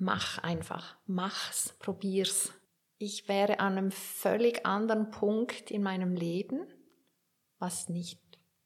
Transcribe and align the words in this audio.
mach 0.00 0.38
einfach, 0.38 0.96
mach's, 1.06 1.74
probier's. 1.78 2.52
Ich 2.98 3.28
wäre 3.28 3.60
an 3.60 3.78
einem 3.78 3.90
völlig 3.90 4.66
anderen 4.66 5.10
Punkt 5.10 5.70
in 5.70 5.82
meinem 5.82 6.14
Leben, 6.14 6.66
was 7.58 7.88
nicht 7.88 8.20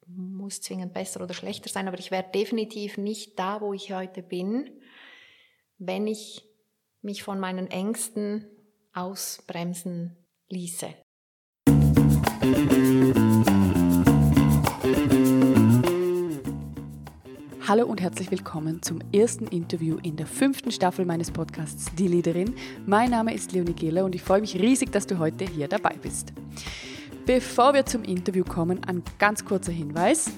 muss 0.07 0.61
zwingend 0.61 0.93
besser 0.93 1.23
oder 1.23 1.35
schlechter 1.35 1.69
sein, 1.69 1.89
aber 1.89 1.99
ich 1.99 2.11
wäre 2.11 2.25
definitiv 2.35 2.99
nicht 2.99 3.39
da, 3.39 3.61
wo 3.61 3.73
ich 3.73 3.93
heute 3.93 4.23
bin, 4.23 4.71
wenn 5.79 6.07
ich 6.07 6.45
mich 7.03 7.23
von 7.23 7.41
meinen 7.41 7.71
Ängsten 7.71 8.47
ausbremsen 8.93 10.17
ließe. 10.49 10.95
Hallo 17.69 17.87
und 17.87 18.01
herzlich 18.01 18.29
willkommen 18.33 18.83
zum 18.83 18.99
ersten 19.13 19.47
Interview 19.47 19.97
in 20.03 20.17
der 20.17 20.27
fünften 20.27 20.73
Staffel 20.73 21.05
meines 21.05 21.31
Podcasts 21.31 21.95
Die 21.95 22.09
Leaderin. 22.09 22.57
Mein 22.87 23.11
Name 23.11 23.33
ist 23.33 23.53
Leonie 23.53 23.73
Gehler 23.73 24.05
und 24.05 24.17
ich 24.17 24.23
freue 24.23 24.41
mich 24.41 24.57
riesig, 24.57 24.91
dass 24.91 25.07
du 25.07 25.21
heute 25.21 25.45
hier 25.45 25.69
dabei 25.69 25.95
bist. 26.03 26.33
Bevor 27.25 27.73
wir 27.73 27.87
zum 27.87 28.03
Interview 28.03 28.43
kommen, 28.43 28.83
ein 28.83 29.05
ganz 29.21 29.45
kurzer 29.45 29.71
Hinweis. 29.71 30.33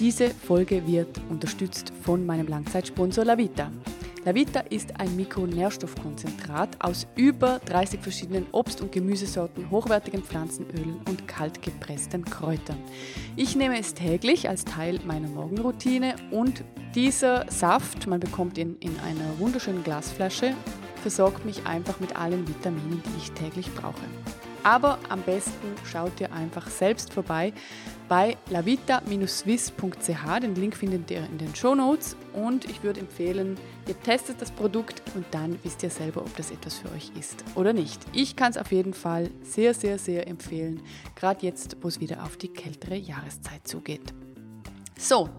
Diese 0.00 0.30
Folge 0.30 0.84
wird 0.84 1.20
unterstützt 1.30 1.92
von 2.02 2.26
meinem 2.26 2.48
Langzeitsponsor 2.48 3.24
Lavita. 3.24 3.70
Lavita 4.24 4.60
ist 4.60 5.00
ein 5.00 5.16
Mikronährstoffkonzentrat 5.16 6.76
aus 6.78 7.08
über 7.16 7.58
30 7.64 8.00
verschiedenen 8.00 8.46
Obst- 8.52 8.80
und 8.80 8.92
Gemüsesorten, 8.92 9.68
hochwertigen 9.68 10.22
Pflanzenölen 10.22 11.00
und 11.08 11.26
kaltgepressten 11.26 12.24
Kräutern. 12.24 12.78
Ich 13.34 13.56
nehme 13.56 13.80
es 13.80 13.94
täglich 13.94 14.48
als 14.48 14.64
Teil 14.64 15.00
meiner 15.04 15.26
Morgenroutine 15.26 16.14
und 16.30 16.62
dieser 16.94 17.50
Saft, 17.50 18.06
man 18.06 18.20
bekommt 18.20 18.58
ihn 18.58 18.76
in 18.78 18.96
einer 19.00 19.40
wunderschönen 19.40 19.82
Glasflasche, 19.82 20.54
versorgt 21.02 21.44
mich 21.44 21.66
einfach 21.66 21.98
mit 21.98 22.14
allen 22.14 22.46
Vitaminen, 22.46 23.02
die 23.04 23.18
ich 23.18 23.32
täglich 23.32 23.74
brauche. 23.74 24.04
Aber 24.64 24.98
am 25.08 25.22
besten 25.22 25.74
schaut 25.84 26.20
ihr 26.20 26.32
einfach 26.32 26.68
selbst 26.68 27.12
vorbei 27.12 27.52
bei 28.08 28.36
lavita-swiss.ch. 28.50 30.40
Den 30.42 30.54
Link 30.54 30.76
findet 30.76 31.10
ihr 31.10 31.24
in 31.24 31.38
den 31.38 31.54
Show 31.54 31.74
Notes. 31.74 32.16
Und 32.32 32.64
ich 32.66 32.82
würde 32.82 33.00
empfehlen, 33.00 33.56
ihr 33.88 33.98
testet 34.00 34.40
das 34.40 34.50
Produkt 34.50 35.02
und 35.14 35.24
dann 35.30 35.58
wisst 35.62 35.82
ihr 35.82 35.90
selber, 35.90 36.20
ob 36.20 36.36
das 36.36 36.50
etwas 36.50 36.78
für 36.78 36.90
euch 36.92 37.10
ist 37.18 37.44
oder 37.54 37.72
nicht. 37.72 38.00
Ich 38.12 38.36
kann 38.36 38.50
es 38.50 38.58
auf 38.58 38.70
jeden 38.70 38.94
Fall 38.94 39.30
sehr, 39.42 39.74
sehr, 39.74 39.98
sehr 39.98 40.28
empfehlen, 40.28 40.82
gerade 41.16 41.44
jetzt, 41.44 41.76
wo 41.80 41.88
es 41.88 42.00
wieder 42.00 42.22
auf 42.22 42.36
die 42.36 42.48
kältere 42.48 42.96
Jahreszeit 42.96 43.66
zugeht. 43.66 44.12
So, 44.98 45.30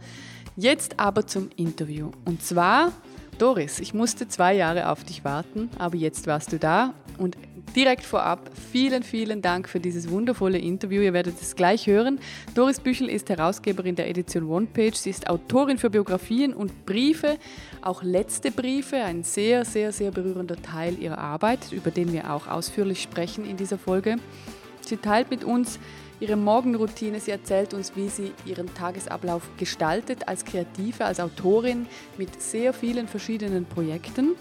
jetzt 0.56 1.00
aber 1.00 1.26
zum 1.26 1.50
Interview. 1.56 2.12
Und 2.26 2.44
zwar, 2.44 2.92
Doris, 3.38 3.80
ich 3.80 3.94
musste 3.94 4.28
zwei 4.28 4.54
Jahre 4.56 4.90
auf 4.90 5.04
dich 5.04 5.24
warten, 5.24 5.70
aber 5.80 5.96
jetzt 5.96 6.28
warst 6.28 6.52
du 6.52 6.60
da 6.60 6.94
und 7.24 7.38
direkt 7.76 8.04
vorab 8.04 8.52
vielen, 8.72 9.02
vielen 9.02 9.42
Dank 9.42 9.68
für 9.68 9.80
dieses 9.80 10.10
wundervolle 10.10 10.58
Interview. 10.58 11.02
Ihr 11.02 11.14
werdet 11.14 11.42
es 11.42 11.56
gleich 11.56 11.88
hören. 11.88 12.20
Doris 12.54 12.80
Büchel 12.80 13.10
ist 13.10 13.30
Herausgeberin 13.30 13.96
der 13.96 14.10
Edition 14.10 14.50
OnePage. 14.50 14.96
Sie 14.96 15.10
ist 15.10 15.30
Autorin 15.30 15.78
für 15.78 15.90
Biografien 15.90 16.54
und 16.54 16.86
Briefe, 16.86 17.38
auch 17.82 18.04
letzte 18.04 18.52
Briefe, 18.52 18.98
ein 18.98 19.24
sehr, 19.24 19.66
sehr, 19.66 19.92
sehr 19.92 20.12
berührender 20.12 20.62
Teil 20.62 21.00
ihrer 21.00 21.18
Arbeit, 21.18 21.72
über 21.72 21.90
den 21.90 22.12
wir 22.12 22.32
auch 22.32 22.48
ausführlich 22.48 23.02
sprechen 23.02 23.46
in 23.46 23.58
dieser 23.58 23.78
Folge. 23.78 24.18
Sie 24.82 24.98
teilt 24.98 25.32
mit 25.32 25.44
uns 25.44 25.80
ihre 26.20 26.36
Morgenroutine. 26.36 27.20
Sie 27.20 27.32
erzählt 27.32 27.74
uns, 27.74 27.96
wie 27.96 28.10
sie 28.10 28.34
ihren 28.46 28.74
Tagesablauf 28.74 29.50
gestaltet 29.58 30.28
als 30.28 30.46
Kreative, 30.46 31.06
als 31.06 31.20
Autorin 31.20 31.88
mit 32.18 32.42
sehr 32.42 32.74
vielen 32.74 33.08
verschiedenen 33.08 33.66
Projekten. 33.66 34.36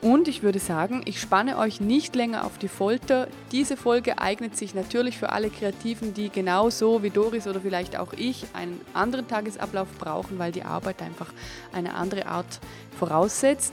Und 0.00 0.28
ich 0.28 0.44
würde 0.44 0.60
sagen, 0.60 1.02
ich 1.06 1.20
spanne 1.20 1.58
euch 1.58 1.80
nicht 1.80 2.14
länger 2.14 2.44
auf 2.44 2.56
die 2.56 2.68
Folter. 2.68 3.26
Diese 3.50 3.76
Folge 3.76 4.18
eignet 4.18 4.56
sich 4.56 4.72
natürlich 4.74 5.18
für 5.18 5.30
alle 5.30 5.50
Kreativen, 5.50 6.14
die 6.14 6.30
genauso 6.30 7.02
wie 7.02 7.10
Doris 7.10 7.48
oder 7.48 7.60
vielleicht 7.60 7.96
auch 7.98 8.12
ich 8.12 8.46
einen 8.52 8.80
anderen 8.94 9.26
Tagesablauf 9.26 9.88
brauchen, 9.98 10.38
weil 10.38 10.52
die 10.52 10.62
Arbeit 10.62 11.02
einfach 11.02 11.32
eine 11.72 11.94
andere 11.94 12.26
Art 12.26 12.60
voraussetzt. 12.96 13.72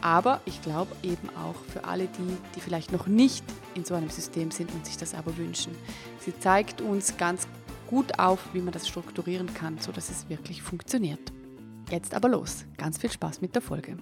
Aber 0.00 0.40
ich 0.46 0.62
glaube 0.62 0.94
eben 1.02 1.28
auch 1.36 1.56
für 1.72 1.84
alle 1.84 2.06
die, 2.06 2.36
die 2.54 2.60
vielleicht 2.60 2.92
noch 2.92 3.06
nicht 3.06 3.44
in 3.74 3.84
so 3.84 3.94
einem 3.94 4.10
System 4.10 4.50
sind 4.50 4.72
und 4.72 4.86
sich 4.86 4.96
das 4.96 5.14
aber 5.14 5.36
wünschen. 5.36 5.74
Sie 6.20 6.38
zeigt 6.38 6.80
uns 6.80 7.18
ganz 7.18 7.46
gut 7.86 8.18
auf, 8.18 8.40
wie 8.54 8.60
man 8.60 8.72
das 8.72 8.88
strukturieren 8.88 9.52
kann, 9.52 9.78
sodass 9.78 10.08
es 10.08 10.28
wirklich 10.30 10.62
funktioniert. 10.62 11.32
Jetzt 11.90 12.14
aber 12.14 12.30
los. 12.30 12.64
Ganz 12.78 12.96
viel 12.96 13.10
Spaß 13.10 13.42
mit 13.42 13.54
der 13.54 13.62
Folge. 13.62 13.98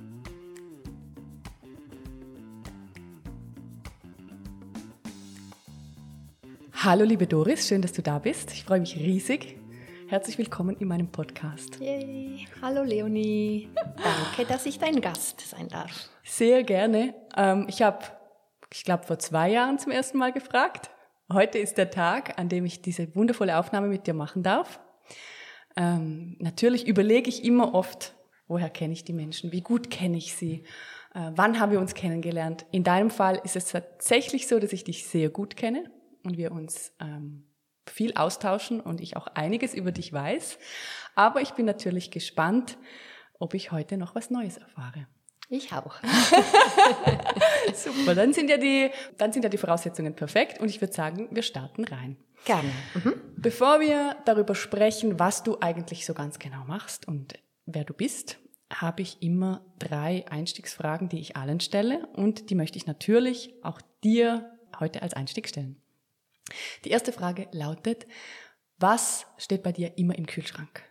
Hallo 6.85 7.05
liebe 7.05 7.29
Doris, 7.29 7.69
schön, 7.69 7.81
dass 7.81 7.93
du 7.93 8.03
da 8.03 8.19
bist. 8.19 8.53
Ich 8.53 8.65
freue 8.65 8.81
mich 8.81 8.97
riesig. 8.97 9.57
Herzlich 10.09 10.37
willkommen 10.37 10.77
in 10.81 10.89
meinem 10.89 11.07
Podcast. 11.07 11.79
Yay. 11.79 12.49
Hallo 12.61 12.83
Leonie. 12.83 13.69
Danke, 13.77 14.53
dass 14.53 14.67
ich 14.67 14.81
dein 14.81 15.01
Gast 15.01 15.43
sein 15.43 15.69
darf. 15.69 16.09
Sehr 16.25 16.65
gerne. 16.65 17.15
Ähm, 17.37 17.67
ich 17.69 17.83
habe, 17.83 18.05
ich 18.73 18.83
glaube, 18.83 19.05
vor 19.05 19.21
zwei 19.21 19.49
Jahren 19.53 19.79
zum 19.79 19.93
ersten 19.93 20.19
Mal 20.19 20.33
gefragt. 20.33 20.91
Heute 21.33 21.59
ist 21.59 21.79
der 21.79 21.89
Tag, 21.93 22.37
an 22.41 22.49
dem 22.49 22.65
ich 22.65 22.83
diese 22.83 23.15
wundervolle 23.15 23.57
Aufnahme 23.59 23.87
mit 23.87 24.09
dir 24.09 24.15
machen 24.15 24.43
darf. 24.43 24.81
Ähm, 25.77 26.35
natürlich 26.41 26.89
überlege 26.89 27.29
ich 27.29 27.45
immer 27.45 27.77
oft, 27.77 28.17
woher 28.49 28.71
kenne 28.71 28.93
ich 28.93 29.05
die 29.05 29.13
Menschen, 29.13 29.53
wie 29.53 29.61
gut 29.61 29.89
kenne 29.89 30.17
ich 30.17 30.35
sie, 30.35 30.65
äh, 31.15 31.31
wann 31.37 31.61
haben 31.61 31.71
wir 31.71 31.79
uns 31.79 31.95
kennengelernt. 31.95 32.67
In 32.73 32.83
deinem 32.83 33.11
Fall 33.11 33.41
ist 33.45 33.55
es 33.55 33.67
tatsächlich 33.67 34.49
so, 34.49 34.59
dass 34.59 34.73
ich 34.73 34.83
dich 34.83 35.07
sehr 35.07 35.31
gut 35.31 35.57
kenne 35.57 35.89
und 36.25 36.37
wir 36.37 36.53
uns 36.53 36.93
ähm, 37.01 37.45
viel 37.87 38.15
austauschen 38.15 38.81
und 38.81 39.01
ich 39.01 39.17
auch 39.17 39.27
einiges 39.29 39.75
über 39.75 39.93
dich 39.93 40.13
weiß. 40.13 40.59
Aber 41.15 41.41
ich 41.41 41.53
bin 41.53 41.67
natürlich 41.67 42.11
gespannt, 42.11 42.79
ob 43.39 43.55
ich 43.55 43.73
heute 43.73 43.97
noch 43.97 44.15
was 44.15 44.31
Neues 44.31 44.57
erfahre. 44.57 45.07
Ich 45.49 45.73
auch. 45.73 45.97
Super, 47.75 48.15
dann 48.15 48.33
sind, 48.33 48.49
ja 48.49 48.57
die, 48.57 48.91
dann 49.19 49.33
sind 49.33 49.43
ja 49.43 49.51
die 49.51 49.59
Voraussetzungen 49.59 50.15
perfekt 50.15 50.61
und 50.61 50.71
ich 50.71 50.81
würde 50.81 50.95
sagen, 50.95 51.29
wir 51.31 51.43
starten 51.43 51.85
rein. 51.85 52.17
Gerne. 52.45 52.71
Mhm. 52.95 53.15
Bevor 53.37 53.81
wir 53.81 54.17
darüber 54.25 54.55
sprechen, 54.55 55.19
was 55.19 55.43
du 55.43 55.59
eigentlich 55.61 56.07
so 56.07 56.15
ganz 56.15 56.39
genau 56.39 56.65
machst 56.65 57.07
und 57.07 57.35
wer 57.67 57.85
du 57.85 57.93
bist, 57.93 58.39
habe 58.73 59.03
ich 59.03 59.21
immer 59.21 59.63
drei 59.79 60.25
Einstiegsfragen, 60.31 61.11
die 61.11 61.21
ich 61.21 61.37
allen 61.37 61.61
stelle 61.61 62.07
und 62.15 62.49
die 62.49 62.55
möchte 62.55 62.79
ich 62.79 62.87
natürlich 62.87 63.53
auch 63.63 63.81
dir 64.03 64.59
heute 64.81 65.03
als 65.03 65.13
Einstieg 65.13 65.49
stellen. 65.49 65.82
Die 66.85 66.91
erste 66.91 67.13
Frage 67.13 67.49
lautet, 67.53 68.07
was 68.79 69.27
steht 69.39 69.63
bei 69.63 69.73
dir 69.73 69.97
immer 69.97 70.17
im 70.17 70.27
Kühlschrank? 70.27 70.83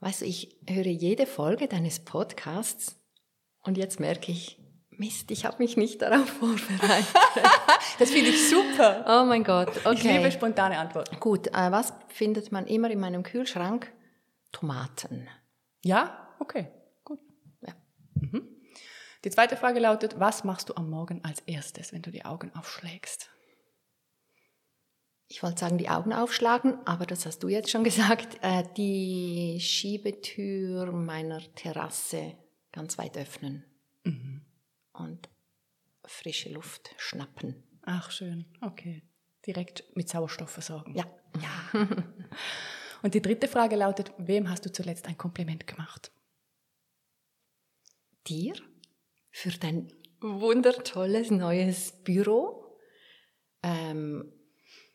Weißt 0.00 0.22
du, 0.22 0.24
ich 0.24 0.56
höre 0.68 0.86
jede 0.86 1.26
Folge 1.26 1.68
deines 1.68 2.00
Podcasts 2.00 2.96
und 3.62 3.76
jetzt 3.76 4.00
merke 4.00 4.32
ich, 4.32 4.60
Mist, 5.00 5.30
ich 5.30 5.46
habe 5.46 5.56
mich 5.58 5.78
nicht 5.78 6.02
darauf 6.02 6.28
vorbereitet. 6.40 7.06
das 7.98 8.10
finde 8.10 8.30
ich 8.30 8.50
super. 8.50 9.04
Oh 9.08 9.24
mein 9.24 9.44
Gott. 9.44 9.70
Okay. 9.78 9.94
Ich 9.94 10.02
liebe 10.04 10.30
spontane 10.30 10.78
Antworten. 10.78 11.18
Gut, 11.18 11.46
äh, 11.48 11.72
was 11.72 11.94
findet 12.08 12.52
man 12.52 12.66
immer 12.66 12.90
in 12.90 13.00
meinem 13.00 13.22
Kühlschrank? 13.22 13.90
Tomaten. 14.52 15.26
Ja, 15.82 16.28
okay, 16.38 16.68
gut. 17.02 17.18
Ja. 17.62 17.72
Mhm. 18.14 18.46
Die 19.24 19.30
zweite 19.30 19.56
Frage 19.56 19.80
lautet, 19.80 20.20
was 20.20 20.44
machst 20.44 20.68
du 20.68 20.74
am 20.74 20.90
Morgen 20.90 21.24
als 21.24 21.40
erstes, 21.40 21.94
wenn 21.94 22.02
du 22.02 22.10
die 22.10 22.26
Augen 22.26 22.52
aufschlägst? 22.54 23.30
Ich 25.30 25.44
wollte 25.44 25.60
sagen, 25.60 25.78
die 25.78 25.88
Augen 25.88 26.12
aufschlagen, 26.12 26.84
aber 26.86 27.06
das 27.06 27.24
hast 27.24 27.44
du 27.44 27.48
jetzt 27.48 27.70
schon 27.70 27.84
gesagt, 27.90 28.38
äh, 28.42 28.64
die 28.76 29.58
Schiebetür 29.60 30.90
meiner 30.90 31.40
Terrasse 31.54 32.36
ganz 32.72 32.98
weit 32.98 33.16
öffnen 33.16 33.64
mhm. 34.02 34.42
und 34.92 35.28
frische 36.04 36.50
Luft 36.50 36.90
schnappen. 36.98 37.62
Ach, 37.82 38.10
schön. 38.10 38.44
Okay. 38.60 39.04
Direkt 39.46 39.84
mit 39.94 40.08
Sauerstoff 40.08 40.50
versorgen. 40.50 40.96
Ja. 40.96 41.04
ja. 41.40 41.86
und 43.02 43.14
die 43.14 43.22
dritte 43.22 43.46
Frage 43.46 43.76
lautet, 43.76 44.12
wem 44.18 44.50
hast 44.50 44.66
du 44.66 44.72
zuletzt 44.72 45.06
ein 45.06 45.16
Kompliment 45.16 45.66
gemacht? 45.68 46.10
Dir 48.26 48.54
für 49.30 49.50
dein 49.50 49.92
wundertolles 50.20 51.30
neues 51.30 51.92
Büro. 52.02 52.76
Ähm, 53.62 54.32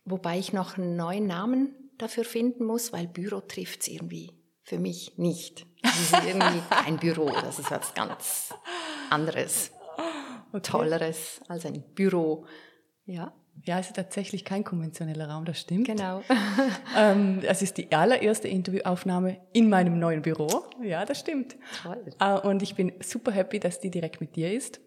Wobei 0.06 0.38
ich 0.38 0.54
noch 0.54 0.78
einen 0.78 0.96
neuen 0.96 1.26
Namen 1.26 1.76
dafür 1.98 2.24
finden 2.24 2.66
muss, 2.66 2.94
weil 2.94 3.08
Büro 3.08 3.42
trifft 3.42 3.82
es 3.82 3.88
irgendwie 3.88 4.32
für 4.64 4.80
mich 4.80 5.18
nicht. 5.18 5.66
Das 5.82 6.00
ist 6.00 6.14
irgendwie 6.26 6.62
kein 6.70 6.98
Büro, 6.98 7.30
das 7.30 7.60
ist 7.60 7.72
was 7.72 7.94
ganz 7.94 8.54
anderes, 9.10 9.72
okay. 10.52 10.62
tolleres 10.62 11.42
als 11.48 11.66
ein 11.66 11.84
Büro. 11.94 12.46
Ja. 13.06 13.34
Ja, 13.64 13.80
es 13.80 13.88
ist 13.88 13.96
tatsächlich 13.96 14.44
kein 14.44 14.66
konventioneller 14.66 15.30
Raum, 15.30 15.46
das 15.46 15.62
stimmt. 15.62 15.88
Genau. 15.88 16.22
ähm, 16.98 17.40
es 17.44 17.62
ist 17.62 17.78
die 17.78 17.90
allererste 17.92 18.50
Interviewaufnahme 18.50 19.38
in 19.54 19.70
meinem 19.70 19.98
neuen 19.98 20.22
Büro. 20.22 20.66
Ja, 20.84 21.06
das 21.06 21.22
stimmt. 21.22 21.56
Toll. 21.82 22.04
Äh, 22.20 22.40
und 22.42 22.62
ich 22.62 22.76
bin 22.76 22.92
super 23.02 23.32
happy, 23.32 23.62
dass 23.62 23.80
die 23.80 23.90
direkt 23.90 24.20
mit 24.20 24.36
dir 24.36 24.52
ist. 24.52 24.82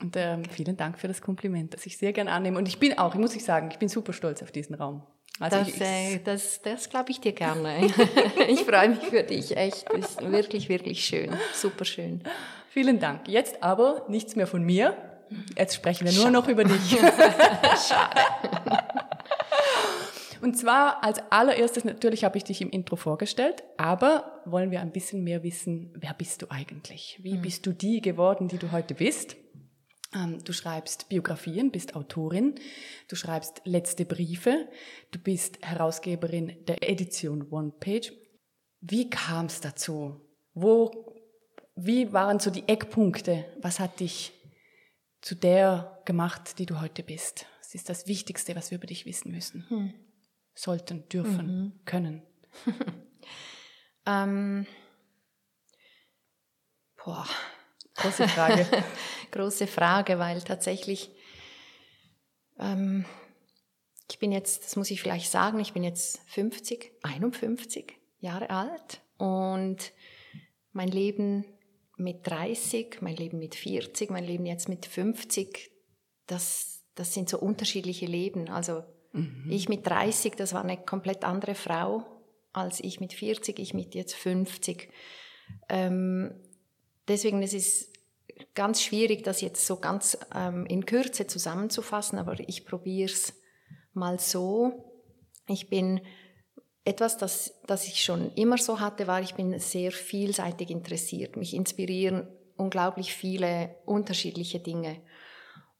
Und 0.00 0.16
ähm, 0.16 0.44
vielen 0.44 0.76
Dank 0.76 0.98
für 0.98 1.08
das 1.08 1.20
Kompliment, 1.20 1.74
das 1.74 1.86
ich 1.86 1.96
sehr 1.98 2.12
gern 2.12 2.28
annehme. 2.28 2.58
Und 2.58 2.68
ich 2.68 2.78
bin 2.78 2.98
auch, 2.98 3.14
muss 3.14 3.34
ich 3.34 3.44
sagen, 3.44 3.68
ich 3.70 3.78
bin 3.78 3.88
super 3.88 4.12
stolz 4.12 4.42
auf 4.42 4.52
diesen 4.52 4.74
Raum. 4.74 5.02
Also 5.40 5.58
das, 5.58 5.80
äh, 5.80 6.18
das, 6.24 6.62
das 6.62 6.88
glaube 6.88 7.10
ich 7.10 7.20
dir 7.20 7.32
gerne. 7.32 7.86
ich 8.48 8.60
freue 8.60 8.90
mich 8.90 9.00
für 9.00 9.22
dich, 9.22 9.56
echt. 9.56 9.88
Ist 9.90 10.20
wirklich, 10.30 10.68
wirklich 10.68 11.04
schön. 11.04 11.30
Super 11.54 11.84
schön. 11.84 12.22
Vielen 12.70 13.00
Dank. 13.00 13.28
Jetzt 13.28 13.62
aber 13.62 14.04
nichts 14.08 14.36
mehr 14.36 14.46
von 14.46 14.62
mir. 14.62 14.96
Jetzt 15.56 15.74
sprechen 15.74 16.06
wir 16.06 16.12
nur 16.12 16.22
Schade. 16.22 16.32
noch 16.32 16.48
über 16.48 16.64
dich. 16.64 16.90
Schade. 17.88 18.20
Und 20.40 20.56
zwar 20.56 21.02
als 21.02 21.20
allererstes, 21.30 21.84
natürlich 21.84 22.24
habe 22.24 22.38
ich 22.38 22.44
dich 22.44 22.62
im 22.62 22.70
Intro 22.70 22.96
vorgestellt, 22.96 23.64
aber 23.76 24.40
wollen 24.44 24.70
wir 24.70 24.80
ein 24.80 24.92
bisschen 24.92 25.24
mehr 25.24 25.42
wissen, 25.42 25.92
wer 25.94 26.14
bist 26.14 26.42
du 26.42 26.46
eigentlich? 26.48 27.18
Wie 27.22 27.34
mhm. 27.34 27.42
bist 27.42 27.66
du 27.66 27.72
die 27.72 28.00
geworden, 28.00 28.48
die 28.48 28.58
du 28.58 28.70
heute 28.70 28.94
bist? 28.94 29.36
Ähm, 30.14 30.42
du 30.42 30.52
schreibst 30.52 31.08
Biografien, 31.08 31.70
bist 31.70 31.94
Autorin, 31.94 32.54
du 33.08 33.16
schreibst 33.16 33.60
letzte 33.64 34.06
Briefe, 34.06 34.68
du 35.10 35.18
bist 35.18 35.58
Herausgeberin 35.62 36.64
der 36.66 36.88
Edition 36.88 37.46
One 37.50 37.72
Page. 37.78 38.12
Wie 38.80 39.10
kam 39.10 39.46
es 39.46 39.60
dazu? 39.60 40.20
Wo, 40.54 41.14
wie 41.76 42.12
waren 42.12 42.38
so 42.38 42.50
die 42.50 42.66
Eckpunkte? 42.66 43.44
Was 43.60 43.80
hat 43.80 44.00
dich 44.00 44.32
zu 45.20 45.34
der 45.34 46.00
gemacht, 46.06 46.58
die 46.58 46.66
du 46.66 46.80
heute 46.80 47.02
bist? 47.02 47.46
Was 47.60 47.74
ist 47.74 47.90
das 47.90 48.06
Wichtigste, 48.06 48.56
was 48.56 48.70
wir 48.70 48.78
über 48.78 48.86
dich 48.86 49.04
wissen 49.04 49.30
müssen? 49.30 49.68
Hm. 49.68 49.94
Sollten, 50.54 51.06
dürfen, 51.08 51.46
mhm. 51.46 51.84
können. 51.84 52.22
ähm, 54.06 54.66
boah. 56.96 57.26
Große 57.98 58.28
Frage. 58.28 58.66
Große 59.30 59.66
Frage, 59.66 60.18
weil 60.18 60.40
tatsächlich, 60.40 61.10
ähm, 62.58 63.04
ich 64.10 64.18
bin 64.18 64.32
jetzt, 64.32 64.64
das 64.64 64.76
muss 64.76 64.90
ich 64.90 65.02
vielleicht 65.02 65.30
sagen, 65.30 65.60
ich 65.60 65.72
bin 65.72 65.84
jetzt 65.84 66.20
50, 66.28 66.92
51 67.02 67.94
Jahre 68.20 68.50
alt 68.50 69.02
und 69.16 69.92
mein 70.72 70.88
Leben 70.88 71.44
mit 71.96 72.26
30, 72.26 73.02
mein 73.02 73.16
Leben 73.16 73.38
mit 73.38 73.54
40, 73.54 74.10
mein 74.10 74.24
Leben 74.24 74.46
jetzt 74.46 74.68
mit 74.68 74.86
50, 74.86 75.70
das, 76.26 76.84
das 76.94 77.12
sind 77.12 77.28
so 77.28 77.38
unterschiedliche 77.38 78.06
Leben. 78.06 78.48
Also 78.48 78.84
mhm. 79.12 79.48
ich 79.50 79.68
mit 79.68 79.86
30, 79.86 80.36
das 80.36 80.54
war 80.54 80.62
eine 80.62 80.76
komplett 80.76 81.24
andere 81.24 81.54
Frau 81.54 82.06
als 82.52 82.80
ich 82.80 83.00
mit 83.00 83.12
40, 83.12 83.58
ich 83.58 83.74
mit 83.74 83.94
jetzt 83.94 84.14
50. 84.14 84.88
Ähm, 85.68 86.34
deswegen 87.08 87.42
es 87.42 87.54
ist 87.54 87.92
ganz 88.54 88.82
schwierig, 88.82 89.24
das 89.24 89.40
jetzt 89.40 89.66
so 89.66 89.76
ganz 89.76 90.18
ähm, 90.34 90.66
in 90.66 90.86
Kürze 90.86 91.26
zusammenzufassen, 91.26 92.18
aber 92.18 92.36
ich 92.40 92.64
probiere 92.64 93.10
es 93.10 93.34
mal 93.92 94.18
so. 94.20 94.84
Ich 95.48 95.68
bin 95.68 96.00
etwas, 96.84 97.18
das, 97.18 97.60
das 97.66 97.86
ich 97.86 98.02
schon 98.02 98.32
immer 98.34 98.58
so 98.58 98.80
hatte, 98.80 99.06
war, 99.06 99.20
ich 99.20 99.34
bin 99.34 99.58
sehr 99.58 99.92
vielseitig 99.92 100.70
interessiert. 100.70 101.36
Mich 101.36 101.54
inspirieren 101.54 102.28
unglaublich 102.56 103.14
viele 103.14 103.76
unterschiedliche 103.84 104.60
Dinge. 104.60 105.00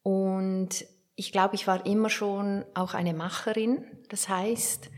Und 0.02 0.86
ich 1.16 1.32
glaube, 1.32 1.54
ich 1.54 1.66
war 1.66 1.84
immer 1.86 2.10
schon 2.10 2.64
auch 2.74 2.94
eine 2.94 3.14
Macherin. 3.14 3.84
Das 4.08 4.28
heißt, 4.28 4.90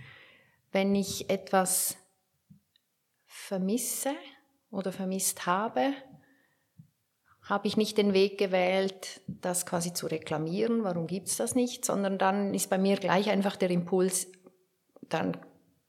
wenn 0.73 0.95
ich 0.95 1.31
etwas 1.31 1.97
vermisse 3.27 4.13
oder 4.71 4.93
vermisst 4.93 5.47
habe, 5.47 5.93
habe 7.51 7.67
ich 7.67 7.77
nicht 7.77 7.99
den 7.99 8.15
Weg 8.15 8.39
gewählt, 8.39 9.21
das 9.27 9.67
quasi 9.67 9.93
zu 9.93 10.07
reklamieren, 10.07 10.85
warum 10.85 11.07
gibt 11.07 11.29
es 11.29 11.37
das 11.37 11.55
nicht, 11.55 11.85
sondern 11.85 12.17
dann 12.17 12.55
ist 12.55 12.71
bei 12.71 12.79
mir 12.79 12.97
gleich 12.97 13.29
einfach 13.29 13.57
der 13.57 13.71
Impuls, 13.71 14.29
dann 15.09 15.37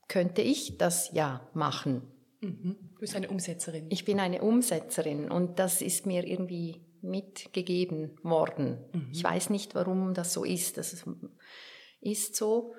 könnte 0.08 0.42
ich 0.42 0.78
das 0.78 1.12
ja 1.14 1.48
machen. 1.54 2.02
Mhm. 2.42 2.76
Du 2.96 3.00
bist 3.00 3.16
eine 3.16 3.30
Umsetzerin. 3.30 3.86
Ich 3.90 4.04
bin 4.04 4.20
eine 4.20 4.42
Umsetzerin 4.42 5.32
und 5.32 5.60
das 5.60 5.82
ist 5.82 6.06
mir 6.06 6.26
irgendwie 6.28 6.82
mitgegeben 7.02 8.18
worden. 8.24 8.80
Mhm. 8.94 9.10
Ich 9.14 9.24
weiß 9.24 9.50
nicht, 9.52 9.76
warum 9.76 10.14
das 10.14 10.34
so 10.34 10.44
ist. 10.44 10.78
Das 10.78 11.06
ist 12.02 12.36
so. 12.36 12.74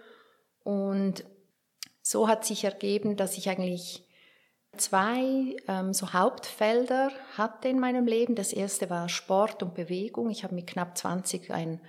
Und 0.64 1.24
so 2.02 2.28
hat 2.28 2.44
sich 2.44 2.64
ergeben, 2.64 3.16
dass 3.16 3.38
ich 3.38 3.48
eigentlich 3.48 4.04
zwei 4.76 5.56
ähm, 5.68 5.92
so 5.92 6.12
Hauptfelder 6.12 7.10
hatte 7.36 7.68
in 7.68 7.78
meinem 7.78 8.06
Leben. 8.06 8.34
Das 8.34 8.52
erste 8.52 8.90
war 8.90 9.08
Sport 9.08 9.62
und 9.62 9.74
Bewegung. 9.74 10.30
Ich 10.30 10.44
habe 10.44 10.54
mit 10.54 10.66
knapp 10.66 10.96
20 10.96 11.50
ein 11.50 11.80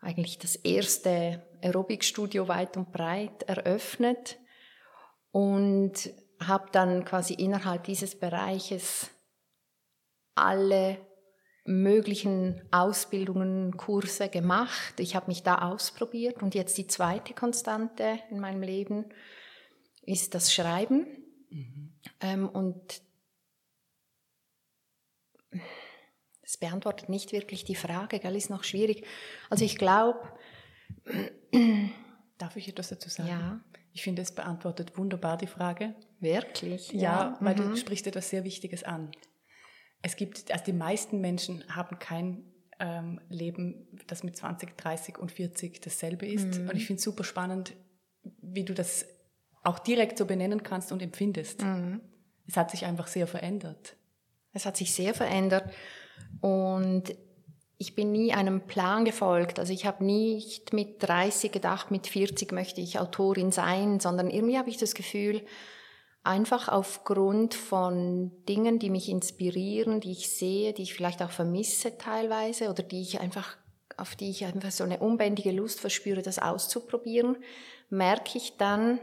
eigentlich 0.00 0.38
das 0.38 0.56
erste 0.56 1.46
Aerobikstudio 1.62 2.48
weit 2.48 2.76
und 2.76 2.92
breit 2.92 3.44
eröffnet 3.44 4.38
und 5.30 6.12
habe 6.40 6.66
dann 6.72 7.04
quasi 7.04 7.34
innerhalb 7.34 7.84
dieses 7.84 8.18
Bereiches 8.18 9.10
alle 10.34 10.98
möglichen 11.64 12.60
Ausbildungen, 12.72 13.76
Kurse 13.76 14.28
gemacht. 14.28 14.98
Ich 14.98 15.14
habe 15.14 15.28
mich 15.28 15.44
da 15.44 15.70
ausprobiert 15.70 16.42
und 16.42 16.56
jetzt 16.56 16.76
die 16.78 16.88
zweite 16.88 17.34
Konstante 17.34 18.18
in 18.30 18.40
meinem 18.40 18.62
Leben 18.62 19.04
ist 20.02 20.34
das 20.34 20.52
Schreiben. 20.52 21.06
Mhm. 21.50 21.91
Ähm, 22.22 22.48
und 22.48 23.02
das 26.42 26.56
beantwortet 26.56 27.08
nicht 27.08 27.32
wirklich 27.32 27.64
die 27.64 27.74
Frage, 27.74 28.18
gell, 28.18 28.36
ist 28.36 28.50
noch 28.50 28.64
schwierig. 28.64 29.06
Also 29.50 29.64
ich 29.64 29.76
glaube... 29.76 30.20
Darf 32.38 32.56
ich 32.56 32.68
etwas 32.68 32.88
dazu 32.88 33.08
sagen? 33.08 33.28
Ja. 33.28 33.60
Ich 33.92 34.02
finde, 34.02 34.22
es 34.22 34.34
beantwortet 34.34 34.96
wunderbar 34.96 35.36
die 35.36 35.46
Frage. 35.46 35.94
Wirklich? 36.18 36.90
Ja, 36.92 37.00
ja 37.00 37.36
weil 37.40 37.54
mhm. 37.54 37.70
du 37.70 37.76
sprichst 37.76 38.06
etwas 38.06 38.30
sehr 38.30 38.44
Wichtiges 38.44 38.82
an. 38.84 39.10
Es 40.00 40.16
gibt, 40.16 40.50
also 40.50 40.64
die 40.64 40.72
meisten 40.72 41.20
Menschen 41.20 41.64
haben 41.74 41.98
kein 41.98 42.44
ähm, 42.80 43.20
Leben, 43.28 43.86
das 44.08 44.24
mit 44.24 44.36
20, 44.36 44.76
30 44.76 45.18
und 45.18 45.30
40 45.30 45.80
dasselbe 45.80 46.26
ist. 46.26 46.58
Mhm. 46.58 46.70
Und 46.70 46.76
ich 46.76 46.86
finde 46.86 46.98
es 46.98 47.04
super 47.04 47.22
spannend, 47.22 47.74
wie 48.40 48.64
du 48.64 48.74
das 48.74 49.06
auch 49.62 49.78
direkt 49.78 50.18
so 50.18 50.26
benennen 50.26 50.62
kannst 50.62 50.90
und 50.90 51.02
empfindest. 51.02 51.62
Mhm. 51.62 52.00
Es 52.52 52.56
hat 52.58 52.70
sich 52.70 52.84
einfach 52.84 53.06
sehr 53.06 53.26
verändert. 53.26 53.96
Es 54.52 54.66
hat 54.66 54.76
sich 54.76 54.94
sehr 54.94 55.14
verändert. 55.14 55.72
Und 56.42 57.14
ich 57.78 57.94
bin 57.94 58.12
nie 58.12 58.34
einem 58.34 58.66
Plan 58.66 59.06
gefolgt. 59.06 59.58
Also 59.58 59.72
ich 59.72 59.86
habe 59.86 60.04
nicht 60.04 60.74
mit 60.74 61.02
30 61.02 61.50
gedacht, 61.50 61.90
mit 61.90 62.06
40 62.06 62.52
möchte 62.52 62.82
ich 62.82 62.98
Autorin 62.98 63.52
sein, 63.52 64.00
sondern 64.00 64.28
irgendwie 64.28 64.58
habe 64.58 64.68
ich 64.68 64.76
das 64.76 64.92
Gefühl, 64.92 65.40
einfach 66.24 66.68
aufgrund 66.68 67.54
von 67.54 68.30
Dingen, 68.46 68.78
die 68.78 68.90
mich 68.90 69.08
inspirieren, 69.08 70.00
die 70.00 70.12
ich 70.12 70.28
sehe, 70.28 70.74
die 70.74 70.82
ich 70.82 70.92
vielleicht 70.92 71.22
auch 71.22 71.30
vermisse 71.30 71.96
teilweise 71.96 72.68
oder 72.68 72.82
die 72.82 73.00
ich 73.00 73.18
einfach, 73.18 73.56
auf 73.96 74.14
die 74.14 74.28
ich 74.28 74.44
einfach 74.44 74.72
so 74.72 74.84
eine 74.84 74.98
unbändige 74.98 75.52
Lust 75.52 75.80
verspüre, 75.80 76.20
das 76.20 76.38
auszuprobieren, 76.38 77.38
merke 77.88 78.36
ich 78.36 78.58
dann, 78.58 79.00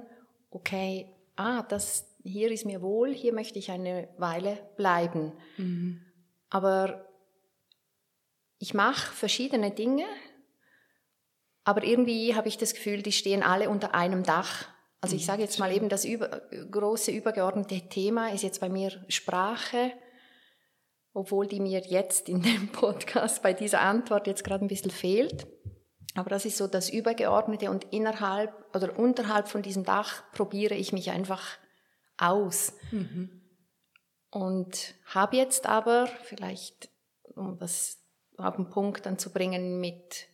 okay, 0.51 1.07
ah, 1.35 1.63
das, 1.63 2.08
hier 2.29 2.51
ist 2.51 2.65
mir 2.65 2.81
wohl, 2.81 3.13
hier 3.13 3.33
möchte 3.33 3.59
ich 3.59 3.71
eine 3.71 4.07
Weile 4.17 4.57
bleiben. 4.77 5.33
Mhm. 5.57 6.01
Aber 6.49 7.05
ich 8.59 8.73
mache 8.73 9.13
verschiedene 9.13 9.71
Dinge, 9.71 10.05
aber 11.63 11.83
irgendwie 11.83 12.35
habe 12.35 12.47
ich 12.47 12.57
das 12.57 12.73
Gefühl, 12.73 13.01
die 13.01 13.11
stehen 13.11 13.43
alle 13.43 13.69
unter 13.69 13.93
einem 13.93 14.23
Dach. 14.23 14.67
Also 15.01 15.15
ich 15.15 15.21
mhm, 15.23 15.27
sage 15.27 15.41
jetzt 15.43 15.59
mal 15.59 15.71
eben, 15.71 15.87
das 15.89 16.03
über, 16.03 16.41
große 16.71 17.11
übergeordnete 17.11 17.87
Thema 17.89 18.31
ist 18.33 18.43
jetzt 18.43 18.59
bei 18.59 18.69
mir 18.69 18.91
Sprache, 19.07 19.93
obwohl 21.13 21.47
die 21.47 21.59
mir 21.59 21.79
jetzt 21.79 22.27
in 22.27 22.41
dem 22.41 22.67
Podcast 22.71 23.43
bei 23.43 23.53
dieser 23.53 23.81
Antwort 23.81 24.27
jetzt 24.27 24.43
gerade 24.43 24.65
ein 24.65 24.67
bisschen 24.67 24.91
fehlt. 24.91 25.47
Aber 26.15 26.29
das 26.29 26.45
ist 26.45 26.57
so 26.57 26.67
das 26.67 26.89
Übergeordnete 26.89 27.69
und 27.69 27.85
innerhalb 27.91 28.53
oder 28.75 28.97
unterhalb 28.97 29.47
von 29.47 29.61
diesem 29.61 29.83
Dach 29.83 30.23
probiere 30.33 30.75
ich 30.75 30.91
mich 30.91 31.11
einfach 31.11 31.59
aus. 32.19 32.73
Mhm. 32.91 33.41
Und 34.31 34.95
habe 35.05 35.37
jetzt 35.37 35.65
aber 35.65 36.07
vielleicht, 36.23 36.89
um 37.35 37.57
das 37.57 37.97
auf 38.37 38.55
den 38.55 38.69
Punkt 38.69 39.05
dann 39.05 39.17
zu 39.17 39.31
bringen 39.31 39.79
mit 39.79 40.27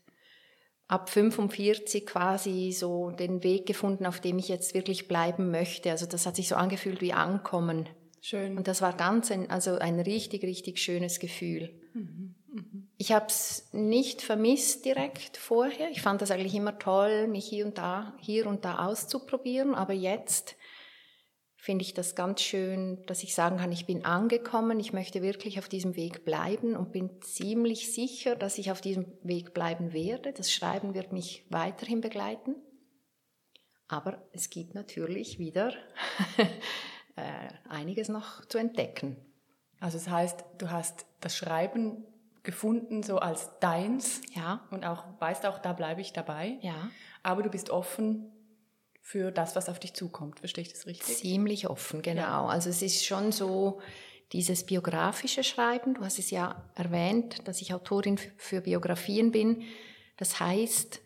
ab 0.87 1.09
45 1.09 2.05
quasi 2.05 2.71
so 2.71 3.09
den 3.11 3.43
Weg 3.43 3.65
gefunden, 3.65 4.05
auf 4.05 4.19
dem 4.19 4.37
ich 4.37 4.47
jetzt 4.47 4.73
wirklich 4.73 5.07
bleiben 5.07 5.49
möchte. 5.49 5.91
Also 5.91 6.05
das 6.05 6.25
hat 6.25 6.35
sich 6.35 6.47
so 6.47 6.55
angefühlt 6.55 7.01
wie 7.01 7.13
Ankommen. 7.13 7.89
Schön. 8.21 8.57
Und 8.57 8.67
das 8.67 8.81
war 8.81 8.93
ganz 8.93 9.31
ein, 9.31 9.49
also 9.49 9.77
ein 9.77 9.99
richtig, 9.99 10.43
richtig 10.43 10.79
schönes 10.79 11.19
Gefühl. 11.19 11.69
Mhm. 11.93 12.35
Mhm. 12.51 12.89
Ich 12.97 13.11
habe 13.11 13.27
es 13.27 13.69
nicht 13.71 14.21
vermisst 14.21 14.85
direkt 14.85 15.37
vorher. 15.37 15.89
Ich 15.91 16.01
fand 16.01 16.21
das 16.21 16.31
eigentlich 16.31 16.55
immer 16.55 16.79
toll, 16.79 17.27
mich 17.27 17.45
hier 17.45 17.65
und 17.65 17.77
da, 17.77 18.15
hier 18.19 18.47
und 18.47 18.65
da 18.65 18.85
auszuprobieren. 18.85 19.75
Aber 19.75 19.93
jetzt 19.93 20.55
finde 21.65 21.83
ich 21.83 21.95
das 21.95 22.13
ganz 22.13 22.41
schön, 22.41 23.03
dass 23.07 23.23
ich 23.23 23.33
sagen 23.33 23.57
kann, 23.57 23.71
ich 23.71 23.87
bin 23.87 24.05
angekommen, 24.05 24.79
ich 24.79 24.93
möchte 24.93 25.23
wirklich 25.23 25.57
auf 25.57 25.67
diesem 25.67 25.95
Weg 25.95 26.23
bleiben 26.23 26.75
und 26.75 26.91
bin 26.91 27.19
ziemlich 27.23 27.91
sicher, 27.91 28.35
dass 28.35 28.59
ich 28.59 28.69
auf 28.69 28.81
diesem 28.81 29.07
Weg 29.23 29.55
bleiben 29.55 29.91
werde. 29.91 30.31
Das 30.31 30.53
Schreiben 30.53 30.93
wird 30.93 31.11
mich 31.11 31.43
weiterhin 31.49 32.01
begleiten. 32.01 32.53
Aber 33.87 34.21
es 34.31 34.51
gibt 34.51 34.75
natürlich 34.75 35.39
wieder 35.39 35.73
äh, 36.37 37.49
einiges 37.67 38.09
noch 38.09 38.45
zu 38.45 38.59
entdecken. 38.59 39.17
Also 39.79 39.97
das 39.97 40.07
heißt, 40.07 40.45
du 40.59 40.69
hast 40.69 41.07
das 41.19 41.35
Schreiben 41.35 42.05
gefunden, 42.43 43.01
so 43.01 43.17
als 43.17 43.57
deins. 43.59 44.21
Ja. 44.35 44.67
Und 44.69 44.85
auch 44.85 45.03
weißt 45.17 45.47
auch, 45.47 45.57
da 45.57 45.73
bleibe 45.73 46.01
ich 46.01 46.13
dabei. 46.13 46.59
Ja. 46.61 46.91
Aber 47.23 47.41
du 47.41 47.49
bist 47.49 47.71
offen 47.71 48.31
für 49.05 49.29
das, 49.29 49.55
was 49.55 49.69
auf 49.69 49.79
dich 49.79 49.93
zukommt. 49.93 50.39
Verstehe 50.39 50.63
ich 50.63 50.73
das 50.73 50.87
richtig? 50.87 51.17
Ziemlich 51.17 51.69
offen, 51.69 52.01
genau. 52.01 52.21
Ja. 52.21 52.45
Also 52.47 52.71
es 52.71 52.81
ist 52.81 53.05
schon 53.05 53.31
so 53.31 53.79
dieses 54.31 54.65
biografische 54.65 55.43
Schreiben. 55.43 55.93
Du 55.93 56.01
hast 56.01 56.17
es 56.17 56.31
ja 56.31 56.67
erwähnt, 56.73 57.47
dass 57.47 57.61
ich 57.61 57.71
Autorin 57.71 58.17
für 58.37 58.61
Biografien 58.61 59.29
bin. 59.31 59.61
Das 60.17 60.39
heißt, 60.39 61.01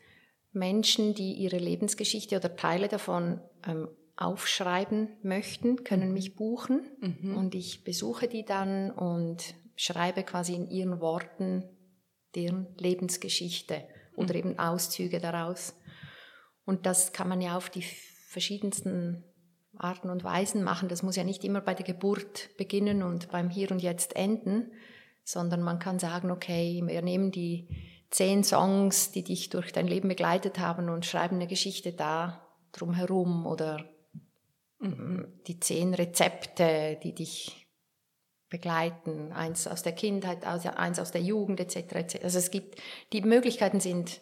Menschen, 0.53 1.13
die 1.13 1.33
ihre 1.33 1.57
Lebensgeschichte 1.57 2.37
oder 2.37 2.55
Teile 2.55 2.87
davon 2.87 3.41
ähm, 3.67 3.89
aufschreiben 4.15 5.17
möchten, 5.21 5.83
können 5.83 6.13
mich 6.13 6.37
buchen 6.37 6.89
mhm. 7.01 7.35
und 7.35 7.53
ich 7.53 7.83
besuche 7.83 8.29
die 8.29 8.45
dann 8.45 8.91
und 8.91 9.55
schreibe 9.75 10.23
quasi 10.23 10.55
in 10.55 10.69
ihren 10.69 11.01
Worten 11.01 11.65
deren 12.33 12.67
Lebensgeschichte 12.77 13.83
oder 14.15 14.35
mhm. 14.35 14.39
eben 14.39 14.59
Auszüge 14.59 15.19
daraus. 15.19 15.75
Und 16.69 16.85
das 16.85 17.13
kann 17.13 17.27
man 17.27 17.41
ja 17.41 17.57
auf 17.57 17.71
die 17.71 17.81
verschiedensten 17.81 19.23
Arten 19.75 20.11
und 20.11 20.23
Weisen 20.23 20.63
machen. 20.63 20.87
Das 20.87 21.01
muss 21.01 21.15
ja 21.15 21.23
nicht 21.23 21.43
immer 21.43 21.61
bei 21.61 21.73
der 21.73 21.83
Geburt 21.83 22.55
beginnen 22.57 23.01
und 23.01 23.31
beim 23.31 23.49
Hier 23.49 23.71
und 23.71 23.81
Jetzt 23.81 24.15
enden, 24.15 24.71
sondern 25.23 25.63
man 25.63 25.79
kann 25.79 25.97
sagen, 25.97 26.29
okay, 26.29 26.83
wir 26.85 27.01
nehmen 27.01 27.31
die 27.31 27.67
zehn 28.11 28.43
Songs, 28.43 29.09
die 29.09 29.23
dich 29.23 29.49
durch 29.49 29.71
dein 29.71 29.87
Leben 29.87 30.09
begleitet 30.09 30.59
haben 30.59 30.89
und 30.89 31.07
schreiben 31.07 31.37
eine 31.37 31.47
Geschichte 31.47 31.91
da 31.91 32.47
drumherum 32.71 33.47
oder 33.47 33.83
mhm. 34.77 35.41
die 35.47 35.59
zehn 35.59 35.95
Rezepte, 35.95 36.99
die 37.01 37.15
dich 37.15 37.65
begleiten, 38.47 39.31
eins 39.31 39.65
aus 39.65 39.81
der 39.81 39.93
Kindheit, 39.93 40.45
eins 40.45 40.99
aus 40.99 41.09
der 41.09 41.21
Jugend 41.21 41.59
etc. 41.59 41.77
etc. 41.95 42.23
Also 42.23 42.37
es 42.37 42.51
gibt, 42.51 42.79
die 43.11 43.21
Möglichkeiten 43.21 43.79
sind 43.79 44.21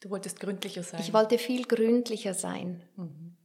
Du 0.00 0.10
wolltest 0.10 0.38
gründlicher 0.38 0.82
sein. 0.82 1.00
Ich 1.00 1.12
wollte 1.12 1.38
viel 1.38 1.64
gründlicher 1.64 2.34
sein. 2.34 2.82
Mhm. 2.96 3.36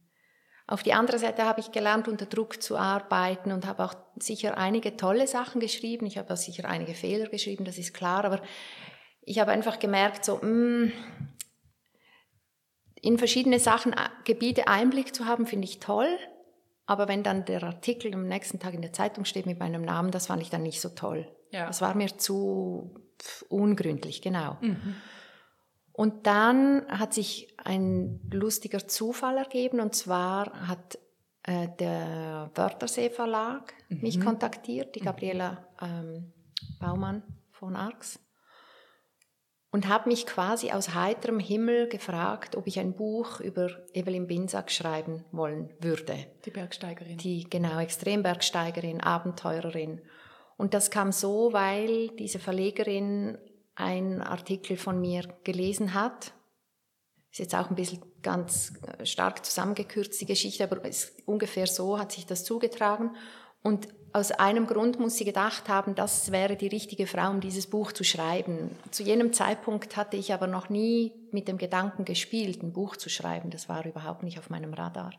Auf 0.66 0.84
die 0.84 0.92
andere 0.92 1.18
Seite 1.18 1.46
habe 1.46 1.58
ich 1.58 1.72
gelernt, 1.72 2.06
unter 2.06 2.26
Druck 2.26 2.62
zu 2.62 2.76
arbeiten 2.76 3.50
und 3.50 3.66
habe 3.66 3.84
auch 3.84 3.94
sicher 4.20 4.56
einige 4.56 4.96
tolle 4.96 5.26
Sachen 5.26 5.60
geschrieben. 5.60 6.06
Ich 6.06 6.16
habe 6.16 6.32
auch 6.32 6.36
sicher 6.36 6.68
einige 6.68 6.94
Fehler 6.94 7.28
geschrieben, 7.28 7.64
das 7.64 7.76
ist 7.76 7.92
klar. 7.92 8.24
Aber 8.24 8.40
ich 9.22 9.40
habe 9.40 9.50
einfach 9.50 9.80
gemerkt, 9.80 10.24
so, 10.24 10.36
mh, 10.36 10.46
mm, 10.46 10.92
in 13.02 13.18
verschiedene 13.18 13.58
Sachen, 13.58 13.94
äh, 13.94 14.10
Gebiete 14.24 14.68
Einblick 14.68 15.12
zu 15.12 15.26
haben, 15.26 15.46
finde 15.46 15.64
ich 15.66 15.80
toll. 15.80 16.18
Aber 16.90 17.06
wenn 17.06 17.22
dann 17.22 17.44
der 17.44 17.62
Artikel 17.62 18.12
am 18.12 18.26
nächsten 18.26 18.58
Tag 18.58 18.74
in 18.74 18.82
der 18.82 18.92
Zeitung 18.92 19.24
steht 19.24 19.46
mit 19.46 19.60
meinem 19.60 19.82
Namen, 19.82 20.10
das 20.10 20.26
fand 20.26 20.42
ich 20.42 20.50
dann 20.50 20.64
nicht 20.64 20.80
so 20.80 20.88
toll. 20.88 21.24
Ja. 21.52 21.68
Das 21.68 21.80
war 21.80 21.94
mir 21.94 22.18
zu 22.18 22.92
ungründlich, 23.48 24.22
genau. 24.22 24.56
Mhm. 24.60 24.96
Und 25.92 26.26
dann 26.26 26.84
hat 26.88 27.14
sich 27.14 27.54
ein 27.58 28.18
lustiger 28.32 28.88
Zufall 28.88 29.36
ergeben 29.36 29.78
und 29.78 29.94
zwar 29.94 30.66
hat 30.66 30.98
äh, 31.44 31.68
der 31.78 32.50
Wörthersee 32.56 33.10
Verlag 33.10 33.72
mhm. 33.88 34.00
mich 34.00 34.20
kontaktiert, 34.20 34.96
die 34.96 35.00
Gabriela 35.00 35.68
ähm, 35.80 36.32
Baumann 36.80 37.22
von 37.52 37.76
Arx 37.76 38.18
und 39.72 39.88
habe 39.88 40.08
mich 40.08 40.26
quasi 40.26 40.72
aus 40.72 40.94
heiterem 40.94 41.38
Himmel 41.38 41.88
gefragt, 41.88 42.56
ob 42.56 42.66
ich 42.66 42.80
ein 42.80 42.94
Buch 42.94 43.40
über 43.40 43.70
Evelyn 43.92 44.26
Binsack 44.26 44.70
schreiben 44.70 45.24
wollen 45.30 45.72
würde. 45.80 46.26
Die 46.44 46.50
Bergsteigerin. 46.50 47.18
Die, 47.18 47.44
genau, 47.48 47.78
Extrembergsteigerin, 47.78 49.00
Abenteurerin. 49.00 50.00
Und 50.56 50.74
das 50.74 50.90
kam 50.90 51.12
so, 51.12 51.52
weil 51.52 52.08
diese 52.16 52.38
Verlegerin 52.38 53.38
einen 53.76 54.20
Artikel 54.20 54.76
von 54.76 55.00
mir 55.00 55.22
gelesen 55.44 55.94
hat. 55.94 56.32
Ist 57.30 57.38
jetzt 57.38 57.54
auch 57.54 57.70
ein 57.70 57.76
bisschen 57.76 58.02
ganz 58.22 58.72
stark 59.04 59.44
zusammengekürzt, 59.44 60.20
die 60.20 60.26
Geschichte, 60.26 60.64
aber 60.64 60.82
ungefähr 61.26 61.68
so 61.68 61.98
hat 61.98 62.10
sich 62.10 62.26
das 62.26 62.44
zugetragen. 62.44 63.14
Und 63.62 63.88
aus 64.12 64.32
einem 64.32 64.66
Grund 64.66 64.98
muss 64.98 65.16
sie 65.16 65.24
gedacht 65.24 65.68
haben, 65.68 65.94
das 65.94 66.32
wäre 66.32 66.56
die 66.56 66.66
richtige 66.66 67.06
Frau, 67.06 67.30
um 67.30 67.40
dieses 67.40 67.68
Buch 67.68 67.92
zu 67.92 68.02
schreiben. 68.02 68.70
Zu 68.90 69.02
jenem 69.02 69.32
Zeitpunkt 69.32 69.96
hatte 69.96 70.16
ich 70.16 70.32
aber 70.32 70.46
noch 70.46 70.68
nie 70.68 71.12
mit 71.30 71.46
dem 71.46 71.58
Gedanken 71.58 72.04
gespielt, 72.04 72.62
ein 72.62 72.72
Buch 72.72 72.96
zu 72.96 73.08
schreiben. 73.08 73.50
Das 73.50 73.68
war 73.68 73.86
überhaupt 73.86 74.22
nicht 74.22 74.38
auf 74.38 74.50
meinem 74.50 74.74
Radar. 74.74 75.12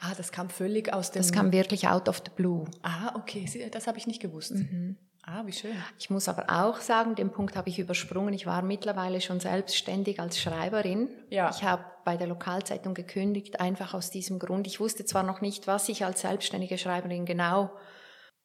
Ah, 0.00 0.12
das 0.16 0.32
kam 0.32 0.48
völlig 0.48 0.92
aus 0.92 1.10
dem... 1.10 1.20
Das 1.20 1.32
kam 1.32 1.52
wirklich 1.52 1.88
out 1.88 2.08
of 2.08 2.22
the 2.24 2.30
blue. 2.34 2.64
Ah, 2.82 3.14
okay, 3.16 3.46
das 3.70 3.86
habe 3.86 3.98
ich 3.98 4.06
nicht 4.06 4.20
gewusst. 4.20 4.52
Mhm. 4.52 4.96
Ah, 5.24 5.42
wie 5.46 5.52
schön. 5.52 5.76
Ich 6.00 6.10
muss 6.10 6.28
aber 6.28 6.46
auch 6.48 6.80
sagen, 6.80 7.14
den 7.14 7.30
Punkt 7.30 7.54
habe 7.54 7.68
ich 7.68 7.78
übersprungen. 7.78 8.34
Ich 8.34 8.44
war 8.44 8.60
mittlerweile 8.60 9.20
schon 9.20 9.38
selbstständig 9.38 10.18
als 10.18 10.40
Schreiberin. 10.40 11.08
Ja. 11.30 11.50
Ich 11.50 11.62
habe 11.62 11.84
bei 12.04 12.16
der 12.16 12.26
Lokalzeitung 12.26 12.94
gekündigt, 12.94 13.60
einfach 13.60 13.94
aus 13.94 14.10
diesem 14.10 14.40
Grund. 14.40 14.66
Ich 14.66 14.80
wusste 14.80 15.04
zwar 15.04 15.22
noch 15.22 15.40
nicht, 15.40 15.68
was 15.68 15.88
ich 15.88 16.04
als 16.04 16.22
selbstständige 16.22 16.76
Schreiberin 16.76 17.24
genau 17.24 17.70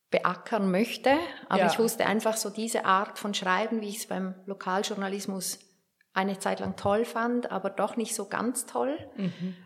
beackern 0.10 0.72
möchte, 0.72 1.18
aber 1.50 1.60
Ja. 1.62 1.68
ich 1.68 1.80
wusste 1.80 2.06
einfach 2.06 2.38
so 2.38 2.50
diese 2.50 2.86
Art 2.86 3.20
von 3.20 3.34
Schreiben, 3.34 3.82
wie 3.82 3.90
ich 3.90 3.98
es 3.98 4.08
beim 4.08 4.36
Lokaljournalismus 4.46 5.60
eine 6.14 6.40
Zeit 6.40 6.60
lang 6.62 6.76
toll 6.76 7.06
fand, 7.06 7.52
aber 7.52 7.70
doch 7.70 7.96
nicht 7.96 8.16
so 8.16 8.28
ganz 8.28 8.66
toll. 8.66 8.98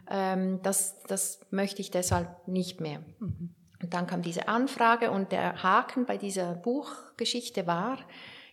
Ähm, 0.09 0.59
das, 0.63 1.01
das 1.03 1.39
möchte 1.49 1.81
ich 1.81 1.91
deshalb 1.91 2.47
nicht 2.47 2.81
mehr. 2.81 3.01
Und 3.21 3.93
dann 3.93 4.05
kam 4.07 4.21
diese 4.21 4.47
Anfrage 4.47 5.11
und 5.11 5.31
der 5.31 5.63
Haken 5.63 6.05
bei 6.05 6.17
dieser 6.17 6.55
Buchgeschichte 6.55 7.67
war, 7.67 7.99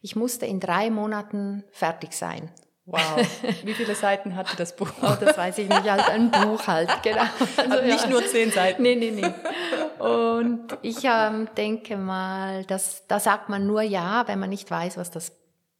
ich 0.01 0.15
musste 0.15 0.47
in 0.47 0.61
drei 0.61 0.91
Monaten 0.91 1.65
fertig 1.73 2.13
sein. 2.13 2.53
Wow. 2.91 3.21
Wie 3.65 3.75
viele 3.75 3.95
Seiten 3.95 4.35
hatte 4.35 4.57
das 4.57 4.75
Buch? 4.75 4.91
Oh, 5.03 5.13
das 5.21 5.37
weiß 5.37 5.59
ich 5.59 5.69
nicht, 5.69 5.91
halt 5.91 6.09
ein 6.09 6.31
Buch 6.31 6.67
halt, 6.67 6.91
genau. 7.03 7.21
Also, 7.57 7.73
Aber 7.73 7.83
nicht 7.83 8.05
ja. 8.05 8.09
nur 8.09 8.25
zehn 8.25 8.51
Seiten. 8.51 8.83
Nee, 8.83 8.95
nee, 8.97 9.11
nee. 9.11 10.03
Und 10.03 10.79
ich 10.81 11.05
ähm, 11.05 11.49
denke 11.55 11.99
mal, 11.99 12.65
dass, 12.65 13.07
da 13.07 13.21
sagt 13.21 13.51
man 13.51 13.67
nur 13.67 13.83
Ja, 13.83 14.27
wenn 14.27 14.39
man 14.39 14.49
nicht 14.49 14.71
weiß, 14.71 14.97
was 14.97 15.11
das 15.11 15.33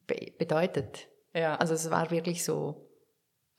be 0.05 0.33
bedeutet. 0.37 1.07
Ja. 1.33 1.55
Also 1.55 1.73
es 1.73 1.89
war 1.89 2.11
wirklich 2.11 2.43
so, 2.43 2.87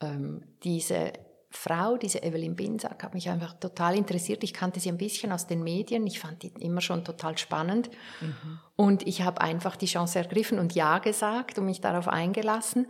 ähm, 0.01 0.45
diese 0.63 1.11
Frau, 1.49 1.97
diese 1.97 2.23
Evelyn 2.23 2.55
Binsack, 2.55 3.03
hat 3.03 3.13
mich 3.13 3.29
einfach 3.29 3.53
total 3.59 3.97
interessiert. 3.97 4.45
Ich 4.45 4.53
kannte 4.53 4.79
sie 4.79 4.87
ein 4.87 4.97
bisschen 4.97 5.33
aus 5.33 5.47
den 5.47 5.61
Medien. 5.61 6.07
Ich 6.07 6.21
fand 6.21 6.43
die 6.43 6.53
immer 6.59 6.79
schon 6.79 7.03
total 7.03 7.37
spannend. 7.37 7.89
Und 8.77 9.05
ich 9.05 9.23
habe 9.23 9.41
einfach 9.41 9.75
die 9.75 9.87
Chance 9.87 10.19
ergriffen 10.19 10.59
und 10.59 10.73
Ja 10.73 10.99
gesagt 10.99 11.59
und 11.59 11.65
mich 11.65 11.81
darauf 11.81 12.07
eingelassen. 12.07 12.87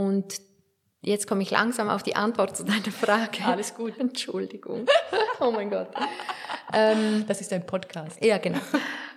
Und 0.00 0.40
jetzt 1.02 1.26
komme 1.26 1.42
ich 1.42 1.50
langsam 1.50 1.90
auf 1.90 2.02
die 2.02 2.16
Antwort 2.16 2.56
zu 2.56 2.64
deiner 2.64 2.90
Frage. 2.90 3.44
Alles 3.44 3.74
gut. 3.74 3.94
Entschuldigung. 3.98 4.86
Oh 5.42 5.50
mein 5.50 5.70
Gott. 5.70 5.88
Ähm, 6.70 7.24
Das 7.26 7.40
ist 7.40 7.50
ein 7.54 7.64
Podcast. 7.64 8.22
ja, 8.22 8.36
genau. 8.36 8.58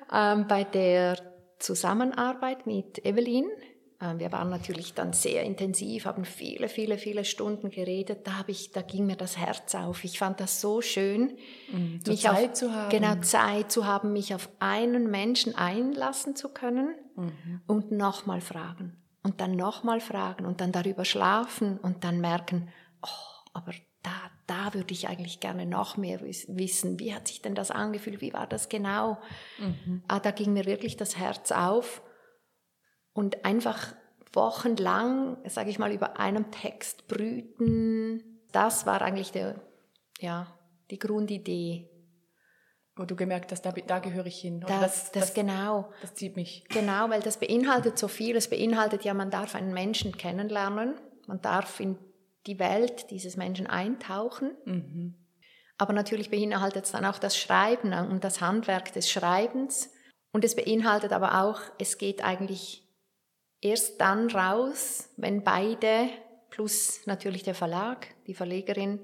ähm, 0.10 0.48
bei 0.48 0.64
der 0.64 1.18
Zusammenarbeit 1.60 2.66
mit 2.66 3.06
Evelyn, 3.06 3.46
ähm, 4.00 4.20
wir 4.20 4.32
waren 4.32 4.50
natürlich 4.50 4.94
dann 4.94 5.12
sehr 5.12 5.44
intensiv, 5.44 6.06
haben 6.06 6.24
viele, 6.24 6.70
viele, 6.70 6.98
viele 6.98 7.26
Stunden 7.26 7.70
geredet. 7.72 8.26
Da, 8.26 8.40
hab 8.40 8.48
ich, 8.48 8.72
da 8.72 8.82
ging 8.82 9.06
mir 9.06 9.18
das 9.18 9.38
Herz 9.38 9.76
auf. 9.76 10.06
Ich 10.06 10.18
fand 10.18 10.40
das 10.40 10.62
so 10.62 10.80
schön, 10.80 11.38
so 12.06 12.12
mich 12.12 12.22
Zeit 12.22 12.52
auf, 12.52 12.54
zu 12.54 12.74
haben. 12.74 12.90
Genau, 12.90 13.16
Zeit 13.16 13.70
zu 13.70 13.86
haben, 13.86 14.14
mich 14.14 14.34
auf 14.34 14.48
einen 14.60 15.12
Menschen 15.12 15.56
einlassen 15.56 16.38
zu 16.38 16.54
können 16.54 16.96
und 17.68 17.92
nochmal 17.92 18.40
fragen. 18.40 19.03
Und 19.24 19.40
dann 19.40 19.56
nochmal 19.56 20.02
fragen 20.02 20.46
und 20.46 20.60
dann 20.60 20.72
darüber 20.74 21.06
schlafen 21.06 21.78
und 21.80 22.04
dann 22.04 22.20
merken, 22.20 22.70
oh, 23.02 23.50
aber 23.54 23.72
da, 24.02 24.12
da 24.48 24.74
würde 24.74 24.94
ich 24.94 25.08
eigentlich 25.08 25.40
gerne 25.40 25.66
noch 25.66 25.96
mehr 25.96 26.20
wiss- 26.22 26.48
wissen. 26.50 27.00
Wie 27.00 27.16
hat 27.16 27.30
sich 27.30 27.42
denn 27.42 27.56
das 27.56 27.72
angefühlt? 27.72 28.20
Wie 28.20 28.34
war 28.34 28.48
das 28.48 28.68
genau? 28.68 29.18
Ah, 30.10 30.20
da 30.20 30.32
ging 30.32 30.52
mir 30.52 30.66
wirklich 30.66 30.98
das 30.98 31.18
Herz 31.18 31.54
auf 31.54 32.02
und 33.14 33.46
einfach 33.46 33.96
wochenlang, 34.34 35.38
sage 35.48 35.70
ich 35.70 35.80
mal, 35.80 35.94
über 35.94 36.20
einem 36.20 36.52
Text 36.52 37.08
brüten. 37.08 38.42
Das 38.52 38.86
war 38.86 39.02
eigentlich 39.02 39.32
der, 39.32 39.62
ja, 40.20 40.48
die 40.92 41.00
Grundidee. 41.00 41.90
Wo 42.96 43.06
du 43.06 43.16
gemerkt 43.16 43.52
hast, 43.52 43.64
da, 43.64 43.72
da 43.72 44.00
gehöre 44.00 44.28
ich 44.28 44.40
hin. 44.40 44.64
Oder 44.64 44.80
Das, 44.80 45.12
das, 45.12 45.12
das, 45.12 45.34
genau. 45.34 45.92
das 46.02 46.14
zieht 46.14 46.36
mich. 46.36 46.64
Genau, 46.70 47.10
weil 47.10 47.22
das 47.22 47.38
beinhaltet 47.38 47.98
so 47.98 48.08
viel. 48.08 48.36
Es 48.36 48.50
beinhaltet 48.50 49.04
ja, 49.04 49.14
man 49.14 49.32
darf 49.32 49.56
einen 49.56 49.74
Menschen 49.74 50.16
kennenlernen, 50.16 50.94
man 51.26 51.42
darf 51.42 51.80
in 51.80 51.98
die 52.46 52.60
Welt 52.60 53.10
dieses 53.10 53.36
Menschen 53.36 53.66
eintauchen. 53.68 54.52
Aber 55.78 55.94
natürlich 55.94 56.30
beinhaltet 56.30 56.86
es 56.86 56.92
dann 56.92 57.06
auch 57.06 57.18
das 57.18 57.38
Schreiben 57.38 57.94
und 57.94 58.24
das 58.24 58.42
Handwerk 58.42 58.94
des 58.94 59.10
Schreibens. 59.10 59.92
Und 60.32 60.46
es 60.46 60.56
beinhaltet 60.56 61.14
aber 61.14 61.44
auch, 61.44 61.62
es 61.80 61.98
geht 61.98 62.24
eigentlich 62.24 62.88
erst 63.62 64.00
dann 64.02 64.30
raus, 64.30 65.10
wenn 65.18 65.44
beide, 65.44 66.10
plus 66.50 67.02
natürlich 67.06 67.44
der 67.44 67.56
Verlag, 67.56 68.08
die 68.28 68.34
Verlegerin, 68.34 69.00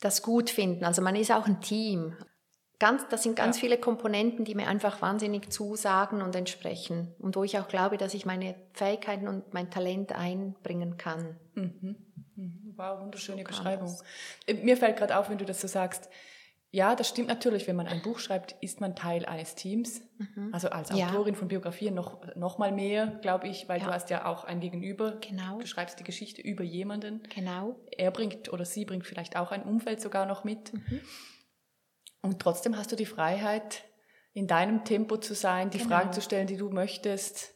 das 0.00 0.22
gut 0.22 0.50
finden. 0.50 0.84
Also 0.84 1.02
man 1.02 1.16
ist 1.16 1.30
auch 1.32 1.46
ein 1.46 1.60
Team. 1.60 2.16
Ganz, 2.78 3.08
das 3.08 3.24
sind 3.24 3.34
ganz 3.34 3.56
Ja. 3.56 3.60
viele 3.62 3.78
Komponenten, 3.78 4.44
die 4.44 4.54
mir 4.54 4.68
einfach 4.68 5.02
wahnsinnig 5.02 5.50
zusagen 5.52 6.22
und 6.22 6.36
entsprechen. 6.36 7.12
Und 7.18 7.34
wo 7.34 7.42
ich 7.42 7.58
auch 7.58 7.66
glaube, 7.66 7.96
dass 7.96 8.14
ich 8.14 8.24
meine 8.24 8.54
Fähigkeiten 8.74 9.26
und 9.26 9.52
mein 9.52 9.70
Talent 9.70 10.12
einbringen 10.12 10.96
kann. 10.96 11.36
Wow, 12.76 13.00
wunderschöne 13.00 13.42
kann 13.42 13.56
Beschreibung. 13.56 13.88
das. 13.88 14.04
Äh, 14.46 14.62
Mir 14.62 14.76
fällt 14.76 14.96
gerade 14.96 15.16
auf, 15.18 15.28
wenn 15.28 15.38
du 15.38 15.44
das 15.44 15.60
so 15.60 15.66
sagst. 15.66 16.08
Ja, 16.70 16.94
das 16.94 17.08
stimmt 17.08 17.28
natürlich. 17.28 17.66
Wenn 17.66 17.76
man 17.76 17.86
ein 17.86 18.02
Buch 18.02 18.18
schreibt, 18.18 18.52
ist 18.60 18.80
man 18.80 18.94
Teil 18.94 19.24
eines 19.24 19.54
Teams. 19.54 20.02
Also 20.52 20.68
als 20.68 20.90
Mhm. 20.90 20.96
Ja. 20.98 21.08
Autorin 21.10 21.34
von 21.34 21.48
Biografien 21.48 21.94
noch, 21.94 22.20
noch 22.36 22.58
mal 22.58 22.72
mehr, 22.72 23.06
glaube 23.22 23.48
ich, 23.48 23.68
weil 23.70 23.80
Ja. 23.80 23.86
du 23.86 23.92
hast 23.92 24.10
ja 24.10 24.26
auch 24.26 24.44
ein 24.44 24.60
Gegenüber. 24.60 25.12
Genau. 25.20 25.58
Du 25.60 25.66
schreibst 25.66 25.98
die 25.98 26.04
Geschichte 26.04 26.42
über 26.42 26.62
jemanden. 26.64 27.22
Genau. 27.34 27.76
Er 27.96 28.10
bringt 28.10 28.52
oder 28.52 28.66
sie 28.66 28.84
bringt 28.84 29.06
vielleicht 29.06 29.36
auch 29.36 29.50
ein 29.50 29.62
Umfeld 29.62 30.00
sogar 30.02 30.26
noch 30.26 30.44
mit. 30.44 30.74
Mhm. 30.74 31.00
Und 32.20 32.40
trotzdem 32.40 32.76
hast 32.76 32.92
du 32.92 32.96
die 32.96 33.06
Freiheit, 33.06 33.84
in 34.34 34.46
deinem 34.46 34.84
Tempo 34.84 35.16
zu 35.16 35.34
sein, 35.34 35.70
die 35.70 35.78
Genau. 35.78 35.88
Fragen 35.90 36.12
zu 36.12 36.20
stellen, 36.20 36.46
die 36.46 36.56
du 36.58 36.68
möchtest. 36.70 37.54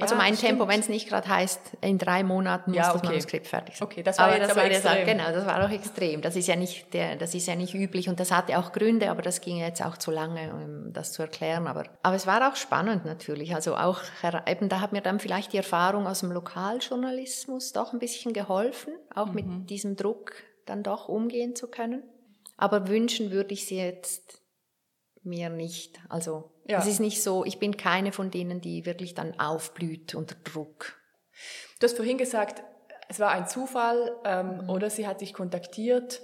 Also 0.00 0.14
Ja, 0.14 0.18
mein 0.20 0.32
das 0.34 0.40
Tempo, 0.40 0.68
wenn 0.68 0.78
es 0.78 0.88
nicht 0.88 1.08
gerade 1.08 1.26
heißt, 1.28 1.60
in 1.80 1.98
drei 1.98 2.22
Monaten 2.22 2.70
muss 2.70 2.76
Ja, 2.78 2.92
das 2.92 2.96
okay. 3.02 3.06
Manuskript 3.08 3.48
fertig 3.48 3.76
sein. 3.76 3.86
Okay, 3.88 4.02
das 4.04 4.16
war 4.18 4.36
jetzt 4.36 4.50
aber 4.52 4.68
das 4.68 4.86
auch- 4.86 4.92
extrem. 4.92 5.06
genau, 5.18 5.32
das 5.32 5.44
war 5.44 5.64
auch 5.64 5.70
extrem. 5.70 6.22
Das 6.22 6.36
ist 6.36 6.46
ja 6.46 6.54
nicht 6.54 6.94
der, 6.94 7.16
das 7.16 7.34
ist 7.34 7.46
ja 7.48 7.56
nicht 7.56 7.74
üblich 7.74 8.08
und 8.08 8.20
das 8.20 8.30
hatte 8.30 8.56
auch 8.58 8.70
Gründe, 8.70 9.10
aber 9.10 9.22
das 9.22 9.40
ging 9.40 9.56
jetzt 9.56 9.84
auch 9.84 9.96
zu 9.96 10.12
lange, 10.12 10.52
um 10.54 10.92
das 10.92 11.12
zu 11.12 11.22
erklären. 11.22 11.66
Aber, 11.66 11.82
aber 12.04 12.14
es 12.14 12.28
war 12.28 12.48
auch 12.48 12.54
spannend 12.54 13.04
natürlich. 13.06 13.54
Also 13.56 13.76
auch 13.76 14.00
eben 14.46 14.68
da 14.68 14.80
hat 14.80 14.92
mir 14.92 15.00
dann 15.00 15.18
vielleicht 15.18 15.52
die 15.52 15.56
Erfahrung 15.56 16.06
aus 16.06 16.20
dem 16.20 16.30
Lokaljournalismus 16.30 17.72
doch 17.72 17.92
ein 17.92 17.98
bisschen 17.98 18.32
geholfen, 18.32 18.94
auch 19.14 19.26
Mhm. 19.26 19.34
mit 19.34 19.70
diesem 19.70 19.96
Druck 19.96 20.32
dann 20.66 20.82
doch 20.82 21.08
umgehen 21.08 21.56
zu 21.56 21.68
können. 21.68 22.02
Aber 22.56 22.88
wünschen 22.88 23.30
würde 23.30 23.52
ich 23.54 23.66
sie 23.66 23.78
jetzt 23.78 24.42
mir 25.22 25.50
nicht. 25.50 25.98
Also 26.08 26.52
Ja. 26.66 26.78
es 26.78 26.86
ist 26.86 27.00
nicht 27.00 27.22
so, 27.22 27.44
ich 27.44 27.58
bin 27.58 27.76
keine 27.76 28.12
von 28.12 28.30
denen, 28.30 28.60
die 28.60 28.86
wirklich 28.86 29.14
dann 29.14 29.38
aufblüht 29.40 30.14
unter 30.14 30.34
Druck. 30.36 31.00
Du 31.80 31.84
hast 31.86 31.96
vorhin 31.96 32.18
gesagt, 32.18 32.62
es 33.08 33.20
war 33.20 33.30
ein 33.30 33.48
Zufall 33.48 34.16
ähm, 34.24 34.62
Mhm. 34.64 34.68
oder 34.70 34.90
sie 34.90 35.06
hat 35.06 35.20
dich 35.20 35.32
kontaktiert. 35.34 36.20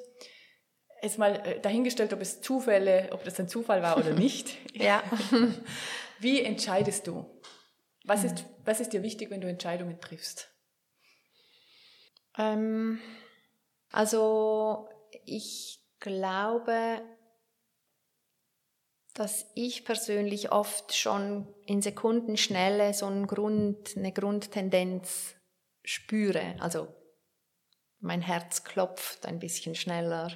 Jetzt 1.02 1.18
mal 1.18 1.34
äh, 1.46 1.60
dahingestellt, 1.60 2.12
ob 2.12 2.20
es 2.20 2.40
Zufälle, 2.40 3.08
ob 3.12 3.24
das 3.24 3.38
ein 3.40 3.48
Zufall 3.48 3.82
war 3.82 3.96
oder 3.98 4.12
nicht. 4.14 4.56
Ja. 4.74 5.02
Wie 6.18 6.42
entscheidest 6.42 7.06
du? 7.06 7.26
Was 8.04 8.22
Mhm. 8.22 8.26
ist, 8.26 8.44
was 8.64 8.80
ist 8.80 8.92
dir 8.92 9.02
wichtig, 9.02 9.30
wenn 9.30 9.40
du 9.40 9.48
Entscheidungen 9.48 10.00
triffst? 10.00 10.50
Ähm, 12.38 13.00
also 13.92 14.88
ich 15.24 15.80
glaube, 16.00 17.00
dass 19.14 19.46
ich 19.54 19.84
persönlich 19.84 20.50
oft 20.52 20.94
schon 20.94 21.46
in 21.66 21.80
Sekundenschnelle 21.82 22.92
so 22.94 23.06
einen 23.06 23.26
Grund, 23.26 23.96
eine 23.96 24.12
Grundtendenz 24.12 25.34
spüre. 25.84 26.56
Also 26.60 26.88
mein 28.00 28.20
Herz 28.22 28.64
klopft 28.64 29.26
ein 29.26 29.38
bisschen 29.38 29.74
schneller 29.74 30.32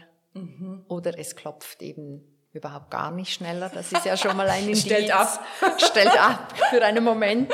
oder 0.88 1.18
es 1.18 1.34
klopft 1.34 1.82
eben 1.82 2.22
überhaupt 2.52 2.90
gar 2.90 3.10
nicht 3.10 3.32
schneller. 3.32 3.68
Das 3.68 3.92
ist 3.92 4.04
ja 4.06 4.16
schon 4.16 4.36
mal 4.36 4.48
ein 4.48 4.62
Indiz. 4.68 4.82
Stellt 4.82 5.10
ab. 5.10 5.44
Stellt 5.78 6.18
ab 6.20 6.54
für 6.70 6.82
einen 6.84 7.02
Moment. 7.04 7.52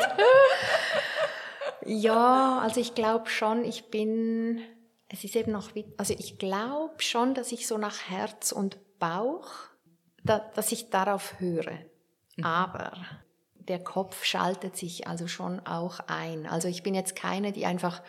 Ja, 1.87 2.59
also 2.61 2.81
ich 2.81 2.95
glaube 2.95 3.29
schon, 3.29 3.65
ich 3.65 3.91
bin, 3.91 4.61
es 5.09 5.25
ist 5.25 5.37
eben 5.37 5.53
noch, 5.53 5.75
wie- 5.75 5.93
also 5.99 6.15
ich 6.17 6.39
glaube 6.39 6.95
schon, 6.99 7.35
dass 7.35 7.53
ich 7.53 7.67
so 7.67 7.77
nach 7.79 8.09
Herz 8.09 8.53
und 8.53 8.79
Bauch, 8.99 9.51
da, 10.25 10.39
dass 10.55 10.73
ich 10.73 10.91
darauf 10.91 11.39
höre. 11.39 11.79
Aber 12.43 12.93
der 13.69 13.83
Kopf 13.83 14.25
schaltet 14.25 14.77
sich 14.77 15.07
also 15.07 15.29
schon 15.29 15.61
auch 15.61 16.01
ein. 16.07 16.47
Also 16.47 16.69
ich 16.69 16.83
bin 16.83 16.95
jetzt 16.95 17.15
keine, 17.15 17.53
die 17.53 17.67
einfach 17.67 18.03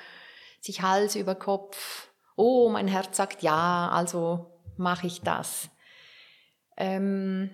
sich 0.62 0.82
Hals 0.82 1.16
über 1.16 1.36
Kopf, 1.36 2.10
oh, 2.36 2.70
mein 2.70 2.88
Herz 2.88 3.18
sagt 3.18 3.44
ja, 3.44 3.90
also 3.90 4.52
mache 4.78 5.08
ich 5.08 5.22
das. 5.22 5.70
Ähm, 6.78 7.52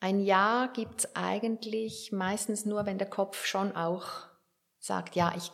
ein 0.00 0.20
Ja 0.20 0.70
gibt's 0.72 1.14
eigentlich 1.16 2.12
meistens 2.12 2.64
nur, 2.64 2.86
wenn 2.86 2.98
der 2.98 3.10
Kopf 3.10 3.44
schon 3.44 3.74
auch 3.74 4.06
sagt, 4.78 5.16
ja, 5.16 5.34
ich, 5.36 5.50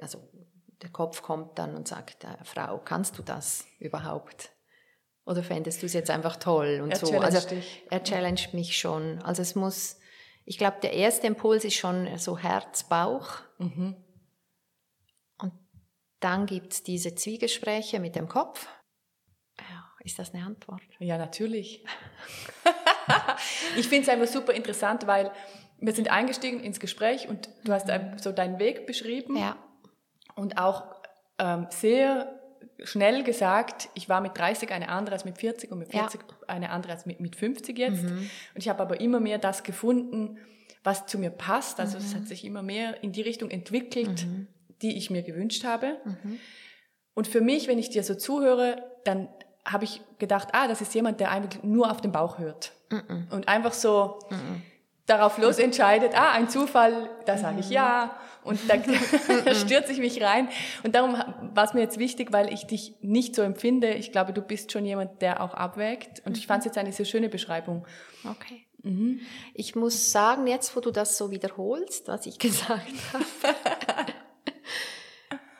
also 0.00 0.18
der 0.80 0.90
Kopf 0.90 1.22
kommt 1.22 1.58
dann 1.58 1.76
und 1.76 1.86
sagt, 1.86 2.24
äh, 2.24 2.44
Frau, 2.44 2.78
kannst 2.78 3.18
du 3.18 3.22
das 3.22 3.66
überhaupt? 3.78 4.50
Oder 5.24 5.42
fändest 5.42 5.82
du 5.82 5.86
es 5.86 5.92
jetzt 5.92 6.10
einfach 6.10 6.36
toll 6.36 6.80
und 6.82 6.90
Er 6.90 6.96
so? 6.96 7.18
Also 7.18 7.48
dich. 7.48 7.84
er 7.90 8.02
challenged 8.02 8.54
mich 8.54 8.76
schon. 8.76 9.22
Also 9.22 9.42
es 9.42 9.54
muss, 9.54 9.98
Ich 10.44 10.58
glaube, 10.58 10.78
der 10.82 10.92
erste 10.94 11.28
Impuls 11.28 11.64
ist 11.64 11.76
schon 11.76 12.18
so 12.18 12.36
Herz, 12.36 12.84
Bauch. 12.84 13.38
Mhm. 13.58 13.96
Und 15.38 15.52
dann 16.18 16.46
gibt 16.46 16.72
es 16.72 16.82
diese 16.82 17.14
Zwiegespräche 17.14 18.00
mit 18.00 18.16
dem 18.16 18.28
Kopf. 18.28 18.66
Ja, 19.60 19.84
ist 20.00 20.18
das 20.18 20.34
eine 20.34 20.44
Antwort? 20.44 20.82
Ja, 20.98 21.18
natürlich. 21.18 21.84
ich 23.76 23.86
finde 23.86 24.02
es 24.02 24.08
einfach 24.08 24.26
super 24.26 24.52
interessant, 24.52 25.06
weil 25.06 25.30
wir 25.78 25.92
sind 25.92 26.10
eingestiegen 26.10 26.60
ins 26.60 26.80
Gespräch 26.80 27.28
und 27.28 27.48
du 27.64 27.72
hast 27.72 27.88
so 28.20 28.32
deinen 28.32 28.58
Weg 28.58 28.86
beschrieben. 28.86 29.36
Ja. 29.36 29.56
Und 30.34 30.58
auch 30.58 30.84
ähm, 31.38 31.66
sehr 31.70 32.41
schnell 32.84 33.22
gesagt, 33.22 33.88
ich 33.94 34.08
war 34.08 34.20
mit 34.20 34.36
30 34.36 34.70
eine 34.70 34.88
andere 34.88 35.14
als 35.14 35.24
mit 35.24 35.38
40 35.38 35.70
und 35.72 35.78
mit 35.78 35.90
40 35.90 36.20
ja. 36.20 36.48
eine 36.48 36.70
andere 36.70 36.92
als 36.92 37.06
mit, 37.06 37.20
mit 37.20 37.36
50 37.36 37.78
jetzt. 37.78 38.02
Mhm. 38.02 38.30
Und 38.54 38.56
ich 38.56 38.68
habe 38.68 38.82
aber 38.82 39.00
immer 39.00 39.20
mehr 39.20 39.38
das 39.38 39.62
gefunden, 39.62 40.38
was 40.84 41.06
zu 41.06 41.18
mir 41.18 41.30
passt. 41.30 41.80
Also 41.80 41.98
mhm. 41.98 42.04
es 42.04 42.14
hat 42.14 42.26
sich 42.26 42.44
immer 42.44 42.62
mehr 42.62 43.02
in 43.02 43.12
die 43.12 43.22
Richtung 43.22 43.50
entwickelt, 43.50 44.26
mhm. 44.26 44.48
die 44.82 44.96
ich 44.96 45.10
mir 45.10 45.22
gewünscht 45.22 45.64
habe. 45.64 45.98
Mhm. 46.04 46.38
Und 47.14 47.28
für 47.28 47.40
mich, 47.40 47.68
wenn 47.68 47.78
ich 47.78 47.90
dir 47.90 48.02
so 48.02 48.14
zuhöre, 48.14 48.82
dann 49.04 49.28
habe 49.64 49.84
ich 49.84 50.00
gedacht, 50.18 50.48
ah, 50.52 50.66
das 50.66 50.80
ist 50.80 50.94
jemand, 50.94 51.20
der 51.20 51.30
einfach 51.30 51.62
nur 51.62 51.90
auf 51.90 52.00
den 52.00 52.12
Bauch 52.12 52.38
hört. 52.38 52.72
Mhm. 52.90 53.28
Und 53.30 53.48
einfach 53.48 53.72
so 53.72 54.18
darauf 55.06 55.38
los 55.38 55.58
entscheidet, 55.58 56.14
ah, 56.14 56.32
ein 56.32 56.48
Zufall, 56.48 57.10
da 57.26 57.36
sage 57.36 57.60
ich 57.60 57.70
ja 57.70 58.16
und 58.44 58.60
da, 58.68 58.74
stürze 59.54 59.92
ich 59.92 59.98
mich 59.98 60.22
rein. 60.22 60.48
Und 60.82 60.94
darum 60.94 61.14
war 61.14 61.64
es 61.64 61.74
mir 61.74 61.80
jetzt 61.80 61.98
wichtig, 61.98 62.32
weil 62.32 62.52
ich 62.52 62.66
dich 62.66 62.94
nicht 63.00 63.34
so 63.34 63.42
empfinde. 63.42 63.94
Ich 63.94 64.12
glaube, 64.12 64.32
du 64.32 64.42
bist 64.42 64.72
schon 64.72 64.84
jemand, 64.84 65.22
der 65.22 65.42
auch 65.42 65.54
abwägt. 65.54 66.22
Und 66.24 66.36
ich 66.36 66.46
fand 66.46 66.60
es 66.60 66.66
jetzt 66.66 66.78
eine 66.78 66.92
sehr 66.92 67.06
schöne 67.06 67.28
Beschreibung. 67.28 67.86
Okay. 68.24 68.66
Mhm. 68.82 69.20
Ich 69.54 69.76
muss 69.76 70.10
sagen, 70.10 70.46
jetzt 70.46 70.74
wo 70.74 70.80
du 70.80 70.90
das 70.90 71.16
so 71.16 71.30
wiederholst, 71.30 72.08
was 72.08 72.26
ich 72.26 72.38
gesagt 72.38 72.82
habe, 73.12 73.24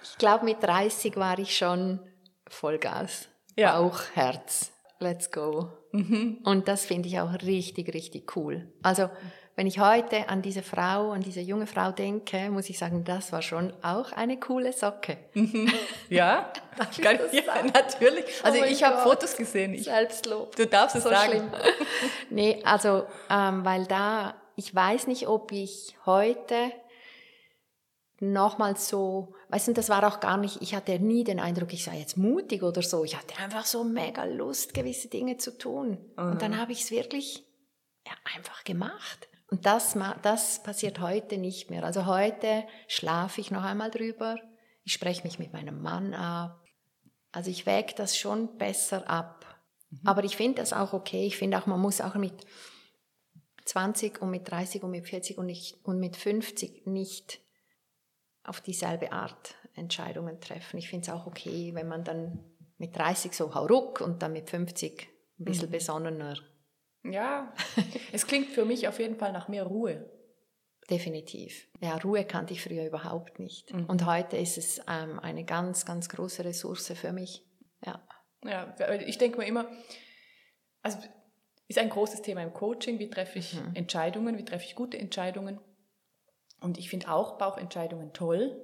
ich 0.03 0.19
glaube, 0.19 0.45
mit 0.45 0.63
30 0.63 1.17
war 1.17 1.39
ich 1.39 1.57
schon 1.57 2.01
Vollgas. 2.49 3.29
Ja. 3.57 3.81
Bauch, 3.81 4.01
Herz. 4.15 4.73
Let's 4.99 5.31
go. 5.31 5.71
Mhm. 5.93 6.39
Und 6.45 6.69
das 6.69 6.85
finde 6.85 7.09
ich 7.09 7.21
auch 7.21 7.33
richtig, 7.43 7.95
richtig 7.95 8.37
cool. 8.37 8.67
Also, 8.83 9.09
wenn 9.55 9.67
ich 9.67 9.79
heute 9.79 10.31
an 10.31 10.41
diese 10.41 10.63
Frau, 10.63 11.11
an 11.11 11.21
diese 11.21 11.41
junge 11.41 11.67
Frau 11.67 11.93
denke, 11.93 12.51
muss 12.51 12.71
ich 12.71 12.79
sagen, 12.79 13.05
das 13.05 13.33
war 13.33 13.43
schon 13.43 13.73
auch 13.83 14.13
eine 14.13 14.41
coole 14.41 14.73
Socke. 14.73 15.19
Mhm. 15.35 15.71
Ja, 16.09 16.53
Kann, 17.01 17.19
ja 17.33 17.43
natürlich. 17.73 18.25
Also 18.43 18.61
oh 18.61 18.65
ich 18.65 18.83
habe 18.83 18.99
Fotos 18.99 19.37
gesehen. 19.37 19.73
Ich, 19.73 19.85
Selbstlob. 19.85 20.57
Du 20.57 20.67
darfst 20.67 20.97
es 20.97 21.05
so 21.05 21.09
sagen. 21.09 21.31
Schlimm. 21.31 21.51
nee, 22.31 22.63
also, 22.65 23.05
ähm, 23.31 23.65
weil 23.65 23.87
da, 23.87 24.35
ich 24.57 24.75
weiß 24.75 25.07
nicht, 25.07 25.27
ob 25.27 25.53
ich 25.53 25.97
heute 26.05 26.73
nochmal 28.23 28.77
so, 28.77 29.35
weißt 29.49 29.69
du, 29.69 29.73
das 29.73 29.89
war 29.89 30.07
auch 30.07 30.21
gar 30.21 30.37
nicht, 30.37 30.63
ich 30.63 30.75
hatte 30.75 30.99
nie 30.99 31.25
den 31.25 31.41
Eindruck, 31.41 31.73
ich 31.73 31.85
sei 31.85 31.99
jetzt 31.99 32.17
mutig 32.17 32.63
oder 32.63 32.81
so. 32.81 33.05
Ich 33.05 33.17
hatte 33.17 33.37
einfach 33.39 33.67
so 33.67 33.85
mega 33.85 34.25
Lust, 34.25 34.73
gewisse 34.75 35.09
Dinge 35.09 35.37
zu 35.37 35.59
tun. 35.59 35.99
Mhm. 36.17 36.31
Und 36.31 36.43
dann 36.43 36.57
habe 36.57 36.73
ich 36.73 36.83
es 36.83 36.91
wirklich 36.91 37.45
ja, 38.07 38.13
einfach 38.37 38.65
gemacht. 38.65 39.29
Und 39.51 39.67
das, 39.67 39.99
das 40.23 40.63
passiert 40.63 41.01
heute 41.01 41.37
nicht 41.37 41.69
mehr. 41.69 41.85
Also 41.85 42.07
heute 42.07 42.65
schlafe 42.87 43.41
ich 43.41 43.51
noch 43.51 43.65
einmal 43.65 43.91
drüber. 43.91 44.37
Ich 44.85 44.95
spreche 44.95 45.25
mich 45.25 45.39
mit 45.39 45.53
meinem 45.53 45.83
Mann 45.83 46.15
ab. 46.15 46.65
Also 47.33 47.51
ich 47.51 47.67
wäge 47.67 47.95
das 47.97 48.17
schon 48.17 48.57
besser 48.57 49.09
ab. 49.11 49.45
Mhm. 49.91 50.01
Aber 50.05 50.25
ich 50.25 50.37
finde 50.37 50.63
das 50.63 50.73
auch 50.73 50.93
okay. 50.93 51.27
Ich 51.27 51.37
finde 51.37 51.59
auch, 51.59 51.67
man 51.67 51.81
muss 51.81 52.01
auch 52.01 52.15
mit 52.15 52.47
20 53.65 54.23
und 54.23 54.31
mit 54.31 54.51
30 54.51 54.83
und 54.83 54.91
mit 54.91 55.07
40 55.07 55.39
und, 55.39 55.47
nicht, 55.47 55.85
und 55.85 55.99
mit 55.99 56.17
50 56.17 56.87
nicht 56.87 57.42
auf 58.45 58.61
dieselbe 58.61 59.13
Art 59.13 59.57
Entscheidungen 59.75 60.41
treffen. 60.41 60.79
Ich 60.79 60.89
finde 60.89 61.07
es 61.07 61.13
auch 61.13 61.27
okay, 61.27 61.75
wenn 61.75 61.89
man 61.89 62.05
dann 62.05 62.41
mit 62.79 62.97
30 62.97 63.33
so 63.33 63.55
hauruck 63.55 64.01
und 64.01 64.23
dann 64.23 64.33
mit 64.33 64.51
50 64.51 65.09
ein 65.39 65.45
bisschen 65.45 65.69
mhm. 65.69 65.73
besonnener. 65.73 66.37
Ja, 67.05 67.53
es 68.13 68.27
klingt 68.27 68.51
für 68.51 68.65
mich 68.65 68.89
auf 68.89 68.99
jeden 68.99 69.17
Fall 69.17 69.33
nach 69.33 69.49
mehr 69.49 69.65
Ruhe. 69.65 70.11
Definitiv. 70.91 71.69
Ja, 71.81 71.97
Ruhe 71.97 72.25
kannte 72.25 72.53
ich 72.55 72.63
früher 72.63 72.85
überhaupt 72.85 73.39
nicht. 73.39 73.73
Mhm. 73.73 73.87
Und 73.87 74.05
heute 74.07 74.37
ist 74.37 74.59
es 74.59 74.81
ähm, 74.89 75.21
eine 75.21 75.45
ganz, 75.45 75.87
ganz 75.87 76.09
große 76.09 76.45
Ressource 76.45 76.93
für 76.95 77.13
mich. 77.13 77.47
Ja. 77.85 78.07
Ja, 78.45 78.75
ich 79.07 79.19
denke 79.19 79.39
mir 79.39 79.47
immer, 79.47 79.71
also 80.83 80.99
ist 81.69 81.79
ein 81.79 81.89
großes 81.89 82.23
Thema 82.23 82.43
im 82.43 82.53
Coaching, 82.53 82.99
wie 82.99 83.09
treffe 83.09 83.39
ich 83.39 83.55
Mhm. 83.55 83.75
Entscheidungen, 83.75 84.37
wie 84.37 84.45
treffe 84.45 84.65
ich 84.65 84.75
gute 84.75 84.99
Entscheidungen. 84.99 85.61
Und 86.63 86.79
ich 86.79 86.89
finde 86.89 87.11
auch 87.11 87.39
Bauchentscheidungen 87.39 88.13
toll, 88.13 88.57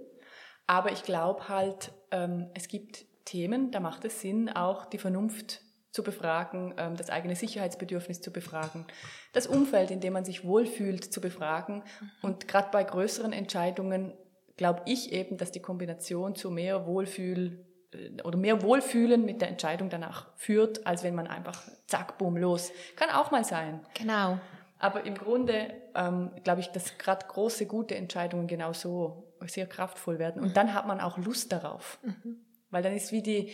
aber 0.66 0.92
ich 0.92 1.02
glaube 1.02 1.48
halt, 1.48 1.92
ähm, 2.10 2.50
es 2.54 2.68
gibt 2.68 3.06
Themen, 3.24 3.70
da 3.70 3.80
macht 3.80 4.04
es 4.04 4.20
Sinn, 4.20 4.48
auch 4.48 4.86
die 4.86 4.98
Vernunft 4.98 5.62
zu 5.90 6.02
befragen, 6.02 6.74
ähm, 6.78 6.96
das 6.96 7.10
eigene 7.10 7.34
Sicherheitsbedürfnis 7.34 8.20
zu 8.20 8.32
befragen, 8.32 8.86
das 9.32 9.46
Umfeld, 9.46 9.90
in 9.90 10.00
dem 10.00 10.12
man 10.12 10.24
sich 10.24 10.44
wohlfühlt, 10.44 11.12
zu 11.12 11.20
befragen. 11.20 11.82
Und 12.22 12.48
gerade 12.48 12.68
bei 12.70 12.84
größeren 12.84 13.32
Entscheidungen 13.32 14.14
glaube 14.56 14.82
ich 14.86 15.12
eben, 15.12 15.38
dass 15.38 15.52
die 15.52 15.62
Kombination 15.62 16.34
zu 16.34 16.50
mehr 16.50 16.86
Wohlfühl 16.86 17.66
äh, 17.92 18.22
oder 18.22 18.36
mehr 18.36 18.62
Wohlfühlen 18.62 19.24
mit 19.24 19.40
der 19.40 19.48
Entscheidung 19.48 19.88
danach 19.88 20.28
führt, 20.36 20.86
als 20.86 21.02
wenn 21.02 21.14
man 21.14 21.26
einfach 21.26 21.68
zack, 21.86 22.18
boom, 22.18 22.36
los. 22.36 22.70
Kann 22.96 23.10
auch 23.10 23.30
mal 23.30 23.44
sein. 23.44 23.84
Genau. 23.94 24.38
Aber 24.78 25.04
im 25.04 25.14
Grunde 25.16 25.72
ähm, 25.94 26.30
glaube 26.44 26.60
ich, 26.60 26.68
dass 26.68 26.98
gerade 26.98 27.26
große, 27.26 27.66
gute 27.66 27.96
Entscheidungen 27.96 28.46
genau 28.46 28.72
so 28.72 29.24
sehr 29.46 29.66
kraftvoll 29.66 30.18
werden. 30.18 30.42
Und 30.42 30.56
dann 30.56 30.74
hat 30.74 30.86
man 30.86 31.00
auch 31.00 31.18
Lust 31.18 31.52
darauf. 31.52 31.98
Weil 32.70 32.82
dann 32.82 32.94
ist 32.94 33.12
wie 33.12 33.22
die, 33.22 33.52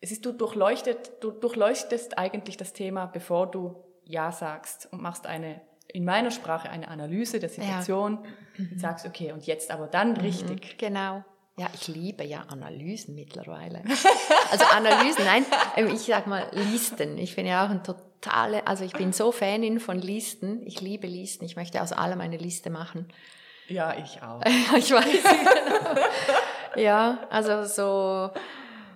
es 0.00 0.10
ist, 0.10 0.24
du 0.24 0.32
durchleuchtet, 0.32 1.22
du 1.22 1.30
durchleuchtest 1.30 2.18
eigentlich 2.18 2.56
das 2.56 2.72
Thema, 2.72 3.06
bevor 3.06 3.50
du 3.50 3.76
Ja 4.04 4.32
sagst 4.32 4.88
und 4.90 5.00
machst 5.00 5.26
eine, 5.26 5.60
in 5.88 6.04
meiner 6.04 6.30
Sprache, 6.30 6.68
eine 6.70 6.88
Analyse 6.88 7.38
der 7.38 7.48
Situation 7.48 8.18
und 8.58 8.80
sagst, 8.80 9.06
okay, 9.06 9.32
und 9.32 9.46
jetzt 9.46 9.70
aber 9.70 9.86
dann 9.86 10.16
richtig. 10.16 10.76
Genau. 10.78 11.24
Ja, 11.58 11.68
ich 11.74 11.86
liebe 11.86 12.24
ja 12.24 12.44
Analysen 12.48 13.14
mittlerweile. 13.14 13.82
Also 14.50 14.64
Analysen, 14.74 15.24
nein, 15.24 15.44
ähm, 15.76 15.88
ich 15.88 16.00
sag 16.00 16.26
mal 16.26 16.48
Listen. 16.52 17.18
Ich 17.18 17.36
bin 17.36 17.46
ja 17.46 17.64
auch 17.64 17.70
ein 17.70 17.82
totale, 18.22 18.66
also 18.66 18.84
ich 18.84 18.92
bin 18.92 19.12
so 19.12 19.32
Fanin 19.32 19.80
von 19.80 19.98
Listen. 19.98 20.66
Ich 20.66 20.80
liebe 20.80 21.06
Listen. 21.06 21.44
Ich 21.44 21.56
möchte 21.56 21.82
aus 21.82 21.92
allem 21.92 22.20
eine 22.20 22.38
Liste 22.38 22.70
machen. 22.70 23.08
Ja, 23.68 23.94
ich 23.96 24.22
auch. 24.22 24.40
ich 24.76 24.90
weiß. 24.90 25.22
Genau. 25.22 26.00
ja, 26.76 27.26
also 27.30 27.64
so, 27.64 28.30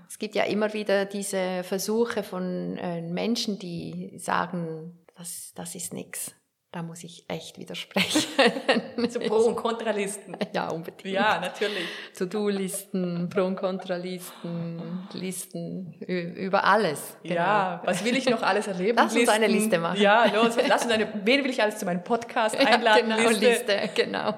es 0.08 0.18
gibt 0.18 0.34
ja 0.34 0.44
immer 0.44 0.72
wieder 0.72 1.04
diese 1.04 1.62
Versuche 1.64 2.22
von 2.22 2.78
äh, 2.78 3.02
Menschen, 3.02 3.58
die 3.58 4.12
sagen, 4.18 4.98
das, 5.16 5.52
das 5.54 5.74
ist 5.74 5.92
nix. 5.92 6.34
Da 6.76 6.82
muss 6.82 7.04
ich 7.04 7.24
echt 7.28 7.58
widersprechen. 7.58 8.22
So 9.08 9.18
Pro- 9.18 9.46
und 9.46 9.56
Kontralisten. 9.56 10.36
Ja, 10.52 10.68
unbedingt. 10.68 11.06
Ja, 11.14 11.40
natürlich. 11.40 11.86
To-Do-Listen, 12.18 13.30
Pro- 13.30 13.46
und 13.46 13.56
Kontralisten, 13.56 15.08
Listen 15.14 15.94
über 16.06 16.64
alles. 16.64 17.16
Genau. 17.22 17.34
Ja, 17.34 17.82
was 17.82 18.04
will 18.04 18.14
ich 18.14 18.28
noch 18.28 18.42
alles 18.42 18.66
erleben? 18.66 18.98
Lass 18.98 19.16
uns 19.16 19.26
eine 19.30 19.46
Liste 19.46 19.78
machen. 19.78 19.98
Ja, 19.98 20.26
los, 20.26 20.56
lass 20.68 20.84
uns 20.84 20.92
eine, 20.92 21.08
wen 21.24 21.44
will 21.44 21.50
ich 21.50 21.62
alles 21.62 21.78
zu 21.78 21.86
meinem 21.86 22.04
Podcast 22.04 22.54
einladen? 22.58 23.08
Ja, 23.08 23.16
genau, 23.16 23.30
Liste, 23.30 23.90
genau. 23.94 24.34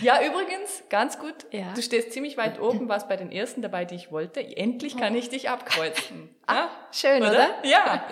Ja, 0.00 0.22
übrigens, 0.22 0.84
ganz 0.88 1.18
gut. 1.18 1.34
Ja. 1.50 1.74
Du 1.74 1.82
stehst 1.82 2.12
ziemlich 2.12 2.38
weit 2.38 2.58
oben, 2.58 2.88
warst 2.88 3.10
bei 3.10 3.16
den 3.16 3.30
ersten 3.30 3.60
dabei, 3.60 3.84
die 3.84 3.96
ich 3.96 4.10
wollte. 4.10 4.40
Endlich 4.40 4.96
kann 4.96 5.14
ich 5.14 5.28
dich 5.28 5.50
abkreuzen. 5.50 6.30
Ja? 6.48 6.70
Schön, 6.92 7.22
oder? 7.22 7.48
Ja. 7.62 8.06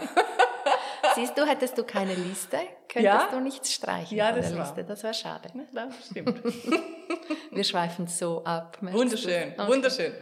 Siehst 1.15 1.37
du, 1.37 1.45
hättest 1.47 1.77
du 1.79 1.85
keine 1.85 2.15
Liste, 2.15 2.59
könntest 2.89 3.05
Ja. 3.05 3.29
du 3.31 3.41
nichts 3.41 3.73
streichen 3.73 4.17
Ja, 4.17 4.29
von 4.29 4.37
das 4.37 4.49
der 4.51 4.59
war. 4.59 4.65
Liste. 4.67 4.85
Das 4.85 5.03
wäre 5.03 5.15
schade. 5.15 5.49
Ja, 5.73 5.89
stimmt. 6.11 6.43
Wir 7.51 7.65
schweifen 7.65 8.07
so 8.07 8.45
ab. 8.45 8.79
Wunderschön? 8.81 9.53
Okay. 9.57 9.69
wunderschön. 9.69 10.13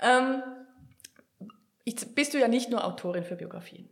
Ähm, 0.00 0.42
jetzt 1.84 2.14
bist 2.14 2.34
du 2.34 2.38
ja 2.38 2.48
nicht 2.48 2.70
nur 2.70 2.84
Autorin 2.84 3.24
für 3.24 3.36
Biografien, 3.36 3.88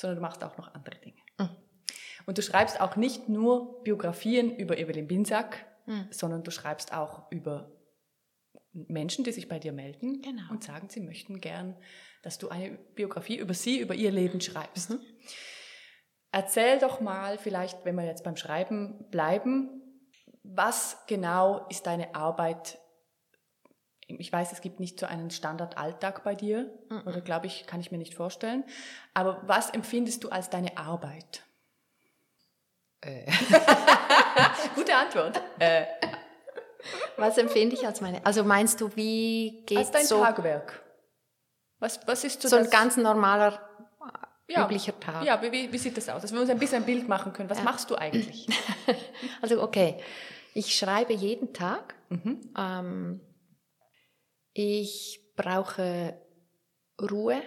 sondern 0.00 0.16
du 0.16 0.22
machst 0.22 0.44
auch 0.44 0.56
noch 0.58 0.72
andere 0.74 0.96
Dinge. 0.96 1.16
Mhm. 1.38 1.48
Und 2.26 2.38
du 2.38 2.42
schreibst 2.42 2.80
auch 2.80 2.96
nicht 2.96 3.28
nur 3.28 3.82
Biografien 3.82 4.54
über 4.56 4.78
Evelyn 4.78 5.06
Binsack, 5.08 5.64
Mhm. 5.86 6.08
sondern 6.10 6.42
du 6.42 6.50
schreibst 6.50 6.92
auch 6.92 7.30
über 7.30 7.70
Menschen, 8.72 9.24
die 9.24 9.30
sich 9.32 9.48
bei 9.48 9.58
dir 9.60 9.72
melden 9.72 10.20
Genau. 10.20 10.42
und 10.50 10.62
sagen, 10.64 10.88
sie 10.90 11.00
möchten 11.00 11.40
gern, 11.40 11.76
dass 12.26 12.38
du 12.38 12.48
eine 12.48 12.70
Biografie 12.70 13.36
über 13.36 13.54
sie, 13.54 13.78
über 13.78 13.94
ihr 13.94 14.10
Leben 14.10 14.40
schreibst. 14.40 14.90
Mhm. 14.90 15.00
Erzähl 16.32 16.80
doch 16.80 17.00
mal, 17.00 17.38
vielleicht, 17.38 17.84
wenn 17.84 17.94
wir 17.94 18.04
jetzt 18.04 18.24
beim 18.24 18.36
Schreiben 18.36 19.08
bleiben, 19.10 19.70
was 20.42 20.98
genau 21.06 21.66
ist 21.68 21.86
deine 21.86 22.16
Arbeit? 22.16 22.78
Ich 24.08 24.32
weiß, 24.32 24.50
es 24.52 24.60
gibt 24.60 24.80
nicht 24.80 24.98
so 24.98 25.06
einen 25.06 25.30
Standardalltag 25.30 26.24
bei 26.24 26.34
dir, 26.34 26.68
Mhm. 26.90 27.02
oder 27.06 27.20
glaube 27.20 27.46
ich, 27.46 27.66
kann 27.68 27.78
ich 27.78 27.92
mir 27.92 27.98
nicht 27.98 28.14
vorstellen. 28.16 28.64
Aber 29.14 29.40
was 29.46 29.70
empfindest 29.70 30.24
du 30.24 30.28
als 30.30 30.50
deine 30.50 30.76
Arbeit? 30.76 31.44
Äh. 33.02 33.24
Gute 34.74 34.96
Antwort. 34.96 35.40
Äh. 35.60 35.86
Was 37.16 37.38
empfinde 37.38 37.74
ich 37.74 37.86
als 37.86 38.00
meine? 38.00 38.24
Also 38.24 38.44
meinst 38.44 38.80
du, 38.80 38.94
wie 38.94 39.62
geht 39.66 39.78
als 39.78 39.90
dein 39.90 40.04
so, 40.06 40.20
Tagwerk? 40.22 40.85
Was, 41.78 42.00
was 42.06 42.24
ist 42.24 42.40
so, 42.42 42.48
so 42.48 42.56
ein 42.56 42.70
ganz 42.70 42.96
normaler, 42.96 43.60
ja, 44.48 44.64
üblicher 44.64 44.98
Tag? 44.98 45.24
Ja, 45.24 45.40
wie, 45.42 45.70
wie 45.72 45.78
sieht 45.78 45.96
das 45.96 46.08
aus? 46.08 46.22
Dass 46.22 46.32
wir 46.32 46.40
uns 46.40 46.50
ein 46.50 46.58
bisschen 46.58 46.82
ein 46.82 46.86
Bild 46.86 47.08
machen 47.08 47.32
können. 47.32 47.50
Was 47.50 47.58
Ja. 47.58 47.64
machst 47.64 47.90
du 47.90 47.96
eigentlich? 47.96 48.46
Also 49.42 49.62
okay, 49.62 49.98
ich 50.54 50.76
schreibe 50.76 51.12
jeden 51.12 51.52
Tag. 51.52 51.94
Mhm. 52.10 52.52
Ähm, 52.56 53.20
ich 54.52 55.20
brauche 55.36 56.18
Ruhe, 57.00 57.42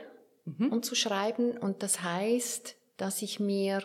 Mhm. 0.45 0.71
um 0.73 0.83
zu 0.83 0.95
schreiben. 0.95 1.57
Und 1.57 1.83
das 1.83 2.01
heißt, 2.03 2.75
dass 2.97 3.21
ich 3.21 3.39
mir 3.39 3.83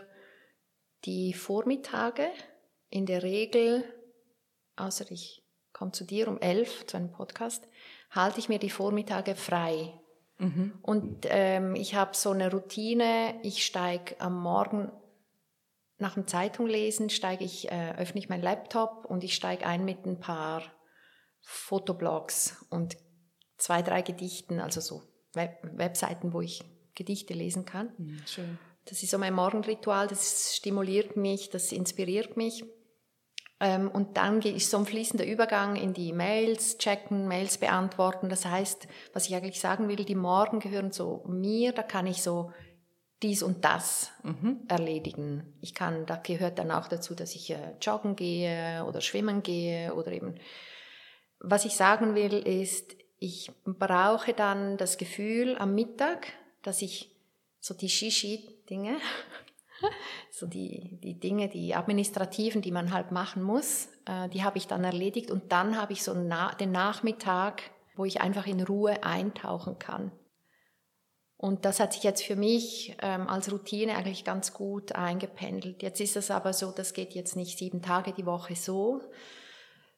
die 1.04 1.32
Vormittage 1.34 2.28
in 2.90 3.06
der 3.06 3.22
Regel, 3.22 3.84
außer 4.76 5.10
ich 5.10 5.42
komme 5.72 5.92
zu 5.92 6.04
dir 6.04 6.28
um 6.28 6.38
elf 6.40 6.86
zu 6.86 6.96
einem 6.96 7.12
Podcast, 7.12 7.66
halte 8.10 8.38
ich 8.40 8.48
mir 8.48 8.58
die 8.58 8.70
Vormittage 8.70 9.34
frei. 9.34 9.92
Mhm. 10.38 10.72
Und 10.82 11.26
ähm, 11.28 11.74
ich 11.74 11.94
habe 11.94 12.14
so 12.14 12.30
eine 12.30 12.50
Routine, 12.50 13.38
ich 13.42 13.64
steige 13.64 14.20
am 14.20 14.40
Morgen 14.40 14.90
nach 15.98 16.14
dem 16.14 16.26
Zeitung 16.26 16.66
lesen, 16.66 17.08
steige 17.10 17.44
ich, 17.44 17.70
äh, 17.70 17.94
öffne 17.96 18.20
ich 18.20 18.28
meinen 18.28 18.42
Laptop 18.42 19.06
und 19.06 19.24
ich 19.24 19.34
steige 19.34 19.64
ein 19.66 19.84
mit 19.84 20.04
ein 20.06 20.18
paar 20.18 20.62
Fotoblogs 21.40 22.64
und 22.70 22.96
zwei, 23.58 23.82
drei 23.82 24.02
Gedichten, 24.02 24.60
also 24.60 24.80
so 24.80 25.02
Web 25.34 25.58
Webseiten, 25.62 26.32
wo 26.32 26.40
ich 26.40 26.62
Gedichte 26.94 27.34
lesen 27.34 27.64
kann. 27.64 27.92
Mhm, 27.98 28.22
Schön. 28.26 28.58
Das 28.86 29.02
ist 29.02 29.10
so 29.10 29.18
mein 29.18 29.34
Morgenritual, 29.34 30.08
das 30.08 30.54
stimuliert 30.56 31.16
mich, 31.16 31.48
das 31.48 31.72
inspiriert 31.72 32.36
mich. 32.36 32.64
Ähm, 33.64 33.88
und 33.88 34.18
dann 34.18 34.42
ich 34.42 34.68
so 34.68 34.76
ein 34.76 34.84
fließender 34.84 35.24
Übergang 35.24 35.76
in 35.76 35.94
die 35.94 36.12
Mails 36.12 36.76
checken, 36.76 37.26
Mails 37.26 37.56
beantworten. 37.56 38.28
Das 38.28 38.44
heißt, 38.44 38.86
was 39.14 39.26
ich 39.26 39.34
eigentlich 39.34 39.58
sagen 39.58 39.88
will, 39.88 39.96
die 39.96 40.14
Morgen 40.14 40.60
gehören 40.60 40.92
so 40.92 41.24
mir, 41.26 41.72
da 41.72 41.82
kann 41.82 42.06
ich 42.06 42.22
so 42.22 42.52
dies 43.22 43.42
und 43.42 43.64
das 43.64 44.10
Mhm. 44.22 44.64
erledigen. 44.68 45.54
Ich 45.62 45.72
kann, 45.72 46.04
da 46.04 46.16
gehört 46.16 46.58
dann 46.58 46.70
auch 46.70 46.88
dazu, 46.88 47.14
dass 47.14 47.34
ich 47.34 47.52
äh, 47.52 47.72
joggen 47.80 48.16
gehe 48.16 48.84
oder 48.86 49.00
schwimmen 49.00 49.42
gehe 49.42 49.94
oder 49.94 50.12
eben. 50.12 50.34
Was 51.38 51.64
ich 51.64 51.74
sagen 51.74 52.14
will, 52.14 52.34
ist, 52.34 52.94
ich 53.18 53.50
brauche 53.64 54.34
dann 54.34 54.76
das 54.76 54.98
Gefühl 54.98 55.56
am 55.56 55.74
Mittag, 55.74 56.26
dass 56.60 56.82
ich 56.82 57.16
so 57.60 57.72
die 57.72 57.88
Shishi-Dinge, 57.88 58.98
so 60.30 60.46
die, 60.46 60.98
die 61.02 61.18
Dinge, 61.18 61.48
die 61.48 61.74
administrativen, 61.74 62.62
die 62.62 62.72
man 62.72 62.92
halt 62.92 63.12
machen 63.12 63.42
muss, 63.42 63.88
äh, 64.06 64.28
die 64.28 64.42
habe 64.42 64.58
ich 64.58 64.66
dann 64.66 64.84
erledigt 64.84 65.30
und 65.30 65.52
dann 65.52 65.80
habe 65.80 65.92
ich 65.92 66.02
so 66.02 66.14
na 66.14 66.54
den 66.54 66.72
Nachmittag, 66.72 67.62
wo 67.96 68.04
ich 68.04 68.20
einfach 68.20 68.46
in 68.46 68.62
Ruhe 68.62 69.02
eintauchen 69.04 69.78
kann. 69.78 70.12
Und 71.36 71.64
das 71.64 71.78
hat 71.78 71.92
sich 71.92 72.02
jetzt 72.02 72.22
für 72.22 72.36
mich 72.36 72.96
ähm, 73.02 73.28
als 73.28 73.52
Routine 73.52 73.96
eigentlich 73.96 74.24
ganz 74.24 74.54
gut 74.54 74.92
eingependelt. 74.92 75.82
Jetzt 75.82 76.00
ist 76.00 76.16
es 76.16 76.30
aber 76.30 76.52
so, 76.52 76.70
das 76.70 76.94
geht 76.94 77.12
jetzt 77.14 77.36
nicht 77.36 77.58
sieben 77.58 77.82
Tage 77.82 78.12
die 78.12 78.24
Woche 78.24 78.56
so, 78.56 79.02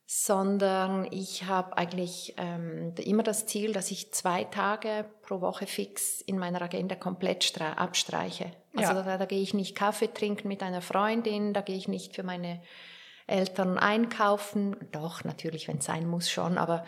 sondern 0.06 1.06
ich 1.10 1.44
habe 1.44 1.76
eigentlich 1.76 2.34
ähm, 2.36 2.94
immer 3.04 3.24
das 3.24 3.46
Ziel, 3.46 3.72
dass 3.72 3.90
ich 3.90 4.12
zwei 4.12 4.44
Tage 4.44 5.04
pro 5.22 5.40
Woche 5.40 5.66
fix 5.66 6.20
in 6.20 6.38
meiner 6.38 6.62
Agenda 6.62 6.94
komplett 6.94 7.60
abstreiche. 7.60 8.52
Also 8.76 8.92
Ja. 8.92 9.02
da, 9.02 9.18
da 9.18 9.24
gehe 9.26 9.40
ich 9.42 9.52
nicht 9.52 9.74
Kaffee 9.74 10.06
trinken 10.12 10.46
mit 10.46 10.62
einer 10.62 10.80
Freundin, 10.80 11.52
da 11.52 11.60
gehe 11.60 11.76
ich 11.76 11.88
nicht 11.88 12.14
für 12.14 12.22
meine 12.22 12.62
Eltern 13.26 13.78
einkaufen. 13.78 14.76
Doch, 14.92 15.24
natürlich, 15.24 15.66
wenn 15.66 15.78
es 15.78 15.86
sein 15.86 16.06
muss 16.06 16.30
schon, 16.30 16.56
aber 16.56 16.84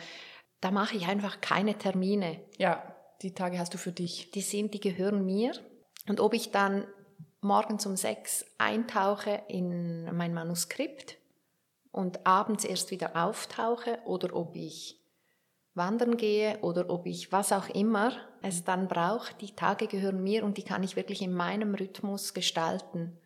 da 0.61 0.71
mache 0.71 0.97
ich 0.97 1.09
einfach 1.09 1.41
keine 1.41 1.75
Termine 1.77 2.39
Ja, 2.57 2.83
die 3.23 3.35
Tage 3.35 3.59
hast 3.59 3.75
du 3.75 3.79
für 3.79 3.91
dich. 3.93 4.31
die 4.31 4.43
sind, 4.43 4.75
die 4.75 4.81
gehören 4.81 5.25
mir. 5.27 5.51
Und 6.09 6.21
ob 6.21 6.35
ich 6.35 6.53
dann 6.53 6.87
morgens 7.41 7.85
um 7.85 7.97
sechs 7.97 8.45
eintauche 8.59 9.43
in 9.49 10.05
mein 10.17 10.33
Manuskript 10.35 11.17
und 11.99 12.25
abends 12.25 12.65
erst 12.65 12.93
wieder 12.93 13.17
auftauche 13.17 13.99
oder 14.05 14.33
ob 14.37 14.55
ich 14.55 15.01
wandern 15.75 16.17
gehe 16.17 16.59
oder 16.61 16.91
ob 16.91 17.07
ich 17.07 17.33
was 17.33 17.51
auch 17.53 17.69
immer 17.71 18.13
es 18.41 18.63
dann 18.63 18.87
braucht, 18.87 19.41
die 19.41 19.57
Tage 19.57 19.89
gehören 19.89 20.23
mir 20.23 20.45
und 20.45 20.59
die 20.59 20.63
kann 20.63 20.85
ich 20.85 20.95
wirklich 20.95 21.23
in 21.23 21.33
meinem 21.35 21.75
Rhythmus 21.75 22.35
gestalten. 22.35 23.19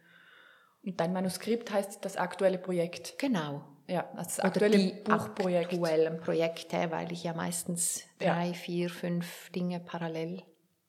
Und 0.83 0.99
dein 0.99 1.13
Manuskript 1.13 1.71
heißt 1.71 2.03
das 2.03 2.17
aktuelle 2.17 2.57
Projekt. 2.57 3.19
Genau. 3.19 3.63
Ja, 3.89 4.11
das 4.17 4.39
Oder 4.39 4.47
aktuelle 4.49 4.79
die 4.79 4.93
Buchprojekt. 5.05 5.71
aktuellen 5.73 6.21
Projekte, 6.21 6.91
weil 6.91 7.13
ich 7.13 7.25
ja 7.25 7.35
meistens 7.35 8.05
Ja. 8.23 8.33
drei, 8.35 8.55
vier, 8.55 8.89
fünf 8.89 9.51
Dinge 9.51 9.81
parallel 9.81 10.43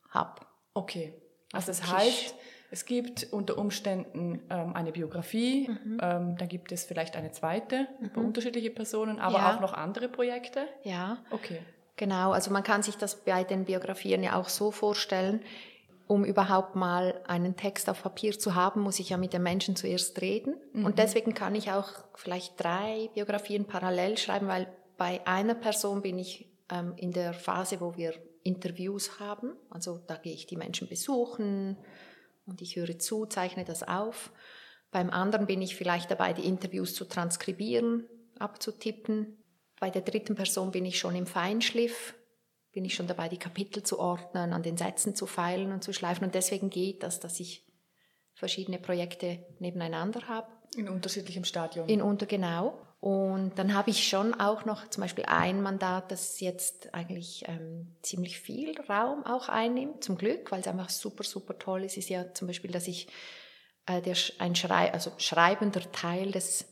habe. 0.08 0.40
Okay. 0.72 1.12
Also 1.52 1.66
das 1.66 1.86
heißt. 1.92 2.34
Es 2.74 2.84
gibt 2.86 3.28
unter 3.30 3.56
Umständen 3.56 4.40
ähm, 4.50 4.74
eine 4.74 4.90
Biografie, 4.90 5.68
Mhm. 5.68 5.98
ähm, 6.02 6.36
dann 6.36 6.48
gibt 6.48 6.72
es 6.72 6.84
vielleicht 6.84 7.14
eine 7.16 7.30
zweite 7.30 7.86
über 8.00 8.20
unterschiedliche 8.20 8.70
Personen, 8.70 9.20
aber 9.20 9.38
Ja. 9.38 9.54
auch 9.54 9.60
noch 9.60 9.72
andere 9.74 10.08
Projekte. 10.08 10.66
Ja. 10.82 11.18
Okay. 11.30 11.60
Genau, 11.96 12.32
also 12.32 12.50
man 12.50 12.64
kann 12.64 12.82
sich 12.82 12.96
das 12.96 13.24
bei 13.24 13.44
den 13.44 13.64
Biografien 13.64 14.24
ja 14.24 14.34
auch 14.40 14.48
so 14.48 14.72
vorstellen, 14.72 15.40
um 16.08 16.24
überhaupt 16.24 16.74
mal 16.74 17.14
einen 17.28 17.54
Text 17.54 17.88
auf 17.88 18.02
Papier 18.02 18.36
zu 18.36 18.56
haben, 18.56 18.80
muss 18.80 18.98
ich 18.98 19.10
ja 19.10 19.16
mit 19.16 19.32
den 19.32 19.42
Menschen 19.44 19.76
zuerst 19.76 20.20
reden. 20.20 20.54
Und 20.74 20.98
deswegen 20.98 21.32
kann 21.32 21.54
ich 21.54 21.70
auch 21.70 21.88
vielleicht 22.14 22.62
drei 22.62 23.08
Biografien 23.14 23.64
parallel 23.66 24.18
schreiben, 24.18 24.48
weil 24.48 24.66
bei 24.98 25.20
einer 25.26 25.54
Person 25.54 26.02
bin 26.02 26.18
ich 26.18 26.50
ähm, 26.70 26.92
in 26.96 27.12
der 27.12 27.32
Phase, 27.32 27.80
wo 27.80 27.96
wir 27.96 28.12
Interviews 28.42 29.18
haben. 29.20 29.52
Also 29.70 30.00
da 30.08 30.16
gehe 30.16 30.34
ich 30.34 30.46
die 30.46 30.56
Menschen 30.56 30.88
besuchen 30.88 31.76
und 32.46 32.62
ich 32.62 32.76
höre 32.76 32.98
zu, 32.98 33.26
zeichne 33.26 33.64
das 33.64 33.82
auf. 33.82 34.32
Beim 34.90 35.10
anderen 35.10 35.46
bin 35.46 35.60
ich 35.62 35.74
vielleicht 35.74 36.10
dabei, 36.10 36.32
die 36.32 36.46
Interviews 36.46 36.94
zu 36.94 37.04
transkribieren, 37.04 38.06
abzutippen. 38.38 39.42
Bei 39.80 39.90
der 39.90 40.02
dritten 40.02 40.34
Person 40.34 40.70
bin 40.70 40.84
ich 40.84 40.98
schon 40.98 41.16
im 41.16 41.26
Feinschliff, 41.26 42.14
bin 42.72 42.84
ich 42.84 42.94
schon 42.94 43.06
dabei, 43.06 43.28
die 43.28 43.38
Kapitel 43.38 43.82
zu 43.82 43.98
ordnen, 43.98 44.52
an 44.52 44.62
den 44.62 44.76
Sätzen 44.76 45.14
zu 45.14 45.26
feilen 45.26 45.72
und 45.72 45.82
zu 45.82 45.92
schleifen. 45.92 46.24
Und 46.24 46.34
deswegen 46.34 46.70
geht 46.70 47.02
das, 47.02 47.20
dass 47.20 47.40
ich 47.40 47.66
verschiedene 48.34 48.78
Projekte 48.78 49.44
nebeneinander 49.58 50.28
habe. 50.28 50.48
In 50.76 50.88
unterschiedlichem 50.88 51.44
Stadium. 51.44 51.88
In 51.88 52.02
Untergenau. 52.02 52.80
Und 53.04 53.58
dann 53.58 53.74
habe 53.74 53.90
ich 53.90 54.08
schon 54.08 54.32
auch 54.40 54.64
noch 54.64 54.88
zum 54.88 55.02
Beispiel 55.02 55.26
ein 55.26 55.60
Mandat, 55.60 56.10
das 56.10 56.40
jetzt 56.40 56.94
eigentlich 56.94 57.44
ähm, 57.46 57.94
ziemlich 58.00 58.40
viel 58.40 58.80
Raum 58.88 59.26
auch 59.26 59.50
einnimmt, 59.50 60.02
zum 60.02 60.16
Glück, 60.16 60.50
weil 60.50 60.60
es 60.60 60.66
einfach 60.66 60.88
super, 60.88 61.22
super 61.22 61.58
toll 61.58 61.84
ist, 61.84 61.98
ist 61.98 62.08
ja 62.08 62.32
zum 62.32 62.46
Beispiel, 62.48 62.70
dass 62.70 62.88
ich 62.88 63.06
äh, 63.84 64.00
der, 64.00 64.16
ein 64.38 64.54
Schrei 64.54 64.90
also 64.90 65.12
schreibender 65.18 65.82
Teil 65.92 66.32
des 66.32 66.62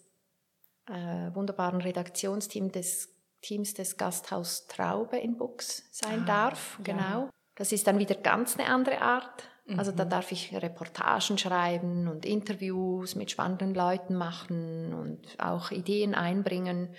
äh, 0.88 1.34
wunderbaren 1.34 1.82
Redaktionsteams 1.82 2.72
des, 2.72 3.08
Teams 3.42 3.74
des 3.74 3.98
Gasthaus 3.98 4.66
Traube 4.68 5.18
in 5.18 5.36
Bux 5.36 5.82
sein 5.92 6.22
Ah, 6.22 6.48
darf. 6.48 6.78
ja. 6.78 6.94
Genau. 6.94 7.28
Das 7.56 7.72
ist 7.72 7.86
dann 7.86 7.98
wieder 7.98 8.14
ganz 8.14 8.58
eine 8.58 8.70
andere 8.70 9.02
Art. 9.02 9.50
Also 9.68 9.92
Mhm. 9.92 9.96
da 9.96 10.04
darf 10.04 10.32
ich 10.32 10.52
Reportagen 10.54 11.38
schreiben 11.38 12.08
und 12.08 12.26
Interviews 12.26 13.14
mit 13.14 13.30
spannenden 13.30 13.74
Leuten 13.74 14.14
machen 14.16 14.92
und 14.92 15.20
auch 15.38 15.70
Ideen 15.70 16.14
einbringen. 16.14 16.94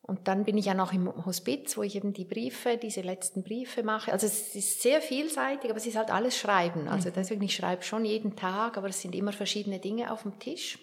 Und 0.00 0.28
dann 0.28 0.44
bin 0.44 0.56
ich 0.56 0.66
ja 0.66 0.74
noch 0.74 0.92
im 0.92 1.26
Hospiz, 1.26 1.76
wo 1.76 1.82
ich 1.82 1.96
eben 1.96 2.12
die 2.12 2.24
Briefe, 2.24 2.76
diese 2.76 3.00
letzten 3.00 3.42
Briefe 3.42 3.82
mache. 3.82 4.12
Also 4.12 4.26
es 4.26 4.54
ist 4.54 4.80
sehr 4.80 5.02
vielseitig, 5.02 5.68
aber 5.68 5.78
es 5.78 5.86
ist 5.86 5.96
halt 5.96 6.10
alles 6.12 6.38
Schreiben. 6.38 6.86
Also 6.88 7.10
deswegen, 7.10 7.42
ich 7.42 7.56
schreibe 7.56 7.82
schon 7.82 8.04
jeden 8.04 8.36
Tag, 8.36 8.78
aber 8.78 8.88
es 8.88 9.02
sind 9.02 9.16
immer 9.16 9.32
verschiedene 9.32 9.80
Dinge 9.80 10.12
auf 10.12 10.22
dem 10.22 10.38
Tisch. 10.38 10.78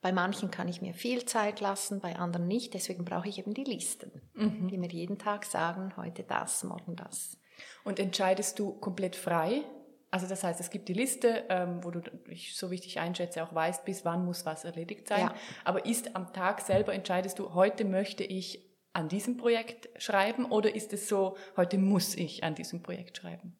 Bei 0.00 0.10
manchen 0.10 0.50
kann 0.50 0.66
ich 0.66 0.82
mir 0.82 0.92
viel 0.92 1.24
Zeit 1.24 1.60
lassen, 1.60 2.00
bei 2.00 2.16
anderen 2.16 2.48
nicht. 2.48 2.74
Deswegen 2.74 3.04
brauche 3.04 3.28
ich 3.28 3.38
eben 3.38 3.54
die 3.54 3.62
Listen, 3.64 4.10
Mhm. 4.34 4.66
die 4.68 4.76
mir 4.76 4.90
jeden 4.90 5.18
Tag 5.18 5.44
sagen, 5.44 5.96
heute 5.96 6.24
das, 6.24 6.64
morgen 6.64 6.96
das. 6.96 7.38
Und 7.84 7.98
entscheidest 7.98 8.58
du 8.58 8.72
komplett 8.72 9.16
frei? 9.16 9.62
Also 10.10 10.26
das 10.26 10.44
heißt, 10.44 10.60
es 10.60 10.70
gibt 10.70 10.88
die 10.88 10.92
Liste, 10.92 11.44
ähm, 11.48 11.82
wo 11.82 11.90
du, 11.90 12.02
ich, 12.28 12.54
so 12.54 12.70
wie 12.70 12.74
ich 12.74 12.82
dich 12.82 13.00
einschätze, 13.00 13.42
auch 13.42 13.54
weißt, 13.54 13.84
bis 13.84 14.04
wann 14.04 14.24
muss 14.26 14.44
was 14.44 14.64
erledigt 14.64 15.08
sein. 15.08 15.20
Ja. 15.20 15.34
Aber 15.64 15.86
ist 15.86 16.14
am 16.14 16.32
Tag 16.34 16.60
selber 16.60 16.92
entscheidest 16.92 17.38
du, 17.38 17.54
heute 17.54 17.84
möchte 17.86 18.22
ich 18.22 18.70
an 18.92 19.08
diesem 19.08 19.38
Projekt 19.38 19.88
schreiben 20.00 20.44
oder 20.44 20.74
ist 20.74 20.92
es 20.92 21.08
so, 21.08 21.36
heute 21.56 21.78
muss 21.78 22.14
ich 22.14 22.44
an 22.44 22.54
diesem 22.54 22.82
Projekt 22.82 23.16
schreiben? 23.16 23.56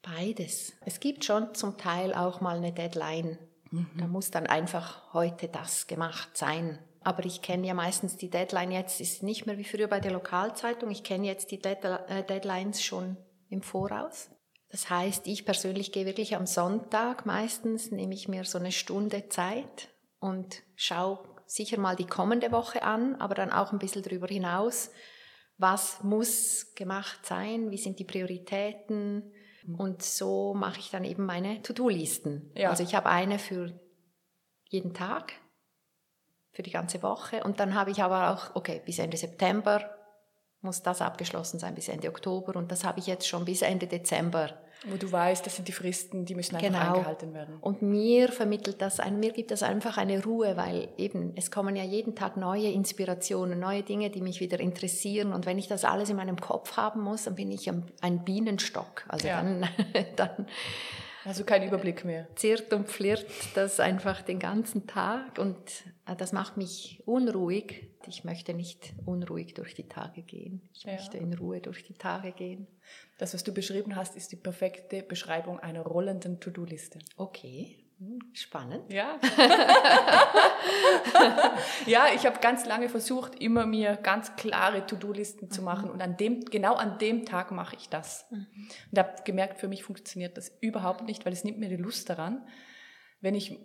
Beides. 0.00 0.72
Es 0.86 0.98
gibt 0.98 1.26
schon 1.26 1.54
zum 1.54 1.76
Teil 1.76 2.14
auch 2.14 2.40
mal 2.40 2.56
eine 2.56 2.72
Deadline. 2.72 3.38
Da 3.96 4.06
muss 4.06 4.30
dann 4.30 4.46
einfach 4.46 5.12
heute 5.12 5.48
das 5.48 5.86
gemacht 5.86 6.36
sein. 6.36 6.78
Aber 7.02 7.24
ich 7.24 7.40
kenne 7.40 7.66
ja 7.66 7.74
meistens 7.74 8.16
die 8.16 8.28
Deadline 8.28 8.72
jetzt, 8.72 9.00
ist 9.00 9.22
nicht 9.22 9.46
mehr 9.46 9.56
wie 9.56 9.64
früher 9.64 9.88
bei 9.88 10.00
der 10.00 10.12
Lokalzeitung. 10.12 10.90
Ich 10.90 11.02
kenne 11.02 11.26
jetzt 11.26 11.50
die 11.50 11.62
äh, 11.62 12.24
Deadlines 12.24 12.82
schon 12.82 13.16
im 13.48 13.62
Voraus. 13.62 14.30
Das 14.70 14.88
heißt, 14.88 15.26
ich 15.26 15.44
persönlich 15.44 15.92
gehe 15.92 16.06
wirklich 16.06 16.36
am 16.36 16.46
Sonntag 16.46 17.26
meistens, 17.26 17.90
nehme 17.90 18.14
ich 18.14 18.28
mir 18.28 18.44
so 18.44 18.58
eine 18.58 18.70
Stunde 18.70 19.28
Zeit 19.28 19.88
und 20.20 20.62
schaue 20.76 21.18
sicher 21.46 21.80
mal 21.80 21.96
die 21.96 22.06
kommende 22.06 22.52
Woche 22.52 22.82
an, 22.82 23.16
aber 23.16 23.34
dann 23.34 23.50
auch 23.50 23.72
ein 23.72 23.80
bisschen 23.80 24.02
darüber 24.02 24.28
hinaus, 24.28 24.90
was 25.56 26.02
muss 26.04 26.74
gemacht 26.76 27.26
sein, 27.26 27.70
wie 27.70 27.78
sind 27.78 27.98
die 27.98 28.04
Prioritäten 28.04 29.32
und 29.76 30.02
so 30.02 30.54
mache 30.54 30.78
ich 30.78 30.90
dann 30.90 31.04
eben 31.04 31.26
meine 31.26 31.62
To-Do-Listen. 31.62 32.52
Ja. 32.54 32.70
Also 32.70 32.82
ich 32.82 32.94
habe 32.94 33.10
eine 33.10 33.38
für 33.38 33.78
jeden 34.68 34.94
Tag, 34.94 35.32
für 36.52 36.62
die 36.62 36.70
ganze 36.70 37.02
Woche 37.02 37.44
und 37.44 37.60
dann 37.60 37.74
habe 37.74 37.90
ich 37.90 38.02
aber 38.02 38.30
auch, 38.30 38.56
okay, 38.56 38.82
bis 38.84 38.98
Ende 38.98 39.16
September 39.16 39.90
muss 40.62 40.82
das 40.82 41.00
abgeschlossen 41.00 41.58
sein 41.58 41.74
bis 41.74 41.88
Ende 41.88 42.08
Oktober 42.08 42.56
und 42.56 42.70
das 42.70 42.84
habe 42.84 42.98
ich 42.98 43.06
jetzt 43.06 43.26
schon 43.26 43.44
bis 43.44 43.62
Ende 43.62 43.86
Dezember. 43.86 44.50
Wo 44.86 44.96
du 44.96 45.12
weißt, 45.12 45.44
das 45.44 45.56
sind 45.56 45.68
die 45.68 45.72
Fristen, 45.72 46.24
die 46.24 46.34
müssen 46.34 46.56
einfach 46.56 46.68
genau. 46.68 46.94
eingehalten 46.94 47.34
werden. 47.34 47.58
Und 47.60 47.82
mir 47.82 48.32
vermittelt 48.32 48.80
das, 48.80 48.98
mir 49.10 49.30
gibt 49.32 49.50
das 49.50 49.62
einfach 49.62 49.98
eine 49.98 50.24
Ruhe, 50.24 50.56
weil 50.56 50.88
eben 50.96 51.34
es 51.36 51.50
kommen 51.50 51.76
ja 51.76 51.84
jeden 51.84 52.14
Tag 52.14 52.38
neue 52.38 52.70
Inspirationen, 52.70 53.58
neue 53.58 53.82
Dinge, 53.82 54.08
die 54.08 54.22
mich 54.22 54.40
wieder 54.40 54.58
interessieren 54.58 55.34
und 55.34 55.44
wenn 55.44 55.58
ich 55.58 55.68
das 55.68 55.84
alles 55.84 56.08
in 56.08 56.16
meinem 56.16 56.40
Kopf 56.40 56.78
haben 56.78 57.02
muss, 57.02 57.24
dann 57.24 57.34
bin 57.34 57.50
ich 57.50 57.68
ein 57.68 58.24
Bienenstock. 58.24 59.04
Also 59.08 59.28
ja. 59.28 59.42
dann, 59.42 59.68
dann 60.16 60.46
also 61.30 61.44
kein 61.44 61.62
Überblick 61.62 62.04
mehr. 62.04 62.26
Ziert 62.34 62.72
und 62.72 62.88
flirrt 62.88 63.24
das 63.54 63.78
einfach 63.78 64.20
den 64.20 64.40
ganzen 64.40 64.88
Tag 64.88 65.38
und 65.38 65.56
äh, 66.06 66.16
das 66.16 66.32
macht 66.32 66.56
mich 66.56 67.04
unruhig. 67.06 67.88
Ich 68.08 68.24
möchte 68.24 68.52
nicht 68.52 68.94
unruhig 69.06 69.54
durch 69.54 69.74
die 69.76 69.86
Tage 69.86 70.22
gehen. 70.22 70.68
Ich 70.74 70.82
ja. 70.82 70.94
möchte 70.94 71.18
in 71.18 71.32
Ruhe 71.34 71.60
durch 71.60 71.84
die 71.84 71.94
Tage 71.94 72.32
gehen. 72.32 72.66
Das, 73.18 73.32
was 73.32 73.44
du 73.44 73.54
beschrieben 73.54 73.94
hast, 73.94 74.16
ist 74.16 74.32
die 74.32 74.36
perfekte 74.36 75.04
Beschreibung 75.04 75.60
einer 75.60 75.82
rollenden 75.82 76.40
To-Do-Liste. 76.40 76.98
Okay. 77.16 77.78
Spannend. 78.32 78.90
Ja. 78.90 79.18
ja, 81.86 82.06
ich 82.14 82.24
habe 82.24 82.40
ganz 82.40 82.64
lange 82.64 82.88
versucht, 82.88 83.34
immer 83.42 83.66
mir 83.66 83.96
ganz 83.96 84.36
klare 84.36 84.86
To-Do-Listen 84.86 85.50
zu 85.50 85.60
machen 85.60 85.88
mhm. 85.88 85.94
und 85.94 86.02
an 86.02 86.16
dem, 86.16 86.44
genau 86.46 86.74
an 86.74 86.98
dem 86.98 87.26
Tag 87.26 87.50
mache 87.50 87.76
ich 87.76 87.90
das. 87.90 88.26
Mhm. 88.30 88.46
Und 88.90 88.98
habe 88.98 89.22
gemerkt, 89.24 89.60
für 89.60 89.68
mich 89.68 89.84
funktioniert 89.84 90.38
das 90.38 90.50
überhaupt 90.60 91.04
nicht, 91.04 91.26
weil 91.26 91.34
es 91.34 91.44
nimmt 91.44 91.58
mir 91.58 91.68
die 91.68 91.76
Lust 91.76 92.08
daran. 92.08 92.46
Wenn 93.20 93.34
ich 93.34 93.58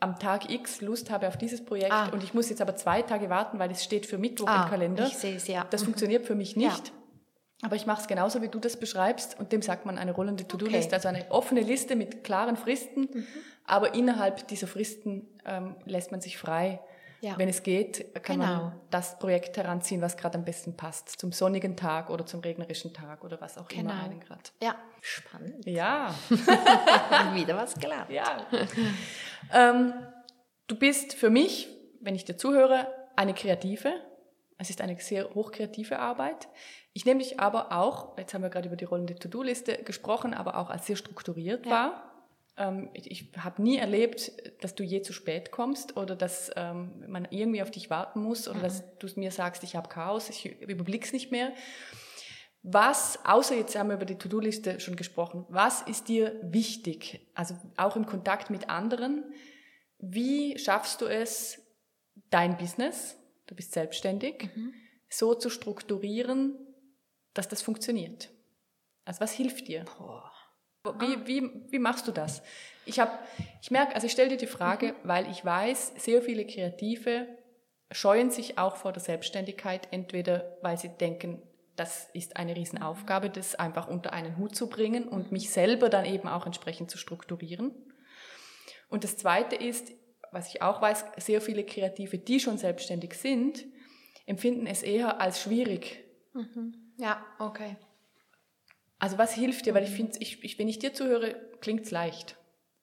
am 0.00 0.18
Tag 0.18 0.50
X 0.50 0.82
Lust 0.82 1.10
habe 1.10 1.28
auf 1.28 1.38
dieses 1.38 1.64
Projekt 1.64 1.92
ah. 1.92 2.08
und 2.08 2.22
ich 2.22 2.34
muss 2.34 2.50
jetzt 2.50 2.60
aber 2.60 2.76
zwei 2.76 3.00
Tage 3.00 3.30
warten, 3.30 3.58
weil 3.58 3.70
es 3.70 3.84
steht 3.84 4.04
für 4.04 4.18
Mittwoch 4.18 4.48
ah, 4.48 4.64
im 4.64 4.70
Kalender. 4.70 5.06
Ich 5.06 5.16
sehe 5.16 5.36
es, 5.36 5.46
ja. 5.46 5.66
Das 5.70 5.84
funktioniert 5.84 6.26
für 6.26 6.34
mich 6.34 6.56
nicht. 6.56 6.88
Ja. 6.88 6.94
Aber 7.62 7.74
ich 7.74 7.86
mache 7.86 8.02
es 8.02 8.06
genauso, 8.06 8.40
wie 8.40 8.48
du 8.48 8.60
das 8.60 8.78
beschreibst, 8.78 9.38
und 9.38 9.50
dem 9.50 9.62
sagt 9.62 9.84
man 9.84 9.98
eine 9.98 10.12
rollende 10.12 10.46
To-Do-Liste, 10.46 10.88
okay. 10.88 10.94
also 10.94 11.08
eine 11.08 11.30
offene 11.30 11.60
Liste 11.60 11.96
mit 11.96 12.22
klaren 12.22 12.56
Fristen, 12.56 13.08
mhm. 13.12 13.26
Aber 13.68 13.94
innerhalb 13.94 14.48
dieser 14.48 14.66
Fristen 14.66 15.26
ähm, 15.44 15.76
lässt 15.84 16.10
man 16.10 16.20
sich 16.20 16.38
frei. 16.38 16.80
Ja. 17.20 17.36
Wenn 17.36 17.48
es 17.48 17.64
geht, 17.64 18.14
kann 18.22 18.38
genau. 18.38 18.54
man 18.54 18.80
das 18.90 19.18
Projekt 19.18 19.56
heranziehen, 19.56 20.00
was 20.00 20.16
gerade 20.16 20.38
am 20.38 20.44
besten 20.44 20.76
passt, 20.76 21.08
zum 21.08 21.32
sonnigen 21.32 21.76
Tag 21.76 22.10
oder 22.10 22.24
zum 22.24 22.40
regnerischen 22.40 22.94
Tag 22.94 23.24
oder 23.24 23.40
was 23.40 23.58
auch 23.58 23.66
genau. 23.66 23.90
immer 23.90 24.04
einen 24.04 24.20
gerade. 24.20 24.42
Ja, 24.62 24.76
spannend. 25.00 25.66
Ja. 25.66 26.14
Wieder 27.34 27.56
was 27.56 27.74
gelernt. 27.74 28.10
Ja. 28.10 28.46
ähm, 29.52 29.94
du 30.68 30.76
bist 30.76 31.14
für 31.14 31.28
mich, 31.28 31.68
wenn 32.00 32.14
ich 32.14 32.24
dir 32.24 32.36
zuhöre, 32.36 32.86
eine 33.16 33.34
Kreative. 33.34 33.92
Es 34.56 34.70
ist 34.70 34.80
eine 34.80 34.98
sehr 35.00 35.34
hochkreative 35.34 35.98
Arbeit. 35.98 36.48
Ich 36.92 37.04
nehme 37.04 37.18
dich 37.18 37.40
aber 37.40 37.72
auch, 37.72 38.16
jetzt 38.16 38.32
haben 38.32 38.42
wir 38.42 38.50
gerade 38.50 38.68
über 38.68 38.76
die 38.76 38.84
rollende 38.84 39.16
To-Do-Liste 39.16 39.82
gesprochen, 39.82 40.34
aber 40.34 40.56
auch 40.56 40.70
als 40.70 40.86
sehr 40.86 40.96
strukturiert 40.96 41.66
ja. 41.66 41.72
war. 41.72 42.08
Ähm, 42.58 42.90
ich, 42.92 43.30
habe 43.38 43.62
nie 43.62 43.78
erlebt, 43.78 44.32
dass 44.62 44.74
du 44.74 44.82
je 44.82 45.02
zu 45.02 45.12
spät 45.12 45.50
kommst 45.50 45.96
oder 45.96 46.16
dass 46.16 46.50
ähm, 46.56 47.04
man 47.06 47.28
irgendwie 47.30 47.62
auf 47.62 47.70
dich 47.70 47.88
warten 47.88 48.20
muss 48.20 48.48
oder 48.48 48.58
mhm. 48.58 48.62
dass 48.62 48.98
du 48.98 49.08
mir 49.16 49.30
sagst, 49.30 49.62
ich 49.62 49.76
habe 49.76 49.88
Chaos, 49.88 50.28
ich 50.28 50.46
überblick's 50.60 51.12
nicht 51.12 51.30
mehr. 51.30 51.52
Was, 52.62 53.20
außer 53.24 53.54
jetzt 53.54 53.76
haben 53.76 53.88
wir 53.88 53.96
über 53.96 54.04
die 54.04 54.18
To-Do-Liste 54.18 54.80
schon 54.80 54.96
gesprochen, 54.96 55.46
was 55.48 55.82
ist 55.82 56.08
dir 56.08 56.38
wichtig? 56.42 57.26
Also 57.34 57.56
auch 57.76 57.94
im 57.94 58.04
Kontakt 58.04 58.50
mit 58.50 58.68
anderen. 58.68 59.24
Wie 60.00 60.58
schaffst 60.58 61.00
du 61.00 61.06
es, 61.06 61.62
dein 62.30 62.56
Business, 62.56 63.16
du 63.46 63.54
bist 63.54 63.72
selbstständig, 63.72 64.50
mhm. 64.54 64.74
so 65.08 65.34
zu 65.34 65.48
strukturieren, 65.48 66.58
dass 67.34 67.48
das 67.48 67.62
funktioniert? 67.62 68.30
Also 69.04 69.20
was 69.20 69.32
hilft 69.32 69.68
dir? 69.68 69.84
Wie, 70.98 71.26
wie, 71.26 71.50
wie 71.70 71.78
machst 71.78 72.06
du 72.08 72.12
das? 72.12 72.42
Ich, 72.86 73.00
hab, 73.00 73.26
ich 73.60 73.70
merke, 73.70 73.94
also 73.94 74.06
ich 74.06 74.12
stelle 74.12 74.30
dir 74.30 74.36
die 74.36 74.46
Frage, 74.46 74.88
mhm. 74.88 74.94
weil 75.04 75.30
ich 75.30 75.44
weiß, 75.44 75.94
sehr 75.96 76.22
viele 76.22 76.46
Kreative 76.46 77.26
scheuen 77.90 78.30
sich 78.30 78.58
auch 78.58 78.76
vor 78.76 78.92
der 78.92 79.02
Selbstständigkeit, 79.02 79.88
entweder 79.90 80.56
weil 80.62 80.78
sie 80.78 80.88
denken, 80.88 81.42
das 81.76 82.08
ist 82.12 82.36
eine 82.36 82.56
Riesenaufgabe, 82.56 83.30
das 83.30 83.54
einfach 83.54 83.88
unter 83.88 84.12
einen 84.12 84.36
Hut 84.36 84.56
zu 84.56 84.68
bringen 84.68 85.04
und 85.06 85.32
mich 85.32 85.50
selber 85.50 85.88
dann 85.88 86.04
eben 86.04 86.28
auch 86.28 86.44
entsprechend 86.44 86.90
zu 86.90 86.98
strukturieren. 86.98 87.72
Und 88.88 89.04
das 89.04 89.16
Zweite 89.16 89.54
ist, 89.54 89.92
was 90.32 90.48
ich 90.48 90.62
auch 90.62 90.82
weiß, 90.82 91.04
sehr 91.18 91.40
viele 91.40 91.64
Kreative, 91.64 92.18
die 92.18 92.40
schon 92.40 92.58
selbstständig 92.58 93.14
sind, 93.14 93.64
empfinden 94.26 94.66
es 94.66 94.82
eher 94.82 95.20
als 95.20 95.42
schwierig. 95.42 96.04
Mhm. 96.34 96.74
Ja, 96.98 97.24
okay. 97.38 97.76
Also 98.98 99.18
was 99.18 99.32
hilft 99.32 99.66
dir? 99.66 99.74
Weil 99.74 99.84
ich 99.84 99.90
finde, 99.90 100.18
ich, 100.18 100.42
ich, 100.42 100.58
wenn 100.58 100.68
ich 100.68 100.78
dir 100.78 100.92
zuhöre, 100.92 101.36
klingt 101.60 101.82
es 101.82 101.90
leicht. 101.90 102.36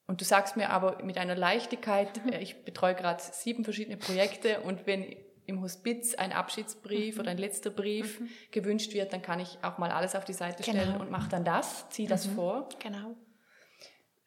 Und 0.06 0.20
du 0.20 0.24
sagst 0.24 0.56
mir 0.56 0.70
aber 0.70 1.02
mit 1.02 1.18
einer 1.18 1.34
Leichtigkeit, 1.34 2.24
mhm. 2.24 2.32
ich 2.34 2.64
betreue 2.64 2.94
gerade 2.94 3.22
sieben 3.22 3.64
verschiedene 3.64 3.96
Projekte 3.96 4.60
und 4.60 4.86
wenn 4.86 5.16
im 5.46 5.62
Hospiz 5.62 6.14
ein 6.14 6.32
Abschiedsbrief 6.32 7.16
mhm. 7.16 7.20
oder 7.20 7.30
ein 7.30 7.38
letzter 7.38 7.70
Brief 7.70 8.20
mhm. 8.20 8.28
gewünscht 8.50 8.94
wird, 8.94 9.12
dann 9.12 9.22
kann 9.22 9.40
ich 9.40 9.58
auch 9.62 9.78
mal 9.78 9.90
alles 9.90 10.14
auf 10.14 10.24
die 10.24 10.32
Seite 10.32 10.62
genau. 10.62 10.82
stellen 10.82 11.00
und 11.00 11.10
mache 11.10 11.28
dann 11.28 11.44
das, 11.44 11.88
ziehe 11.90 12.08
das 12.08 12.26
mhm. 12.26 12.34
vor. 12.34 12.68
Genau. 12.80 13.16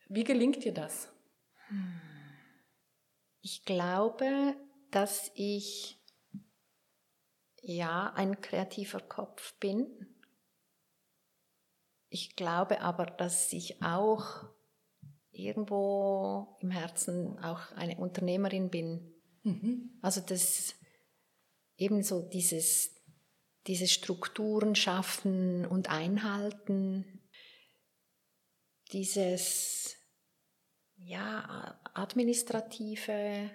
Wie 0.08 0.24
gelingt 0.24 0.64
dir 0.64 0.74
das? 0.74 1.12
Ich 3.42 3.64
glaube, 3.64 4.56
dass 4.92 5.32
ich 5.36 6.02
ja 7.62 8.12
ein 8.16 8.42
kreativer 8.42 9.00
Kopf 9.00 9.54
bin. 9.60 10.09
Ich 12.10 12.36
glaube 12.36 12.82
aber, 12.82 13.06
dass 13.06 13.54
ich 13.54 13.82
auch 13.82 14.46
irgendwo 15.32 16.58
im 16.60 16.72
Herzen 16.72 17.38
auch 17.40 17.72
eine 17.74 17.98
Unternehmerin 17.98 18.70
bin. 18.70 19.14
Mhm. 19.44 19.98
Also 20.02 20.22
das 20.22 20.76
ebenso 21.78 22.22
dieses, 22.22 22.96
diese 23.68 23.88
Strukturen 23.88 24.76
schaffen 24.76 25.66
und 25.66 25.90
einhalten, 25.90 27.22
dieses 28.92 29.96
ja, 30.98 31.80
administrative, 31.94 33.50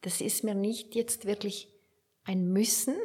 das 0.00 0.20
ist 0.20 0.44
mir 0.44 0.54
nicht 0.54 0.94
jetzt 0.94 1.26
wirklich 1.26 1.68
ein 2.24 2.46
Müssen, 2.46 2.96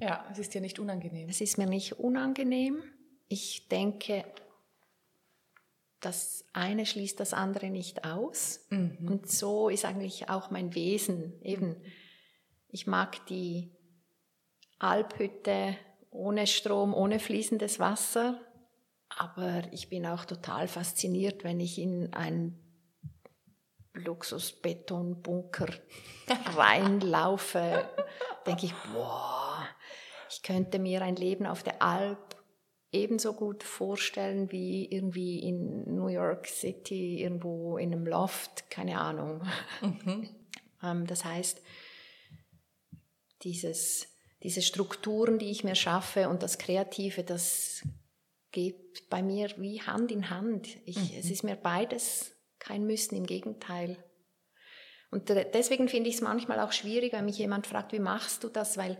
ja, 0.00 0.26
es 0.30 0.38
ist 0.38 0.54
dir 0.54 0.60
nicht 0.60 0.78
unangenehm. 0.78 1.28
Es 1.28 1.40
ist 1.40 1.58
mir 1.58 1.66
nicht 1.66 1.94
unangenehm. 1.94 2.82
Ich 3.28 3.68
denke, 3.68 4.24
das 6.00 6.44
eine 6.52 6.86
schließt 6.86 7.18
das 7.18 7.34
andere 7.34 7.70
nicht 7.70 8.04
aus. 8.04 8.66
Mhm. 8.70 9.08
Und 9.08 9.30
so 9.30 9.68
ist 9.68 9.84
eigentlich 9.84 10.28
auch 10.28 10.50
mein 10.50 10.74
Wesen. 10.74 11.40
Eben, 11.42 11.76
ich 12.68 12.86
mag 12.86 13.26
die 13.26 13.72
Alphütte 14.78 15.76
ohne 16.10 16.46
Strom, 16.46 16.94
ohne 16.94 17.18
fließendes 17.18 17.78
Wasser. 17.78 18.40
Aber 19.16 19.62
ich 19.72 19.88
bin 19.88 20.06
auch 20.06 20.24
total 20.24 20.68
fasziniert, 20.68 21.42
wenn 21.42 21.60
ich 21.60 21.78
in 21.78 22.12
einen 22.12 22.68
Luxusbetonbunker 23.94 25.68
reinlaufe, 26.56 27.88
denke 28.46 28.66
ich, 28.66 28.74
boah, 28.92 29.66
ich 30.30 30.42
könnte 30.42 30.78
mir 30.78 31.02
ein 31.02 31.16
Leben 31.16 31.46
auf 31.46 31.62
der 31.62 31.82
Alp 31.82 32.36
ebenso 32.92 33.34
gut 33.34 33.62
vorstellen 33.62 34.50
wie 34.50 34.86
irgendwie 34.86 35.40
in 35.40 35.94
New 35.94 36.08
York 36.08 36.46
City, 36.46 37.22
irgendwo 37.22 37.76
in 37.78 37.92
einem 37.92 38.06
Loft, 38.06 38.70
keine 38.70 39.00
Ahnung. 39.00 39.42
Mhm. 39.80 40.28
Ähm, 40.80 41.08
das 41.08 41.24
heißt, 41.24 41.60
dieses, 43.42 44.06
diese 44.44 44.62
Strukturen, 44.62 45.40
die 45.40 45.50
ich 45.50 45.64
mir 45.64 45.74
schaffe 45.74 46.28
und 46.28 46.44
das 46.44 46.56
Kreative, 46.56 47.24
das 47.24 47.82
geht 48.52 49.10
bei 49.10 49.20
mir 49.20 49.50
wie 49.56 49.82
Hand 49.82 50.12
in 50.12 50.30
Hand. 50.30 50.68
Ich, 50.84 50.96
mhm. 50.96 51.18
Es 51.18 51.30
ist 51.30 51.42
mir 51.42 51.56
beides 51.56 52.32
kein 52.60 52.86
Müssen, 52.86 53.16
im 53.16 53.26
Gegenteil. 53.26 53.96
Und 55.10 55.30
deswegen 55.30 55.88
finde 55.88 56.10
ich 56.10 56.16
es 56.16 56.20
manchmal 56.20 56.60
auch 56.60 56.72
schwierig, 56.72 57.12
wenn 57.12 57.24
mich 57.24 57.38
jemand 57.38 57.66
fragt, 57.66 57.92
wie 57.92 57.98
machst 57.98 58.44
du 58.44 58.48
das? 58.48 58.76
Weil 58.76 58.98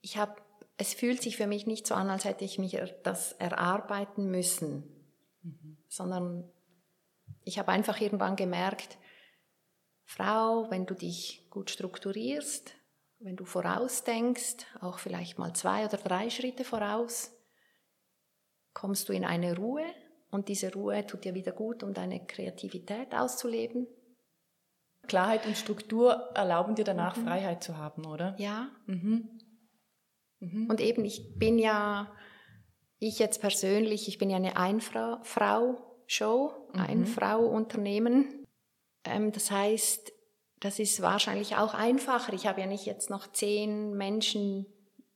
ich 0.00 0.16
habe 0.16 0.34
es 0.76 0.94
fühlt 0.94 1.22
sich 1.22 1.36
für 1.36 1.46
mich 1.46 1.66
nicht 1.66 1.86
so 1.86 1.94
an, 1.94 2.10
als 2.10 2.24
hätte 2.24 2.44
ich 2.44 2.58
mich 2.58 2.78
das 3.02 3.32
erarbeiten 3.32 4.30
müssen. 4.30 4.90
Mhm. 5.44 5.76
sondern 5.88 6.50
ich 7.44 7.58
habe 7.58 7.70
einfach 7.70 8.00
irgendwann 8.00 8.36
gemerkt, 8.36 8.98
Frau, 10.04 10.70
wenn 10.70 10.86
du 10.86 10.94
dich 10.94 11.46
gut 11.50 11.70
strukturierst, 11.70 12.74
wenn 13.18 13.36
du 13.36 13.44
vorausdenkst, 13.44 14.66
auch 14.80 14.98
vielleicht 14.98 15.38
mal 15.38 15.54
zwei 15.54 15.84
oder 15.84 15.96
drei 15.96 16.30
Schritte 16.30 16.64
voraus, 16.64 17.32
kommst 18.72 19.08
du 19.08 19.12
in 19.12 19.24
eine 19.24 19.56
Ruhe 19.56 19.84
und 20.30 20.48
diese 20.48 20.72
Ruhe 20.72 21.06
tut 21.06 21.24
dir 21.24 21.34
wieder 21.34 21.52
gut, 21.52 21.82
um 21.82 21.94
deine 21.94 22.26
Kreativität 22.26 23.14
auszuleben. 23.14 23.86
Klarheit 25.06 25.46
und 25.46 25.56
Struktur 25.56 26.30
erlauben 26.34 26.74
dir 26.74 26.84
danach 26.84 27.16
mhm. 27.16 27.24
Freiheit 27.26 27.62
zu 27.62 27.76
haben, 27.76 28.06
oder? 28.06 28.34
Ja. 28.38 28.70
Mhm. 28.86 29.28
Mhm. 30.52 30.70
Und 30.70 30.80
eben, 30.80 31.04
ich 31.04 31.38
bin 31.38 31.58
ja, 31.58 32.12
ich 32.98 33.18
jetzt 33.18 33.40
persönlich, 33.40 34.08
ich 34.08 34.18
bin 34.18 34.30
ja 34.30 34.36
eine 34.36 34.56
Einfrau-Show, 34.56 35.70
mhm. 36.72 36.80
Ein-Frau-Unternehmen. 36.80 38.46
Ähm, 39.04 39.32
das 39.32 39.50
heißt, 39.50 40.12
das 40.60 40.78
ist 40.78 41.02
wahrscheinlich 41.02 41.56
auch 41.56 41.74
einfacher. 41.74 42.32
Ich 42.32 42.46
habe 42.46 42.60
ja 42.60 42.66
nicht 42.66 42.86
jetzt 42.86 43.10
noch 43.10 43.30
zehn 43.32 43.94
Menschen, 43.94 44.66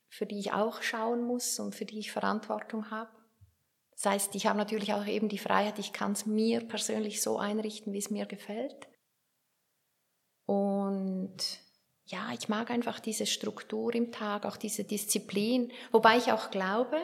für 0.09 0.27
die 0.27 0.39
ich 0.39 0.53
auch 0.53 0.83
schauen 0.83 1.23
muss 1.23 1.59
und 1.59 1.75
für 1.75 1.85
die 1.85 1.99
ich 1.99 2.13
Verantwortung 2.13 2.91
habe. 2.91 3.11
Das 3.93 4.13
heißt, 4.13 4.35
ich 4.35 4.47
habe 4.47 4.59
natürlich 4.59 4.93
auch 4.93 5.07
eben 5.07 5.29
die 5.29 5.39
Freiheit, 5.39 5.79
ich 5.79 5.93
kann 5.93 6.13
es 6.13 6.25
mir 6.25 6.61
persönlich 6.61 7.21
so 7.21 7.39
einrichten, 7.39 7.93
wie 7.93 7.99
es 7.99 8.11
mir 8.11 8.27
gefällt. 8.27 8.89
Und 10.47 11.39
ja, 12.09 12.31
ich 12.39 12.49
mag 12.49 12.71
einfach 12.71 13.01
diese 13.01 13.27
Struktur 13.27 13.95
im 13.95 14.13
Tag, 14.13 14.47
auch 14.47 14.57
diese 14.57 14.85
Disziplin, 14.85 15.71
wobei 15.93 16.17
ich 16.17 16.33
auch 16.33 16.51
glaube, 16.51 16.97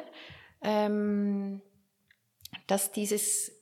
ähm, 0.63 1.61
dass 2.67 2.91
dieses, 2.91 3.53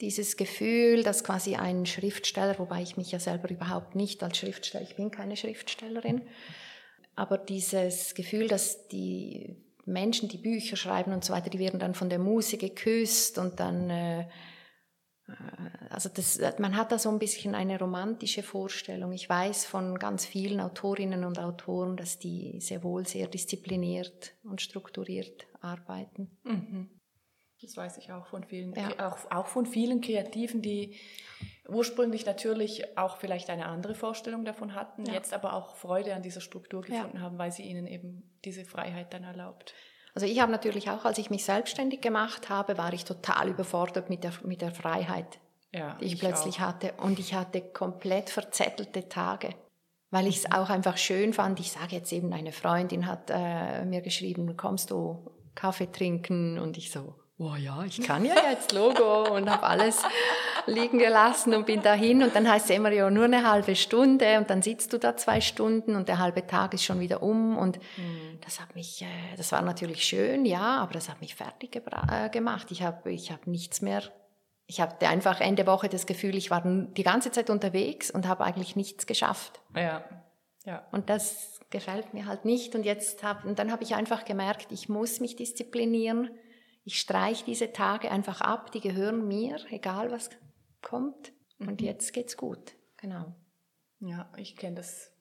dieses 0.00 0.38
Gefühl, 0.38 1.02
dass 1.02 1.22
quasi 1.22 1.56
ein 1.56 1.84
Schriftsteller, 1.84 2.58
wobei 2.58 2.82
ich 2.82 2.96
mich 2.96 3.12
ja 3.12 3.20
selber 3.20 3.50
überhaupt 3.50 3.94
nicht 3.94 4.22
als 4.22 4.38
Schriftsteller, 4.38 4.84
ich 4.84 4.96
bin 4.96 5.10
keine 5.10 5.36
Schriftstellerin, 5.36 6.22
aber 7.14 7.36
dieses 7.36 8.14
Gefühl, 8.14 8.48
dass 8.48 8.88
die 8.88 9.56
Menschen, 9.84 10.28
die 10.28 10.38
Bücher 10.38 10.76
schreiben 10.76 11.12
und 11.12 11.24
so 11.24 11.32
weiter, 11.32 11.50
die 11.50 11.58
werden 11.58 11.80
dann 11.80 11.94
von 11.94 12.08
der 12.08 12.18
Muse 12.18 12.56
geküsst 12.56 13.38
und 13.38 13.60
dann 13.60 13.90
äh, 13.90 14.28
also 15.90 16.08
das, 16.08 16.40
man 16.58 16.76
hat 16.76 16.92
da 16.92 16.98
so 16.98 17.10
ein 17.10 17.18
bisschen 17.18 17.54
eine 17.54 17.78
romantische 17.78 18.42
Vorstellung. 18.42 19.12
Ich 19.12 19.28
weiß 19.28 19.66
von 19.66 19.98
ganz 19.98 20.24
vielen 20.24 20.60
Autorinnen 20.60 21.24
und 21.24 21.38
Autoren, 21.38 21.96
dass 21.96 22.18
die 22.18 22.60
sehr 22.60 22.82
wohl 22.82 23.06
sehr 23.06 23.26
diszipliniert 23.26 24.34
und 24.44 24.62
strukturiert 24.62 25.46
arbeiten. 25.60 26.30
Mhm. 26.44 26.90
Das 27.60 27.76
weiß 27.76 27.98
ich 27.98 28.12
auch 28.12 28.26
von 28.26 28.44
vielen, 28.44 28.72
ja. 28.74 29.08
auch, 29.08 29.30
auch 29.32 29.46
von 29.48 29.66
vielen 29.66 30.00
Kreativen, 30.00 30.62
die 30.62 30.94
ursprünglich 31.68 32.24
natürlich 32.24 32.96
auch 32.96 33.16
vielleicht 33.16 33.50
eine 33.50 33.66
andere 33.66 33.96
Vorstellung 33.96 34.44
davon 34.44 34.74
hatten, 34.74 35.04
ja. 35.06 35.14
jetzt 35.14 35.34
aber 35.34 35.54
auch 35.54 35.74
Freude 35.74 36.14
an 36.14 36.22
dieser 36.22 36.40
Struktur 36.40 36.82
gefunden 36.82 37.16
ja. 37.16 37.22
haben, 37.22 37.36
weil 37.36 37.50
sie 37.50 37.64
ihnen 37.64 37.88
eben 37.88 38.38
diese 38.44 38.64
Freiheit 38.64 39.12
dann 39.12 39.24
erlaubt. 39.24 39.74
Also 40.18 40.26
ich 40.26 40.40
habe 40.40 40.50
natürlich 40.50 40.90
auch, 40.90 41.04
als 41.04 41.18
ich 41.18 41.30
mich 41.30 41.44
selbstständig 41.44 42.00
gemacht 42.00 42.48
habe, 42.48 42.76
war 42.76 42.92
ich 42.92 43.04
total 43.04 43.50
überfordert 43.50 44.10
mit 44.10 44.24
der, 44.24 44.32
mit 44.42 44.62
der 44.62 44.72
Freiheit, 44.72 45.38
ja, 45.72 45.96
die 46.00 46.06
ich, 46.06 46.14
ich 46.14 46.18
plötzlich 46.18 46.56
auch. 46.56 46.62
hatte. 46.62 46.92
Und 47.00 47.20
ich 47.20 47.34
hatte 47.34 47.60
komplett 47.60 48.28
verzettelte 48.28 49.08
Tage, 49.08 49.54
weil 50.10 50.26
ich 50.26 50.38
es 50.38 50.48
mhm. 50.48 50.54
auch 50.54 50.70
einfach 50.70 50.96
schön 50.96 51.32
fand. 51.32 51.60
Ich 51.60 51.70
sage 51.70 51.94
jetzt 51.94 52.12
eben, 52.12 52.32
eine 52.32 52.50
Freundin 52.50 53.06
hat 53.06 53.30
äh, 53.30 53.84
mir 53.84 54.00
geschrieben, 54.00 54.56
kommst 54.56 54.90
du 54.90 55.30
Kaffee 55.54 55.86
trinken? 55.86 56.58
Und 56.58 56.76
ich 56.78 56.90
so, 56.90 57.14
oh 57.38 57.54
ja, 57.54 57.84
ich 57.84 58.00
kann 58.02 58.24
ja 58.24 58.34
jetzt 58.50 58.72
Logo 58.72 59.34
und 59.34 59.48
habe 59.48 59.62
alles 59.62 60.02
liegen 60.66 60.98
gelassen 60.98 61.54
und 61.54 61.66
bin 61.66 61.82
dahin 61.82 62.22
und 62.22 62.34
dann 62.34 62.48
heißt 62.48 62.68
es 62.68 62.76
immer 62.76 62.90
ja 62.90 63.08
nur 63.10 63.24
eine 63.24 63.48
halbe 63.48 63.76
Stunde 63.76 64.38
und 64.38 64.50
dann 64.50 64.60
sitzt 64.60 64.92
du 64.92 64.98
da 64.98 65.16
zwei 65.16 65.40
Stunden 65.40 65.94
und 65.94 66.08
der 66.08 66.18
halbe 66.18 66.46
Tag 66.46 66.74
ist 66.74 66.84
schon 66.84 67.00
wieder 67.00 67.22
um 67.22 67.56
und 67.56 67.78
mhm. 67.96 68.38
das 68.44 68.60
hat 68.60 68.74
mich, 68.74 69.02
äh, 69.02 69.36
das 69.36 69.52
war 69.52 69.62
natürlich 69.62 70.04
schön, 70.04 70.44
ja, 70.44 70.78
aber 70.78 70.92
das 70.92 71.08
hat 71.08 71.20
mich 71.20 71.36
fertig 71.36 71.76
äh, 71.76 72.28
gemacht. 72.28 72.70
Ich 72.70 72.82
habe 72.82 73.10
ich 73.12 73.30
hab 73.30 73.46
nichts 73.46 73.82
mehr, 73.82 74.02
ich 74.66 74.80
hatte 74.80 75.08
einfach 75.08 75.40
Ende 75.40 75.66
Woche 75.66 75.88
das 75.88 76.06
Gefühl, 76.06 76.36
ich 76.36 76.50
war 76.50 76.62
die 76.64 77.04
ganze 77.04 77.30
Zeit 77.30 77.50
unterwegs 77.50 78.10
und 78.10 78.26
habe 78.26 78.44
eigentlich 78.44 78.74
nichts 78.74 79.06
geschafft. 79.06 79.60
Ja, 79.76 80.02
ja. 80.64 80.86
Und 80.90 81.08
das 81.08 81.60
gefällt 81.70 82.14
mir 82.14 82.26
halt 82.26 82.44
nicht 82.44 82.74
und 82.74 82.84
jetzt 82.84 83.22
hab, 83.22 83.44
und 83.44 83.58
dann 83.58 83.70
habe 83.70 83.84
ich 83.84 83.94
einfach 83.94 84.24
gemerkt, 84.24 84.72
ich 84.72 84.88
muss 84.88 85.20
mich 85.20 85.36
disziplinieren 85.36 86.30
ich 86.88 87.00
streiche 87.00 87.44
diese 87.44 87.70
Tage 87.70 88.10
einfach 88.10 88.40
ab, 88.40 88.72
die 88.72 88.80
gehören 88.80 89.28
mir, 89.28 89.58
egal 89.68 90.10
was 90.10 90.30
kommt. 90.80 91.34
Und 91.58 91.82
mhm. 91.82 91.86
jetzt 91.86 92.14
geht's 92.14 92.34
gut. 92.34 92.76
Genau. 92.96 93.34
Ja, 94.00 94.32
ich 94.38 94.56
kenne 94.56 94.76
das. 94.76 95.12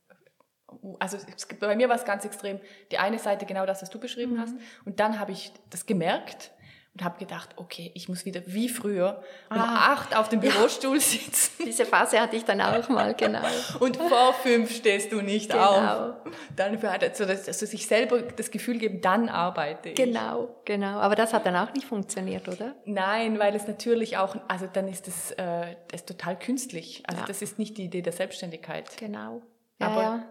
Also 0.98 1.18
bei 1.60 1.76
mir 1.76 1.90
war 1.90 1.98
es 1.98 2.06
ganz 2.06 2.24
extrem. 2.24 2.62
Die 2.90 3.00
eine 3.00 3.20
Seite 3.20 3.46
genau 3.46 3.66
das, 3.66 3.82
was 3.82 3.90
du 3.90 4.00
beschrieben 4.00 4.36
mhm. 4.36 4.40
hast. 4.40 4.56
Und 4.86 5.02
dann 5.02 5.20
habe 5.20 5.34
ich 5.34 5.52
das 5.70 5.86
gemerkt 5.86 6.54
und 6.98 7.04
habe 7.04 7.20
gedacht, 7.20 7.50
okay, 7.58 7.92
ich 7.94 8.10
muss 8.10 8.26
wieder 8.26 8.42
wie 8.48 8.70
früher 8.70 9.22
um 9.52 9.58
ah, 9.58 9.94
acht 9.94 10.18
auf 10.18 10.30
dem 10.30 10.40
Bürostuhl 10.40 10.96
ja. 10.96 11.02
sitzen. 11.02 11.64
Diese 11.64 11.86
Phase 11.86 12.20
hatte 12.20 12.36
ich 12.36 12.44
dann 12.44 12.60
auch 12.60 12.90
mal, 12.90 13.14
genau. 13.14 13.44
und 13.80 13.98
vor 13.98 14.34
fünf 14.34 14.76
stehst 14.76 15.12
du 15.12 15.22
nicht 15.22 15.52
genau. 15.52 16.10
auf. 16.10 16.16
Dann 16.56 16.84
also, 16.84 17.26
also 17.26 17.66
sich 17.68 17.86
selber 17.86 18.24
das 18.24 18.50
Gefühl 18.50 18.80
geben, 18.80 19.00
dann 19.02 19.30
arbeite 19.30 19.90
ich. 19.90 19.96
Genau, 19.96 20.56
genau. 20.66 20.98
Aber 21.00 21.16
das 21.16 21.34
hat 21.34 21.46
dann 21.46 21.56
auch 21.56 21.72
nicht 21.74 21.86
funktioniert, 21.86 22.48
oder? 22.48 22.74
Nein, 22.86 23.38
weil 23.38 23.56
es 23.56 23.68
natürlich 23.68 24.18
auch, 24.18 24.36
also 24.48 24.68
dann 24.72 24.88
ist 24.88 25.06
das, 25.06 25.32
äh, 25.34 25.76
das 25.90 26.02
ist 26.02 26.08
total 26.08 26.40
künstlich. 26.40 27.04
Also 27.06 27.22
ja. 27.22 27.28
das 27.28 27.44
ist 27.44 27.60
nicht 27.60 27.78
die 27.78 27.84
Idee 27.84 28.02
der 28.02 28.14
Selbstständigkeit. 28.14 28.98
Genau. 28.98 29.44
Ja, 29.80 29.88
Aber 29.88 30.24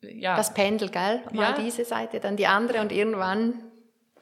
ja. 0.00 0.34
Das 0.36 0.54
Pendel, 0.54 0.88
gell? 0.88 1.22
Mal 1.32 1.54
diese 1.58 1.84
Seite, 1.84 2.20
dann 2.20 2.36
die 2.36 2.46
andere 2.46 2.80
und 2.80 2.90
irgendwann 2.90 3.62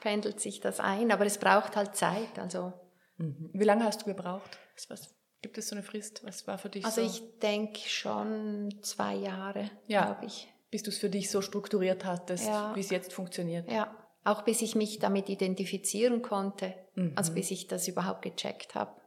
pendelt 0.04 0.38
sich 0.38 0.60
das 0.60 0.80
ein, 0.80 1.10
aber 1.10 1.24
es 1.24 1.38
braucht 1.38 1.76
halt 1.76 1.96
Zeit. 1.96 2.38
Also 2.38 2.74
mhm. 3.16 3.48
Wie 3.54 3.64
lange 3.64 3.84
hast 3.84 4.02
du 4.02 4.04
gebraucht? 4.04 4.58
Was, 4.88 5.14
gibt 5.40 5.56
es 5.56 5.68
so 5.68 5.74
eine 5.74 5.82
Frist? 5.82 6.22
Was 6.24 6.46
war 6.46 6.58
für 6.58 6.68
dich 6.68 6.84
Also 6.84 7.00
so? 7.00 7.06
ich 7.06 7.38
denke 7.38 7.80
schon 7.80 8.78
zwei 8.82 9.14
Jahre, 9.14 9.70
ja. 9.86 10.04
glaube 10.04 10.26
ich. 10.26 10.52
Bis 10.70 10.82
du 10.82 10.90
es 10.90 10.98
für 10.98 11.08
dich 11.08 11.30
so 11.30 11.40
strukturiert 11.40 12.04
hattest, 12.04 12.46
ja. 12.46 12.76
wie 12.76 12.80
es 12.80 12.90
jetzt 12.90 13.14
funktioniert. 13.14 13.70
Ja, 13.70 13.96
auch 14.24 14.42
bis 14.42 14.60
ich 14.60 14.74
mich 14.74 14.98
damit 14.98 15.30
identifizieren 15.30 16.20
konnte, 16.20 16.74
mhm. 16.96 17.12
also 17.16 17.32
bis 17.32 17.50
ich 17.50 17.66
das 17.66 17.88
überhaupt 17.88 18.20
gecheckt 18.22 18.74
habe. 18.74 19.00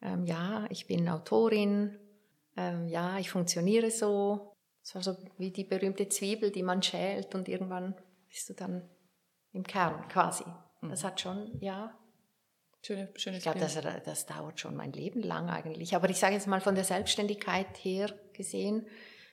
Ähm, 0.00 0.24
ja, 0.24 0.66
ich 0.70 0.86
bin 0.86 1.08
Autorin, 1.08 1.98
ähm, 2.56 2.86
ja, 2.86 3.18
ich 3.18 3.30
funktioniere 3.30 3.90
so. 3.90 4.52
Es 4.84 4.94
war 4.94 5.02
so 5.02 5.16
wie 5.36 5.50
die 5.50 5.64
berühmte 5.64 6.08
Zwiebel, 6.08 6.52
die 6.52 6.62
man 6.62 6.80
schält 6.80 7.34
und 7.34 7.48
irgendwann 7.48 7.96
bist 8.28 8.48
du 8.50 8.54
dann 8.54 8.88
im 9.52 9.64
Kern 9.64 10.08
quasi. 10.08 10.44
Mhm. 10.80 10.90
Das 10.90 11.04
hat 11.04 11.20
schon, 11.20 11.58
ja. 11.60 11.96
Schöne, 12.82 13.12
schönes 13.16 13.38
ich 13.38 13.42
glaube, 13.42 13.58
das, 13.58 13.74
das 14.04 14.26
dauert 14.26 14.60
schon 14.60 14.76
mein 14.76 14.92
Leben 14.92 15.22
lang 15.22 15.50
eigentlich. 15.50 15.96
Aber 15.96 16.08
ich 16.10 16.18
sage 16.18 16.34
jetzt 16.34 16.46
mal 16.46 16.60
von 16.60 16.74
der 16.74 16.84
Selbstständigkeit 16.84 17.76
her 17.82 18.14
gesehen, 18.32 18.86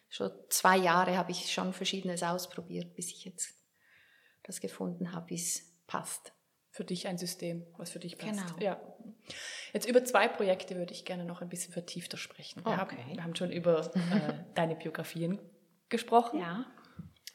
schon 0.09 0.31
zwei 0.49 0.77
Jahre 0.77 1.17
habe 1.17 1.31
ich 1.31 1.51
schon 1.51 1.71
Verschiedenes 1.73 2.23
ausprobiert, 2.23 2.95
bis 2.95 3.11
ich 3.11 3.23
jetzt 3.25 3.53
das 4.43 4.61
gefunden 4.61 5.11
habe, 5.13 5.29
wie 5.29 5.35
es 5.35 5.75
passt. 5.87 6.33
Für 6.71 6.83
dich 6.83 7.07
ein 7.07 7.17
System, 7.17 7.65
was 7.77 7.89
für 7.89 7.99
dich 7.99 8.17
passt. 8.17 8.57
Genau. 8.57 8.59
Ja. 8.59 8.81
Jetzt 9.71 9.87
über 9.87 10.03
zwei 10.03 10.27
Projekte 10.27 10.75
würde 10.75 10.91
ich 10.91 11.05
gerne 11.05 11.23
noch 11.23 11.41
ein 11.41 11.47
bisschen 11.47 11.71
vertiefter 11.71 12.17
sprechen. 12.17 12.65
Wir, 12.65 12.73
okay. 12.73 12.97
haben, 12.97 13.15
wir 13.15 13.23
haben 13.23 13.35
schon 13.35 13.51
über 13.51 13.93
äh, 13.95 14.33
deine 14.55 14.75
Biografien 14.75 15.39
gesprochen. 15.87 16.39
Ja. 16.39 16.65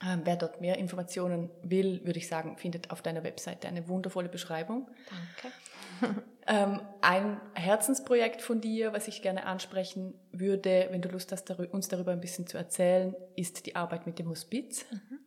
Ähm, 0.03 0.23
wer 0.25 0.37
dort 0.37 0.61
mehr 0.61 0.79
Informationen 0.79 1.51
will, 1.63 2.01
würde 2.05 2.19
ich 2.19 2.29
sagen, 2.29 2.57
findet 2.57 2.91
auf 2.91 3.03
deiner 3.03 3.23
Webseite 3.23 3.69
eine 3.69 3.87
wundervolle 3.89 4.29
Beschreibung. 4.29 4.89
Danke. 5.09 5.55
ähm, 6.47 6.81
ein 7.01 7.41
Herzensprojekt 7.55 8.43
von 8.43 8.61
dir, 8.61 8.93
was 8.93 9.09
ich 9.09 9.23
gerne 9.23 9.47
ansprechen 9.47 10.15
würde, 10.33 10.89
wenn 10.91 11.03
du 11.03 11.09
Lust 11.09 11.33
hast, 11.33 11.51
uns 11.51 11.89
darüber 11.89 12.13
ein 12.13 12.21
bisschen 12.21 12.47
zu 12.47 12.57
erzählen, 12.57 13.15
ist 13.37 13.67
die 13.67 13.77
Arbeit 13.77 14.07
mit 14.07 14.19
dem 14.19 14.29
Hospiz. 14.29 14.87
Mhm. 14.91 15.19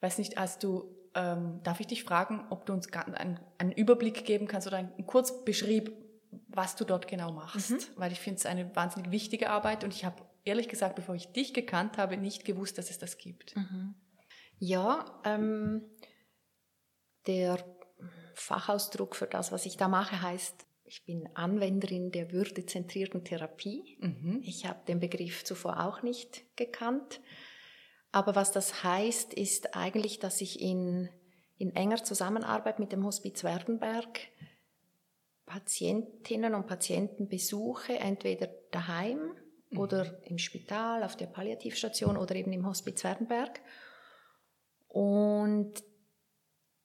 Weiß 0.00 0.18
nicht, 0.18 0.36
hast 0.36 0.62
du, 0.62 0.94
ähm, 1.14 1.60
darf 1.62 1.80
ich 1.80 1.86
dich 1.86 2.04
fragen, 2.04 2.46
ob 2.50 2.66
du 2.66 2.72
uns 2.72 2.92
einen, 2.92 3.40
einen 3.58 3.72
Überblick 3.72 4.24
geben 4.24 4.46
kannst 4.46 4.66
oder 4.66 4.78
einen 4.78 5.06
Kurzbeschrieb, 5.06 5.92
was 6.48 6.76
du 6.76 6.84
dort 6.84 7.08
genau 7.08 7.32
machst? 7.32 7.70
Mhm. 7.70 7.78
Weil 7.96 8.12
ich 8.12 8.20
finde 8.20 8.38
es 8.38 8.46
eine 8.46 8.74
wahnsinnig 8.76 9.10
wichtige 9.10 9.50
Arbeit 9.50 9.84
und 9.84 9.94
ich 9.94 10.04
habe 10.04 10.22
ehrlich 10.44 10.68
gesagt, 10.68 10.96
bevor 10.96 11.14
ich 11.14 11.32
dich 11.32 11.54
gekannt 11.54 11.98
habe, 11.98 12.16
nicht 12.16 12.44
gewusst, 12.44 12.78
dass 12.78 12.90
es 12.90 12.98
das 12.98 13.18
gibt. 13.18 13.56
Mhm. 13.56 13.94
Ja, 14.58 15.20
ähm, 15.24 15.82
der 17.26 17.64
Fachausdruck 18.34 19.16
für 19.16 19.26
das, 19.26 19.52
was 19.52 19.66
ich 19.66 19.76
da 19.76 19.88
mache, 19.88 20.20
heißt, 20.22 20.66
ich 20.84 21.04
bin 21.06 21.28
Anwenderin 21.34 22.10
der 22.12 22.30
würdezentrierten 22.30 23.24
Therapie. 23.24 23.96
Mhm. 24.00 24.42
Ich 24.44 24.66
habe 24.66 24.84
den 24.86 25.00
Begriff 25.00 25.44
zuvor 25.44 25.80
auch 25.84 26.02
nicht 26.02 26.44
gekannt. 26.56 27.20
Aber 28.12 28.34
was 28.36 28.52
das 28.52 28.84
heißt, 28.84 29.34
ist 29.34 29.74
eigentlich, 29.74 30.18
dass 30.18 30.40
ich 30.40 30.60
in, 30.60 31.08
in 31.56 31.74
enger 31.74 32.04
Zusammenarbeit 32.04 32.78
mit 32.78 32.92
dem 32.92 33.04
Hospiz 33.04 33.42
Werdenberg 33.42 34.20
Patientinnen 35.46 36.54
und 36.54 36.66
Patienten 36.66 37.28
besuche, 37.28 37.98
entweder 37.98 38.48
daheim 38.70 39.34
mhm. 39.70 39.78
oder 39.78 40.22
im 40.24 40.38
Spital, 40.38 41.02
auf 41.02 41.16
der 41.16 41.26
Palliativstation 41.26 42.16
oder 42.16 42.34
eben 42.34 42.52
im 42.52 42.66
Hospiz 42.66 43.04
Wernberg. 43.04 43.60
Und 44.88 45.82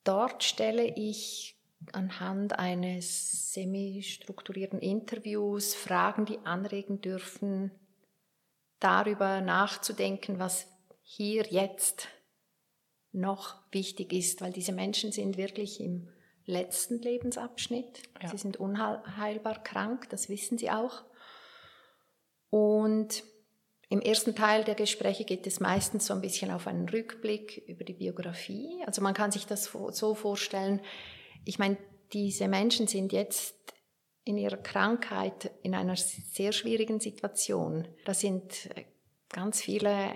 dort 0.04 0.44
stelle 0.44 0.86
ich 0.86 1.56
anhand 1.94 2.58
eines 2.58 3.54
semi-strukturierten 3.54 4.80
Interviews 4.80 5.76
Fragen, 5.76 6.26
die 6.26 6.40
anregen 6.40 7.02
dürfen, 7.02 7.72
darüber 8.80 9.42
nachzudenken, 9.42 10.40
was 10.40 10.68
hier 11.02 11.46
jetzt 11.50 12.08
noch 13.12 13.62
wichtig 13.72 14.14
ist, 14.14 14.42
weil 14.42 14.54
diese 14.54 14.72
Menschen 14.72 15.12
sind 15.12 15.38
wirklich 15.38 15.80
im 15.80 16.10
letzten 16.46 17.00
Lebensabschnitt. 17.00 18.04
Ja. 18.22 18.30
Sie 18.30 18.38
sind 18.38 18.58
unheilbar 18.58 19.64
krank, 19.64 20.10
das 20.10 20.30
wissen 20.30 20.58
sie 20.58 20.70
auch. 20.70 21.04
Und 22.50 23.24
im 23.90 24.02
ersten 24.02 24.36
Teil 24.36 24.64
der 24.64 24.76
Gespräche 24.76 25.26
geht 25.26 25.48
es 25.48 25.60
meistens 25.60 26.06
so 26.06 26.14
ein 26.14 26.22
bisschen 26.22 26.52
auf 26.52 26.68
einen 26.68 26.88
Rückblick 26.88 27.64
über 27.68 27.84
die 27.84 27.94
Biografie. 27.94 28.84
Also 28.86 29.02
man 29.02 29.14
kann 29.14 29.32
sich 29.32 29.46
das 29.46 29.72
so 29.92 30.16
vorstellen, 30.16 30.82
ich 31.46 31.58
meine, 31.58 31.78
diese 32.14 32.48
Menschen 32.48 32.88
sind 32.88 33.14
jetzt 33.14 33.56
in 34.24 34.38
ihrer 34.38 34.58
Krankheit 34.58 35.52
in 35.64 35.74
einer 35.74 35.96
sehr 35.96 36.52
schwierigen 36.52 37.00
Situation. 37.00 37.88
Da 38.06 38.14
sind 38.14 38.70
ganz 39.30 39.62
viele 39.62 40.14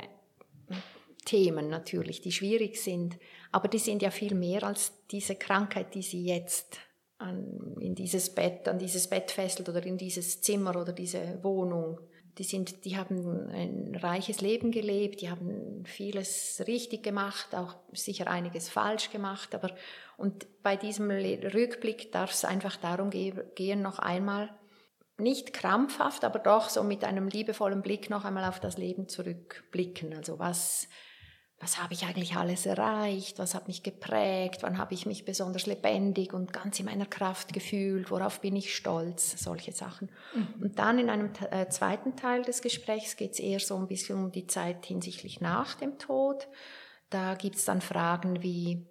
Themen 1.26 1.70
natürlich, 1.70 2.22
die 2.22 2.32
schwierig 2.32 2.82
sind, 2.82 3.18
aber 3.52 3.68
die 3.68 3.80
sind 3.80 4.02
ja 4.02 4.12
viel 4.12 4.36
mehr 4.36 4.64
als 4.64 4.94
diese 5.10 5.36
Krankheit, 5.36 5.96
die 5.96 6.02
sie 6.02 6.26
jetzt 6.26 6.78
an, 7.18 7.78
in 7.80 7.96
dieses 7.96 8.34
Bett, 8.36 8.68
an 8.68 8.78
dieses 8.78 9.08
Bett 9.08 9.32
fesselt 9.32 9.70
oder 9.70 9.84
in 9.84 9.98
dieses 9.98 10.42
Zimmer 10.42 10.80
oder 10.80 10.92
diese 10.92 11.40
Wohnung. 11.44 12.00
Die, 12.38 12.44
sind, 12.44 12.86
die 12.86 12.98
haben 12.98 13.50
ein 13.50 13.96
reiches 13.96 14.42
Leben 14.42 14.72
gelebt, 14.72 15.22
die 15.22 15.30
haben 15.30 15.84
vieles 15.86 16.64
richtig 16.68 17.04
gemacht, 17.04 17.54
auch 17.54 17.76
sicher 17.92 18.28
einiges 18.28 18.70
falsch 18.70 19.12
gemacht, 19.12 19.54
aber 19.54 19.70
und 20.18 20.48
bei 20.64 20.76
diesem 20.76 21.12
Rückblick 21.12 22.12
darf 22.12 22.32
es 22.32 22.46
einfach 22.46 22.78
darum 22.78 23.10
gehen, 23.10 23.82
noch 23.82 24.00
einmal 24.00 24.50
nicht 25.18 25.54
krampfhaft, 25.54 26.24
aber 26.24 26.40
doch 26.40 26.70
so 26.70 26.84
mit 26.84 27.04
einem 27.04 27.28
liebevollen 27.28 27.82
Blick 27.82 28.10
noch 28.10 28.26
einmal 28.26 28.46
auf 28.46 28.60
das 28.60 28.78
Leben 28.78 29.08
zurückblicken. 29.08 30.14
Also 30.14 30.40
was, 30.40 30.88
was 31.64 31.82
habe 31.82 31.94
ich 31.94 32.04
eigentlich 32.04 32.36
alles 32.36 32.66
erreicht? 32.66 33.40
Was 33.40 33.56
hat 33.56 33.70
mich 33.70 33.84
geprägt? 33.84 34.64
Wann 34.64 34.78
habe 34.78 34.94
ich 34.94 35.06
mich 35.06 35.24
besonders 35.24 35.66
lebendig 35.66 36.34
und 36.34 36.52
ganz 36.52 36.78
in 36.80 36.86
meiner 36.86 37.06
Kraft 37.06 37.54
gefühlt? 37.54 38.12
Worauf 38.12 38.42
bin 38.42 38.58
ich 38.58 38.76
stolz? 38.76 39.42
Solche 39.42 39.72
Sachen. 39.72 40.10
Mhm. 40.36 40.62
Und 40.62 40.80
dann 40.80 41.00
in 41.00 41.10
einem 41.10 41.32
äh, 41.52 41.70
zweiten 41.70 42.18
Teil 42.18 42.42
des 42.42 42.62
Gesprächs 42.62 43.16
geht 43.16 43.32
es 43.32 43.40
eher 43.40 43.62
so 43.62 43.78
ein 43.78 43.88
bisschen 43.88 44.26
um 44.26 44.32
die 44.32 44.46
Zeit 44.46 44.86
hinsichtlich 44.86 45.40
nach 45.40 45.76
dem 45.76 45.98
Tod. 46.00 46.48
Da 47.10 47.36
gibt 47.36 47.56
es 47.56 47.64
dann 47.64 47.80
Fragen 47.80 48.44
wie, 48.44 48.86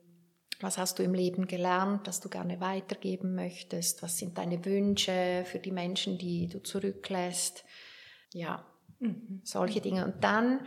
was 0.61 0.79
hast 0.79 0.99
du 0.99 1.03
im 1.03 1.13
Leben 1.13 1.47
gelernt, 1.47 2.07
das 2.07 2.21
du 2.21 2.31
gerne 2.31 2.59
weitergeben 2.61 3.35
möchtest? 3.35 4.03
Was 4.03 4.17
sind 4.17 4.39
deine 4.39 4.65
Wünsche 4.65 5.45
für 5.45 5.59
die 5.59 5.73
Menschen, 5.73 6.17
die 6.17 6.49
du 6.49 6.63
zurücklässt? 6.63 7.65
Ja, 8.33 8.65
mhm. 8.99 9.43
solche 9.45 9.83
Dinge. 9.83 10.07
Und 10.07 10.25
dann, 10.25 10.67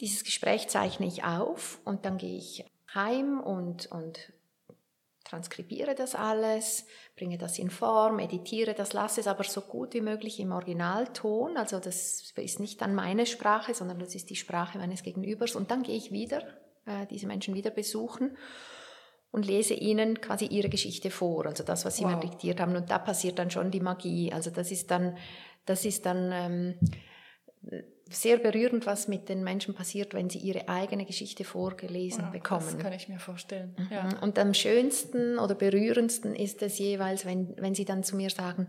dieses 0.00 0.24
Gespräch 0.24 0.68
zeichne 0.68 1.06
ich 1.06 1.24
auf 1.24 1.80
und 1.84 2.04
dann 2.04 2.16
gehe 2.16 2.38
ich 2.38 2.64
heim 2.94 3.40
und, 3.40 3.86
und 3.92 4.32
transkribiere 5.24 5.94
das 5.94 6.14
alles, 6.14 6.86
bringe 7.16 7.38
das 7.38 7.58
in 7.58 7.70
Form, 7.70 8.18
editiere 8.18 8.74
das, 8.74 8.92
lasse 8.92 9.20
es 9.20 9.28
aber 9.28 9.44
so 9.44 9.60
gut 9.60 9.94
wie 9.94 10.00
möglich 10.00 10.40
im 10.40 10.52
Originalton. 10.52 11.56
Also 11.56 11.78
das 11.78 12.32
ist 12.34 12.60
nicht 12.60 12.80
dann 12.80 12.94
meine 12.94 13.26
Sprache, 13.26 13.74
sondern 13.74 13.98
das 13.98 14.14
ist 14.14 14.30
die 14.30 14.36
Sprache 14.36 14.78
meines 14.78 15.02
Gegenübers. 15.02 15.54
Und 15.54 15.70
dann 15.70 15.82
gehe 15.82 15.96
ich 15.96 16.10
wieder 16.10 16.42
äh, 16.86 17.06
diese 17.06 17.26
Menschen 17.26 17.54
wieder 17.54 17.70
besuchen 17.70 18.36
und 19.30 19.46
lese 19.46 19.74
ihnen 19.74 20.20
quasi 20.20 20.46
ihre 20.46 20.68
Geschichte 20.68 21.10
vor, 21.10 21.46
also 21.46 21.62
das, 21.62 21.84
was 21.84 21.96
sie 21.96 22.04
wow. 22.04 22.14
mir 22.14 22.20
diktiert 22.20 22.58
haben. 22.58 22.74
Und 22.74 22.90
da 22.90 22.98
passiert 22.98 23.38
dann 23.38 23.50
schon 23.50 23.70
die 23.70 23.80
Magie. 23.80 24.32
Also 24.32 24.50
das 24.50 24.72
ist 24.72 24.90
dann, 24.90 25.16
das 25.66 25.84
ist 25.84 26.06
dann 26.06 26.32
ähm, 26.32 27.94
sehr 28.10 28.38
berührend, 28.38 28.86
was 28.86 29.08
mit 29.08 29.28
den 29.28 29.44
Menschen 29.44 29.74
passiert, 29.74 30.14
wenn 30.14 30.28
sie 30.28 30.38
ihre 30.38 30.68
eigene 30.68 31.06
Geschichte 31.06 31.44
vorgelesen 31.44 32.24
ja, 32.24 32.30
bekommen. 32.30 32.66
Das 32.66 32.78
kann 32.78 32.92
ich 32.92 33.08
mir 33.08 33.20
vorstellen. 33.20 33.74
Mhm. 33.78 33.88
Ja. 33.90 34.08
Und 34.20 34.38
am 34.38 34.52
schönsten 34.52 35.38
oder 35.38 35.54
berührendsten 35.54 36.34
ist 36.34 36.60
es 36.62 36.78
jeweils, 36.78 37.24
wenn, 37.24 37.54
wenn 37.56 37.74
sie 37.74 37.84
dann 37.84 38.02
zu 38.02 38.16
mir 38.16 38.30
sagen, 38.30 38.68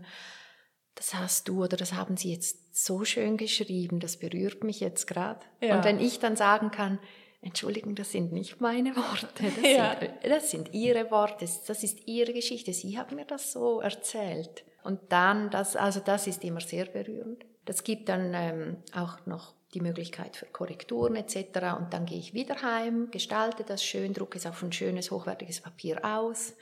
das 0.94 1.14
hast 1.14 1.48
du 1.48 1.64
oder 1.64 1.76
das 1.76 1.94
haben 1.94 2.16
sie 2.16 2.32
jetzt 2.32 2.84
so 2.84 3.04
schön 3.04 3.36
geschrieben, 3.36 3.98
das 3.98 4.16
berührt 4.16 4.62
mich 4.62 4.80
jetzt 4.80 5.06
gerade. 5.06 5.40
Ja. 5.60 5.76
Und 5.76 5.84
wenn 5.84 5.98
ich 5.98 6.20
dann 6.20 6.36
sagen 6.36 6.70
kann, 6.70 6.98
Entschuldigung, 7.40 7.96
das 7.96 8.12
sind 8.12 8.32
nicht 8.32 8.60
meine 8.60 8.94
Worte, 8.94 9.26
das, 9.36 9.64
ja. 9.64 9.96
sind, 9.98 10.12
das 10.22 10.50
sind 10.50 10.72
Ihre 10.72 11.10
Worte, 11.10 11.48
das 11.66 11.82
ist 11.82 12.06
Ihre 12.06 12.32
Geschichte, 12.32 12.72
Sie 12.72 12.96
haben 12.96 13.16
mir 13.16 13.24
das 13.24 13.52
so 13.52 13.80
erzählt. 13.80 14.64
Und 14.84 15.00
dann, 15.08 15.50
das, 15.50 15.74
also 15.74 16.00
das 16.00 16.26
ist 16.28 16.44
immer 16.44 16.60
sehr 16.60 16.86
berührend. 16.86 17.44
Das 17.64 17.84
gibt 17.84 18.08
dann 18.08 18.32
ähm, 18.34 18.76
auch 18.94 19.24
noch 19.26 19.54
die 19.74 19.80
Möglichkeit 19.80 20.36
für 20.36 20.46
Korrekturen 20.46 21.16
etc. 21.16 21.36
Und 21.78 21.92
dann 21.92 22.06
gehe 22.06 22.18
ich 22.18 22.34
wieder 22.34 22.60
heim, 22.62 23.10
gestalte 23.10 23.64
das 23.64 23.82
schön, 23.84 24.12
drucke 24.12 24.38
es 24.38 24.46
auf 24.46 24.62
ein 24.62 24.72
schönes, 24.72 25.10
hochwertiges 25.10 25.60
Papier 25.60 26.04
aus, 26.04 26.54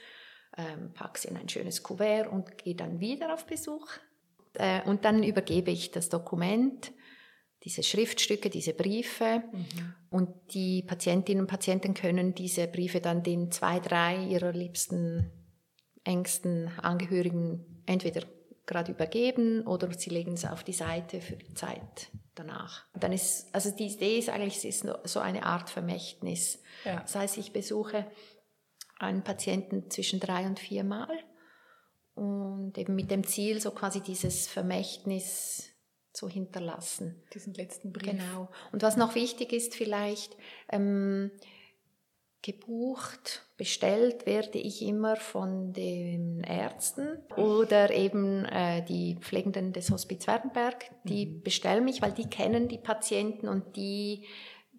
ähm, 0.57 0.93
packe 0.93 1.17
es 1.17 1.25
in 1.25 1.37
ein 1.37 1.49
schönes 1.49 1.83
Kuvert 1.83 2.31
und 2.31 2.57
gehe 2.57 2.75
dann 2.75 2.99
wieder 2.99 3.33
auf 3.33 3.45
Besuch. 3.45 3.87
Äh, 4.53 4.81
und 4.83 5.05
dann 5.05 5.23
übergebe 5.23 5.71
ich 5.71 5.91
das 5.91 6.09
Dokument 6.09 6.91
diese 7.63 7.83
Schriftstücke, 7.83 8.49
diese 8.49 8.73
Briefe. 8.73 9.43
Mhm. 9.51 9.93
Und 10.09 10.29
die 10.53 10.83
Patientinnen 10.83 11.41
und 11.41 11.47
Patienten 11.47 11.93
können 11.93 12.33
diese 12.33 12.67
Briefe 12.67 13.01
dann 13.01 13.23
den 13.23 13.51
zwei, 13.51 13.79
drei 13.79 14.25
ihrer 14.25 14.51
liebsten, 14.51 15.31
engsten 16.03 16.69
Angehörigen 16.79 17.83
entweder 17.85 18.23
gerade 18.71 18.91
übergeben 18.91 19.67
oder 19.67 19.91
sie 19.93 20.09
legen 20.09 20.33
es 20.33 20.45
auf 20.45 20.63
die 20.63 20.73
Seite 20.73 21.21
für 21.21 21.35
die 21.35 21.53
Zeit 21.53 22.09
danach. 22.35 22.85
Und 22.93 23.03
dann 23.03 23.11
ist, 23.11 23.53
also 23.53 23.69
die 23.71 23.87
Idee 23.87 24.17
ist 24.17 24.29
eigentlich, 24.29 24.57
es 24.57 24.65
ist 24.65 24.87
so 25.03 25.19
eine 25.19 25.43
Art 25.43 25.69
Vermächtnis. 25.69 26.61
Ja. 26.85 27.01
Das 27.01 27.15
heißt, 27.15 27.37
ich 27.37 27.51
besuche 27.51 28.07
einen 28.97 29.23
Patienten 29.23 29.89
zwischen 29.89 30.19
drei 30.19 30.45
und 30.45 30.59
vier 30.59 30.83
Mal 30.83 31.09
und 32.15 32.77
eben 32.77 32.95
mit 32.95 33.11
dem 33.11 33.25
Ziel, 33.25 33.59
so 33.59 33.71
quasi 33.71 34.01
dieses 34.01 34.47
Vermächtnis 34.47 35.69
zu 36.13 36.29
hinterlassen. 36.29 37.23
Diesen 37.33 37.53
letzten 37.53 37.91
Brief. 37.91 38.11
Genau. 38.11 38.49
Und 38.71 38.83
was 38.83 38.97
noch 38.97 39.15
wichtig 39.15 39.53
ist 39.53 39.75
vielleicht, 39.75 40.35
ähm, 40.69 41.31
gebucht, 42.41 43.45
bestellt 43.57 44.25
werde 44.25 44.57
ich 44.57 44.81
immer 44.81 45.15
von 45.15 45.73
den 45.73 46.43
Ärzten 46.43 47.19
oder 47.35 47.91
eben 47.91 48.45
äh, 48.45 48.83
die 48.83 49.17
Pflegenden 49.19 49.73
des 49.73 49.91
Hospiz 49.91 50.25
Wernberg. 50.25 50.89
Die 51.03 51.27
mhm. 51.27 51.43
bestellen 51.43 51.85
mich, 51.85 52.01
weil 52.01 52.11
die 52.11 52.29
kennen 52.29 52.67
die 52.67 52.79
Patienten 52.79 53.47
und 53.47 53.75
die 53.75 54.25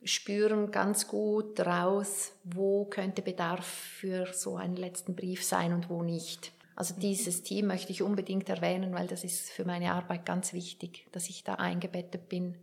spüren 0.04 0.72
ganz 0.72 1.06
gut 1.06 1.60
raus, 1.60 2.32
wo 2.44 2.84
könnte 2.86 3.22
Bedarf 3.22 3.64
für 3.64 4.26
so 4.32 4.56
einen 4.56 4.76
letzten 4.76 5.14
Brief 5.14 5.44
sein 5.44 5.72
und 5.72 5.88
wo 5.88 6.02
nicht. 6.02 6.52
Also 6.74 6.94
dieses 6.98 7.42
Team 7.42 7.66
möchte 7.66 7.92
ich 7.92 8.02
unbedingt 8.02 8.48
erwähnen, 8.48 8.94
weil 8.94 9.06
das 9.06 9.22
ist 9.22 9.50
für 9.50 9.64
meine 9.64 9.92
Arbeit 9.92 10.26
ganz 10.26 10.52
wichtig, 10.52 11.06
dass 11.12 11.28
ich 11.28 11.44
da 11.44 11.54
eingebettet 11.54 12.28
bin. 12.28 12.56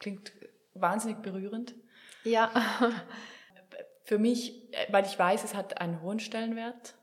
Klingt 0.00 0.32
wahnsinnig 0.74 1.18
berührend. 1.18 1.74
Ja. 2.24 2.50
Für 4.04 4.18
mich, 4.18 4.70
weil 4.88 5.06
ich 5.06 5.18
weiß, 5.18 5.44
es 5.44 5.54
hat 5.54 5.80
einen 5.80 6.02
hohen 6.02 6.18
Stellenwert 6.18 6.94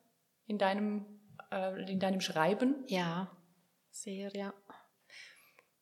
in 0.47 0.57
deinem, 0.57 1.05
äh, 1.51 1.91
in 1.91 1.99
deinem 1.99 2.21
Schreiben. 2.21 2.83
Ja, 2.87 3.31
sehr, 3.91 4.31
ja. 4.35 4.53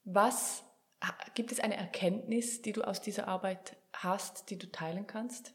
Was 0.04 0.64
gibt 1.36 1.52
es 1.52 1.60
eine 1.60 1.76
Erkenntnis, 1.76 2.62
die 2.62 2.72
du 2.72 2.84
aus 2.84 3.02
dieser 3.02 3.28
Arbeit 3.28 3.78
hast, 3.94 4.50
die 4.50 4.58
du 4.58 4.72
teilen 4.72 5.08
kannst? 5.08 5.54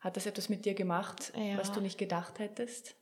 Hat 0.00 0.16
das 0.16 0.26
etwas 0.26 0.48
mit 0.48 0.64
dir 0.64 0.74
gemacht, 0.74 1.32
ja. 1.34 1.58
was 1.58 1.72
du 1.72 1.80
nicht 1.80 1.98
gedacht 1.98 2.38
hättest? 2.38 2.96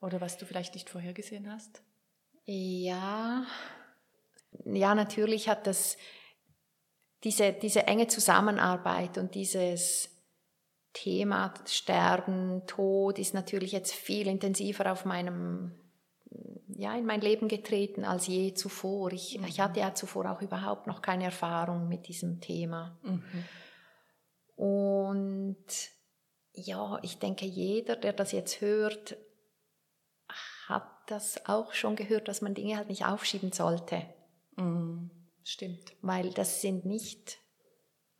Oder 0.00 0.20
was 0.20 0.36
du 0.36 0.44
vielleicht 0.44 0.74
nicht 0.74 0.90
vorhergesehen 0.90 1.50
hast? 1.50 1.82
Ja, 2.44 3.46
ja, 4.64 4.94
natürlich 4.94 5.48
hat 5.48 5.66
das 5.66 5.96
diese, 7.26 7.52
diese 7.52 7.88
enge 7.88 8.06
Zusammenarbeit 8.06 9.18
und 9.18 9.34
dieses 9.34 10.08
Thema 10.92 11.52
Sterben, 11.66 12.62
Tod 12.68 13.18
ist 13.18 13.34
natürlich 13.34 13.72
jetzt 13.72 13.92
viel 13.92 14.28
intensiver 14.28 14.92
auf 14.92 15.04
meinem, 15.04 15.74
ja, 16.68 16.94
in 16.96 17.04
mein 17.04 17.20
Leben 17.20 17.48
getreten 17.48 18.04
als 18.04 18.28
je 18.28 18.54
zuvor. 18.54 19.12
Ich, 19.12 19.38
mhm. 19.38 19.44
ich 19.46 19.58
hatte 19.58 19.80
ja 19.80 19.92
zuvor 19.92 20.30
auch 20.30 20.40
überhaupt 20.40 20.86
noch 20.86 21.02
keine 21.02 21.24
Erfahrung 21.24 21.88
mit 21.88 22.06
diesem 22.06 22.40
Thema. 22.40 22.96
Mhm. 23.02 23.24
Und 24.54 25.66
ja, 26.52 27.00
ich 27.02 27.18
denke, 27.18 27.44
jeder, 27.44 27.96
der 27.96 28.12
das 28.12 28.30
jetzt 28.30 28.60
hört, 28.60 29.16
hat 30.68 30.88
das 31.08 31.44
auch 31.46 31.72
schon 31.72 31.96
gehört, 31.96 32.28
dass 32.28 32.40
man 32.40 32.54
Dinge 32.54 32.76
halt 32.76 32.88
nicht 32.88 33.04
aufschieben 33.04 33.50
sollte. 33.50 34.04
Mhm. 34.54 35.10
Stimmt. 35.46 35.94
Weil 36.02 36.30
das 36.30 36.60
sind 36.60 36.84
nicht 36.84 37.38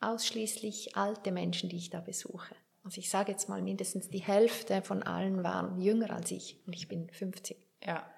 ausschließlich 0.01 0.97
alte 0.97 1.33
Menschen, 1.33 1.69
die 1.69 1.77
ich 1.77 1.91
da 1.91 2.01
besuche. 2.01 2.55
Also 2.85 3.01
ich 3.01 3.11
sage 3.11 3.33
jetzt 3.33 3.49
mal, 3.49 3.63
mindestens 3.63 4.09
die 4.09 4.21
Hälfte 4.21 4.81
von 4.81 5.03
allen 5.03 5.43
waren 5.43 5.81
jünger 5.81 6.11
als 6.13 6.31
ich 6.31 6.61
und 6.69 6.77
ich 6.77 6.87
bin 6.87 7.11
50. 7.11 7.57
Ja. 7.85 8.09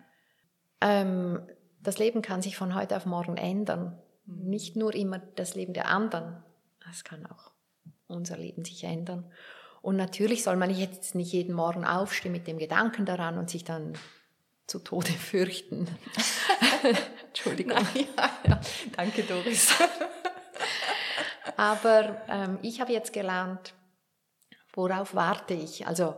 Ähm, 0.82 1.40
das 1.80 1.98
Leben 1.98 2.20
kann 2.20 2.42
sich 2.42 2.58
von 2.58 2.74
heute 2.74 2.98
auf 2.98 3.06
morgen 3.06 3.38
ändern. 3.38 3.98
Mhm. 4.26 4.50
Nicht 4.50 4.76
nur 4.76 4.94
immer 4.94 5.20
das 5.20 5.54
Leben 5.54 5.72
der 5.72 5.88
anderen, 5.88 6.42
es 6.90 7.02
kann 7.02 7.24
auch 7.24 7.52
unser 8.08 8.36
Leben 8.36 8.66
sich 8.66 8.84
ändern. 8.84 9.32
Und 9.80 9.96
natürlich 9.96 10.44
soll 10.44 10.56
man 10.56 10.68
jetzt 10.68 11.14
nicht 11.14 11.32
jeden 11.32 11.54
Morgen 11.54 11.86
aufstehen 11.86 12.32
mit 12.32 12.46
dem 12.46 12.58
Gedanken 12.58 13.06
daran 13.06 13.38
und 13.38 13.48
sich 13.48 13.64
dann 13.64 13.94
zu 14.66 14.80
Tode 14.80 15.12
fürchten. 15.12 15.88
Entschuldigung. 17.38 17.74
Nein, 17.74 18.06
ja, 18.16 18.30
ja. 18.48 18.60
Danke, 18.96 19.22
Doris. 19.22 19.72
Aber 21.56 22.22
ähm, 22.28 22.58
ich 22.62 22.80
habe 22.80 22.92
jetzt 22.92 23.12
gelernt, 23.12 23.74
worauf 24.74 25.14
warte 25.14 25.54
ich? 25.54 25.86
Also 25.86 26.14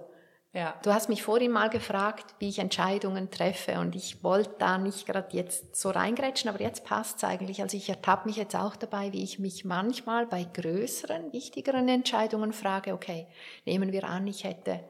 ja. 0.52 0.74
Du 0.82 0.92
hast 0.92 1.08
mich 1.08 1.22
vorhin 1.22 1.52
mal 1.52 1.70
gefragt, 1.70 2.34
wie 2.40 2.48
ich 2.48 2.58
Entscheidungen 2.58 3.30
treffe 3.30 3.78
und 3.78 3.94
ich 3.94 4.24
wollte 4.24 4.56
da 4.58 4.78
nicht 4.78 5.06
gerade 5.06 5.28
jetzt 5.36 5.76
so 5.76 5.90
reingrätschen, 5.90 6.50
aber 6.50 6.60
jetzt 6.60 6.84
passt 6.84 7.18
es 7.18 7.24
eigentlich. 7.24 7.62
Also 7.62 7.76
ich 7.76 7.88
ertappe 7.88 8.26
mich 8.26 8.36
jetzt 8.36 8.56
auch 8.56 8.74
dabei, 8.74 9.12
wie 9.12 9.22
ich 9.22 9.38
mich 9.38 9.64
manchmal 9.64 10.26
bei 10.26 10.42
größeren, 10.42 11.32
wichtigeren 11.32 11.88
Entscheidungen 11.88 12.52
frage, 12.52 12.94
okay, 12.94 13.28
nehmen 13.64 13.92
wir 13.92 14.02
an, 14.02 14.26
ich 14.26 14.42
hätte 14.42 14.80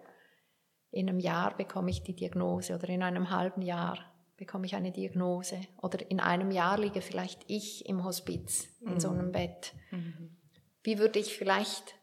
in 0.92 1.10
einem 1.10 1.20
Jahr 1.20 1.54
bekomme 1.54 1.90
ich 1.90 2.02
die 2.02 2.16
Diagnose 2.16 2.74
oder 2.74 2.88
in 2.88 3.02
einem 3.02 3.28
halben 3.28 3.60
Jahr 3.60 3.98
bekomme 4.40 4.64
ich 4.64 4.74
eine 4.74 4.90
Diagnose 4.90 5.60
oder 5.82 6.10
in 6.10 6.18
einem 6.18 6.50
Jahr 6.50 6.78
liege 6.78 7.02
vielleicht 7.02 7.44
ich 7.46 7.86
im 7.86 8.04
Hospiz 8.04 8.68
in 8.80 8.94
mhm. 8.94 9.00
so 9.00 9.10
einem 9.10 9.32
Bett. 9.32 9.74
Mhm. 9.90 10.36
Wie 10.82 10.98
würde 10.98 11.18
ich 11.18 11.36
vielleicht 11.36 11.94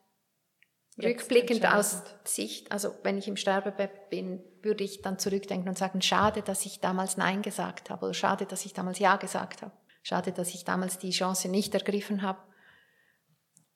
Rückblickend 1.01 1.65
aus 1.65 2.03
Sicht, 2.23 2.71
also 2.71 2.91
wenn 3.03 3.17
ich 3.17 3.27
im 3.27 3.37
Sterbebett 3.37 4.09
bin, 4.09 4.43
würde 4.61 4.83
ich 4.83 5.01
dann 5.01 5.19
zurückdenken 5.19 5.67
und 5.67 5.77
sagen, 5.77 6.01
schade, 6.01 6.41
dass 6.41 6.65
ich 6.65 6.79
damals 6.79 7.17
Nein 7.17 7.41
gesagt 7.41 7.89
habe 7.89 8.05
oder 8.05 8.13
schade, 8.13 8.45
dass 8.45 8.65
ich 8.65 8.73
damals 8.73 8.97
Ja 8.97 9.15
gesagt 9.17 9.61
habe. 9.61 9.73
Schade, 10.01 10.31
dass 10.31 10.53
ich 10.53 10.63
damals 10.63 10.97
die 10.99 11.11
Chance 11.11 11.49
nicht 11.49 11.73
ergriffen 11.73 12.21
habe. 12.21 12.39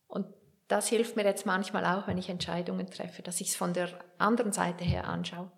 Und 0.07 0.27
das 0.67 0.87
hilft 0.87 1.15
mir 1.15 1.25
jetzt 1.25 1.45
manchmal 1.45 1.85
auch, 1.85 2.07
wenn 2.07 2.17
ich 2.17 2.29
Entscheidungen 2.29 2.89
treffe, 2.89 3.21
dass 3.21 3.41
ich 3.41 3.49
es 3.49 3.55
von 3.55 3.73
der 3.73 3.89
anderen 4.17 4.51
Seite 4.51 4.83
her 4.83 5.07
anschaue. 5.07 5.51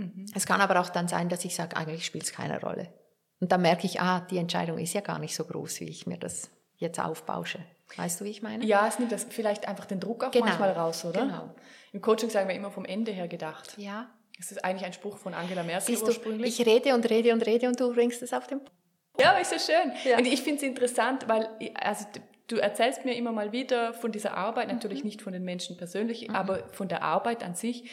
Mhm. 0.00 0.26
Es 0.34 0.46
kann 0.46 0.60
aber 0.60 0.80
auch 0.80 0.90
dann 0.90 1.08
sein, 1.08 1.28
dass 1.28 1.44
ich 1.44 1.54
sage, 1.54 1.76
eigentlich 1.76 2.04
spielt 2.04 2.24
es 2.24 2.32
keine 2.32 2.60
Rolle. 2.60 2.92
Und 3.40 3.52
dann 3.52 3.62
merke 3.62 3.86
ich, 3.86 4.00
ah, 4.00 4.20
die 4.20 4.38
Entscheidung 4.38 4.78
ist 4.78 4.92
ja 4.92 5.00
gar 5.00 5.18
nicht 5.18 5.34
so 5.34 5.44
groß, 5.44 5.80
wie 5.80 5.88
ich 5.88 6.06
mir 6.06 6.18
das 6.18 6.50
jetzt 6.76 7.00
aufbausche. 7.00 7.58
Weißt 7.96 8.20
du, 8.20 8.24
wie 8.24 8.30
ich 8.30 8.42
meine? 8.42 8.64
Ja, 8.64 8.86
es 8.86 8.98
nimmt 8.98 9.12
das 9.12 9.26
vielleicht 9.28 9.66
einfach 9.66 9.86
den 9.86 10.00
Druck 10.00 10.24
auch 10.24 10.30
genau. 10.30 10.46
manchmal 10.46 10.72
raus, 10.72 11.04
oder? 11.04 11.22
Genau. 11.22 11.54
Im 11.92 12.00
Coaching 12.00 12.30
sagen 12.30 12.48
wir 12.48 12.54
immer 12.54 12.70
vom 12.70 12.84
Ende 12.84 13.12
her 13.12 13.28
gedacht. 13.28 13.74
Ja. 13.78 14.10
Das 14.36 14.52
ist 14.52 14.64
eigentlich 14.64 14.86
ein 14.86 14.92
Spruch 14.92 15.18
von 15.18 15.34
Angela 15.34 15.62
Merkel 15.62 15.86
Siehst 15.86 16.02
ursprünglich. 16.02 16.56
Du, 16.56 16.62
ich 16.62 16.66
rede 16.66 16.94
und 16.94 17.08
rede 17.10 17.32
und 17.32 17.44
rede 17.44 17.68
und 17.68 17.78
du 17.78 17.92
bringst 17.92 18.22
es 18.22 18.32
auf 18.32 18.46
den 18.46 18.58
Punkt. 18.58 18.72
Ja, 19.18 19.32
ist 19.32 19.50
so 19.50 19.58
schön. 19.58 19.92
Ja. 20.04 20.16
Und 20.16 20.26
ich 20.26 20.40
finde 20.42 20.58
es 20.58 20.62
interessant, 20.62 21.28
weil 21.28 21.48
also 21.74 22.06
du 22.46 22.56
erzählst 22.56 23.04
mir 23.04 23.14
immer 23.16 23.32
mal 23.32 23.52
wieder 23.52 23.92
von 23.92 24.12
dieser 24.12 24.34
Arbeit, 24.34 24.68
natürlich 24.68 25.00
mhm. 25.00 25.06
nicht 25.06 25.22
von 25.22 25.32
den 25.32 25.44
Menschen 25.44 25.76
persönlich, 25.76 26.28
mhm. 26.28 26.34
aber 26.34 26.68
von 26.72 26.88
der 26.88 27.02
Arbeit 27.02 27.42
an 27.42 27.54
sich. 27.54 27.90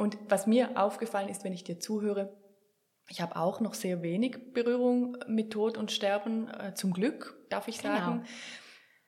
Und 0.00 0.16
was 0.30 0.46
mir 0.46 0.78
aufgefallen 0.78 1.28
ist, 1.28 1.44
wenn 1.44 1.52
ich 1.52 1.62
dir 1.62 1.78
zuhöre, 1.78 2.34
ich 3.10 3.20
habe 3.20 3.36
auch 3.36 3.60
noch 3.60 3.74
sehr 3.74 4.00
wenig 4.00 4.54
Berührung 4.54 5.18
mit 5.26 5.52
Tod 5.52 5.76
und 5.76 5.92
Sterben, 5.92 6.48
äh, 6.48 6.72
zum 6.72 6.94
Glück, 6.94 7.36
darf 7.50 7.68
ich 7.68 7.82
genau. 7.82 7.96
sagen. 7.98 8.14
Genau. 8.20 8.30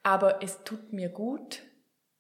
Aber 0.02 0.42
es 0.42 0.64
tut 0.64 0.92
mir 0.92 1.08
gut, 1.08 1.62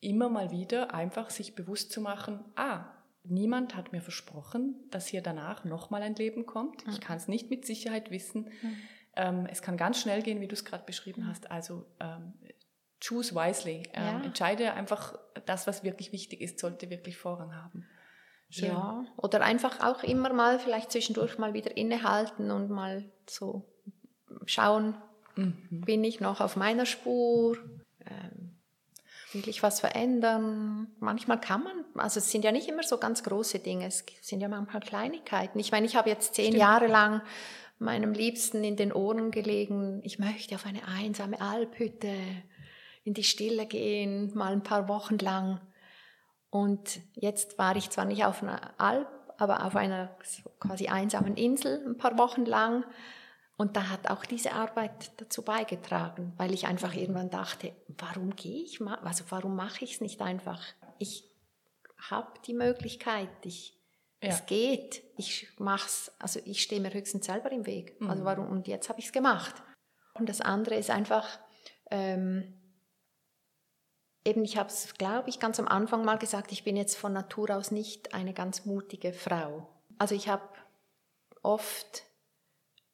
immer 0.00 0.30
mal 0.30 0.52
wieder 0.52 0.94
einfach 0.94 1.28
sich 1.28 1.54
bewusst 1.54 1.92
zu 1.92 2.00
machen, 2.00 2.42
ah, 2.56 2.86
niemand 3.24 3.76
hat 3.76 3.92
mir 3.92 4.00
versprochen, 4.00 4.88
dass 4.90 5.06
hier 5.06 5.20
danach 5.20 5.66
nochmal 5.66 6.00
ein 6.00 6.14
Leben 6.14 6.46
kommt. 6.46 6.82
Ich 6.88 6.96
mhm. 6.96 7.00
kann 7.00 7.18
es 7.18 7.28
nicht 7.28 7.50
mit 7.50 7.66
Sicherheit 7.66 8.10
wissen. 8.10 8.50
Mhm. 8.62 8.76
Ähm, 9.16 9.46
es 9.50 9.60
kann 9.60 9.76
ganz 9.76 10.00
schnell 10.00 10.22
gehen, 10.22 10.40
wie 10.40 10.48
du 10.48 10.54
es 10.54 10.64
gerade 10.64 10.84
beschrieben 10.86 11.24
mhm. 11.24 11.28
hast. 11.28 11.50
Also 11.50 11.84
ähm, 12.00 12.32
choose 13.00 13.34
wisely. 13.34 13.82
Ähm, 13.92 14.02
ja. 14.02 14.24
Entscheide 14.24 14.72
einfach, 14.72 15.18
das, 15.44 15.66
was 15.66 15.84
wirklich 15.84 16.10
wichtig 16.12 16.40
ist, 16.40 16.58
sollte 16.58 16.88
wirklich 16.88 17.18
Vorrang 17.18 17.54
haben. 17.54 17.86
Schön. 18.52 18.68
Ja, 18.68 19.04
oder 19.16 19.40
einfach 19.40 19.80
auch 19.80 20.02
immer 20.04 20.32
mal 20.32 20.58
vielleicht 20.58 20.92
zwischendurch 20.92 21.38
mal 21.38 21.54
wieder 21.54 21.76
innehalten 21.76 22.50
und 22.50 22.70
mal 22.70 23.04
so 23.26 23.64
schauen, 24.46 24.94
Mhm. 25.36 25.82
Bin 25.84 26.04
ich 26.04 26.20
noch 26.20 26.40
auf 26.40 26.56
meiner 26.56 26.86
Spur? 26.86 27.56
Ähm, 28.06 28.56
will 29.32 29.48
ich 29.48 29.62
was 29.62 29.80
verändern? 29.80 30.88
Manchmal 31.00 31.40
kann 31.40 31.64
man, 31.64 31.84
also 31.94 32.18
es 32.18 32.30
sind 32.30 32.44
ja 32.44 32.52
nicht 32.52 32.68
immer 32.68 32.82
so 32.82 32.98
ganz 32.98 33.22
große 33.22 33.60
Dinge, 33.60 33.86
es 33.86 34.04
sind 34.20 34.40
ja 34.40 34.48
manchmal 34.48 34.82
Kleinigkeiten. 34.82 35.58
Ich 35.58 35.72
meine, 35.72 35.86
ich 35.86 35.96
habe 35.96 36.10
jetzt 36.10 36.34
zehn 36.34 36.46
Stimmt. 36.46 36.60
Jahre 36.60 36.86
lang 36.86 37.22
meinem 37.78 38.12
Liebsten 38.12 38.62
in 38.62 38.76
den 38.76 38.92
Ohren 38.92 39.30
gelegen, 39.30 40.00
ich 40.04 40.18
möchte 40.18 40.54
auf 40.54 40.66
eine 40.66 40.86
einsame 40.86 41.40
Alphütte 41.40 42.14
in 43.04 43.14
die 43.14 43.24
Stille 43.24 43.66
gehen, 43.66 44.30
mal 44.34 44.52
ein 44.52 44.62
paar 44.62 44.86
Wochen 44.86 45.18
lang. 45.18 45.60
Und 46.52 47.00
jetzt 47.14 47.56
war 47.56 47.74
ich 47.76 47.88
zwar 47.88 48.04
nicht 48.04 48.26
auf 48.26 48.42
einer 48.42 48.78
Alp, 48.78 49.08
aber 49.38 49.64
auf 49.64 49.74
einer 49.74 50.14
quasi 50.60 50.88
einsamen 50.88 51.34
Insel 51.36 51.82
ein 51.86 51.96
paar 51.96 52.18
Wochen 52.18 52.44
lang 52.44 52.84
und 53.56 53.76
da 53.76 53.88
hat 53.88 54.10
auch 54.10 54.24
diese 54.24 54.52
Arbeit 54.52 55.12
dazu 55.18 55.42
beigetragen, 55.42 56.32
weil 56.36 56.52
ich 56.52 56.66
einfach 56.66 56.94
irgendwann 56.94 57.30
dachte, 57.30 57.72
warum 57.86 58.34
gehe 58.36 58.64
ich 58.64 58.80
mal, 58.80 58.96
also 58.96 59.24
warum 59.28 59.56
mache 59.56 59.84
ich 59.84 59.94
es 59.94 60.00
nicht 60.00 60.20
einfach? 60.20 60.60
Ich 60.98 61.24
habe 62.10 62.32
die 62.44 62.54
Möglichkeit, 62.54 63.30
ich, 63.44 63.80
ja. 64.20 64.30
es 64.30 64.44
geht, 64.46 65.02
ich 65.16 65.48
mach's, 65.58 66.12
also 66.18 66.40
ich 66.44 66.62
stehe 66.62 66.80
mir 66.80 66.92
höchstens 66.92 67.26
selber 67.26 67.50
im 67.50 67.64
Weg. 67.64 67.92
Also 67.92 68.04
mhm. 68.04 68.10
Also 68.10 68.24
warum, 68.24 68.46
und 68.48 68.68
jetzt 68.68 68.88
habe 68.88 68.98
ich 68.98 69.06
es 69.06 69.12
gemacht. 69.12 69.54
Und 70.14 70.28
das 70.28 70.42
andere 70.42 70.74
ist 70.74 70.90
einfach, 70.90 71.38
ähm, 71.90 72.61
eben 74.24 74.44
ich 74.44 74.56
habe 74.56 74.68
es, 74.68 74.94
glaube 74.94 75.28
ich, 75.28 75.40
ganz 75.40 75.58
am 75.58 75.68
Anfang 75.68 76.04
mal 76.04 76.18
gesagt, 76.18 76.52
ich 76.52 76.64
bin 76.64 76.76
jetzt 76.76 76.96
von 76.96 77.12
Natur 77.12 77.50
aus 77.50 77.70
nicht 77.70 78.14
eine 78.14 78.32
ganz 78.32 78.64
mutige 78.64 79.12
Frau. 79.12 79.68
Also 79.98 80.14
ich 80.14 80.28
habe 80.28 80.42
oft 81.42 82.04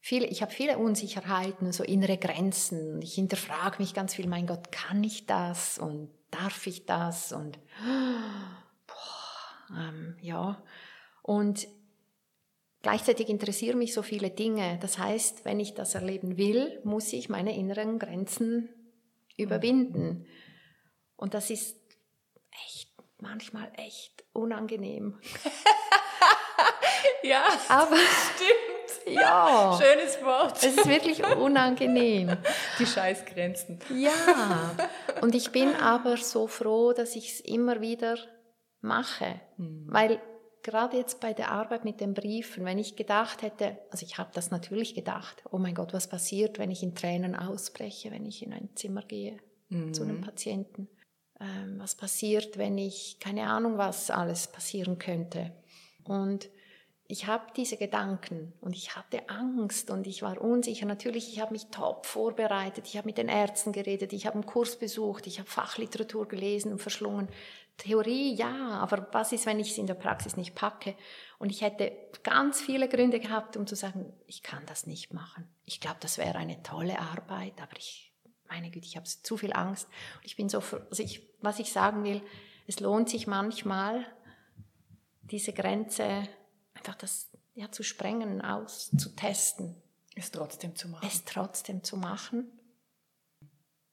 viele, 0.01 0.27
ich 0.27 0.43
habe 0.43 0.53
viele 0.53 0.79
Unsicherheiten, 0.79 1.73
so 1.73 1.85
innere 1.85 2.17
Grenzen. 2.17 3.03
Ich 3.03 3.15
hinterfrage 3.15 3.79
mich 3.79 3.95
ganz 3.95 4.15
viel, 4.15 4.27
mein 4.27 4.47
Gott, 4.47 4.73
kann 4.73 5.05
ich 5.05 5.27
das 5.27 5.79
und 5.79 6.11
darf 6.31 6.67
ich 6.67 6.87
das 6.87 7.33
und 7.33 7.59
boah, 8.87 9.77
ähm, 9.77 10.17
ja. 10.21 10.63
Und 11.23 11.69
gleichzeitig 12.83 13.29
interessieren 13.29 13.79
mich 13.79 13.93
so 13.93 14.03
viele 14.03 14.31
Dinge. 14.31 14.79
Das 14.81 14.99
heißt, 14.99 15.45
wenn 15.45 15.61
ich 15.61 15.75
das 15.75 15.95
erleben 15.95 16.39
will, 16.39 16.81
muss 16.85 17.13
ich 17.13 17.29
meine 17.29 17.55
inneren 17.57 17.99
Grenzen 17.99 18.71
überwinden. 19.37 20.27
Und 21.19 21.35
das 21.35 21.51
ist 21.51 21.77
echt, 22.65 22.91
manchmal 23.21 23.71
echt 23.77 24.25
unangenehm. 24.33 25.19
ja, 27.23 27.45
aber 27.69 27.97
stimmt. 27.97 29.15
Ja. 29.15 29.79
Schönes 29.81 30.23
Wort. 30.23 30.57
Es 30.59 30.77
ist 30.77 30.89
wirklich 30.89 31.25
unangenehm. 31.25 32.37
Die 32.79 32.87
Scheißgrenzen. 32.87 33.81
Ja. 33.95 34.77
Und 35.21 35.35
ich 35.35 35.51
bin 35.51 35.75
aber 35.75 36.17
so 36.19 36.47
froh, 36.47 36.93
dass 36.93 37.17
ich 37.17 37.33
es 37.33 37.41
immer 37.41 37.81
wieder 37.81 38.17
mache. 38.81 39.41
Mhm. 39.57 39.87
Weil 39.89 40.21
gerade 40.63 40.99
jetzt 40.99 41.21
bei 41.21 41.33
der 41.33 41.51
Arbeit 41.51 41.85
mit 41.85 42.01
den 42.01 42.15
Briefen, 42.15 42.65
wenn 42.65 42.79
ich 42.79 42.97
gedacht 42.97 43.43
hätte, 43.43 43.79
also 43.91 44.05
ich 44.05 44.19
habe 44.19 44.31
das 44.35 44.51
natürlich 44.51 44.95
gedacht, 44.95 45.43
oh 45.51 45.59
mein 45.59 45.75
Gott, 45.75 45.95
was 45.95 46.09
passiert, 46.09 46.59
wenn 46.59 46.71
ich 46.71 46.83
in 46.83 46.95
Tränen 46.95 47.35
ausbreche, 47.35 48.11
wenn 48.11 48.27
ich 48.27 48.45
in 48.45 48.53
ein 48.53 48.71
Zimmer 48.77 49.03
gehe 49.03 49.39
mhm. 49.69 49.95
zu 49.95 50.03
einem 50.03 50.21
Patienten? 50.21 50.89
Ähm, 51.41 51.79
was 51.79 51.95
passiert, 51.95 52.59
wenn 52.59 52.79
ich, 52.79 53.19
keine 53.21 53.49
Ahnung, 53.49 53.79
was 53.79 54.11
alles 54.11 54.49
passieren 54.49 54.99
könnte? 54.99 55.53
Und 56.05 56.49
ich 57.11 57.27
habe 57.27 57.47
diese 57.57 57.79
Gedanken 57.79 58.53
und 58.61 58.77
ich 58.77 58.95
hatte 58.95 59.31
Angst 59.31 59.91
und 59.91 60.07
ich 60.07 60.21
war 60.21 60.41
unsicher. 60.43 60.85
Natürlich, 60.85 61.33
ich 61.33 61.41
habe 61.41 61.53
mich 61.53 61.67
top 61.69 62.05
vorbereitet, 62.05 62.87
ich 62.87 62.99
habe 62.99 63.07
mit 63.07 63.17
den 63.17 63.29
Ärzten 63.29 63.73
geredet, 63.73 64.13
ich 64.13 64.27
habe 64.27 64.35
einen 64.35 64.45
Kurs 64.47 64.79
besucht, 64.79 65.27
ich 65.27 65.39
habe 65.39 65.49
Fachliteratur 65.49 66.29
gelesen 66.29 66.71
und 66.71 66.83
verschlungen. 66.83 67.29
Theorie, 67.79 68.35
ja, 68.35 68.71
aber 68.81 69.07
was 69.13 69.33
ist, 69.33 69.47
wenn 69.47 69.59
ich 69.59 69.71
es 69.71 69.79
in 69.79 69.87
der 69.87 69.95
Praxis 69.95 70.37
nicht 70.37 70.55
packe? 70.55 70.97
Und 71.39 71.51
ich 71.51 71.63
hätte 71.63 71.93
ganz 72.25 72.61
viele 72.61 72.89
Gründe 72.89 73.21
gehabt, 73.21 73.57
um 73.57 73.67
zu 73.67 73.75
sagen, 73.75 74.13
ich 74.27 74.43
kann 74.43 74.67
das 74.67 74.87
nicht 74.87 75.15
machen. 75.15 75.49
Ich 75.65 75.81
glaube, 75.81 75.99
das 76.01 76.19
wäre 76.19 76.37
eine 76.37 76.63
tolle 76.63 76.99
Arbeit, 76.99 77.55
aber 77.63 77.77
ich, 77.79 78.08
meine 78.49 78.71
Güte, 78.71 78.87
ich 78.87 78.97
habe 78.97 79.07
zu 79.07 79.37
viel 79.37 79.53
Angst. 79.53 79.89
Und 80.17 80.25
ich 80.25 80.37
bin 80.37 80.49
so, 80.49 80.59
also 80.59 81.03
ich, 81.03 81.27
was 81.41 81.59
ich 81.59 81.73
sagen 81.73 82.05
will, 82.05 82.23
es 82.67 82.81
lohnt 82.81 83.09
sich 83.09 83.27
manchmal, 83.27 84.07
diese 85.23 85.53
Grenze 85.53 86.29
einfach 86.75 86.95
das 86.95 87.31
ja, 87.55 87.71
zu 87.71 87.83
sprengen, 87.83 88.41
auszutesten. 88.41 89.75
Es 90.15 90.31
trotzdem 90.31 90.75
zu 90.77 90.89
machen. 90.89 91.07
Es 91.07 91.25
trotzdem 91.25 91.83
zu 91.83 91.97
machen. 91.97 92.51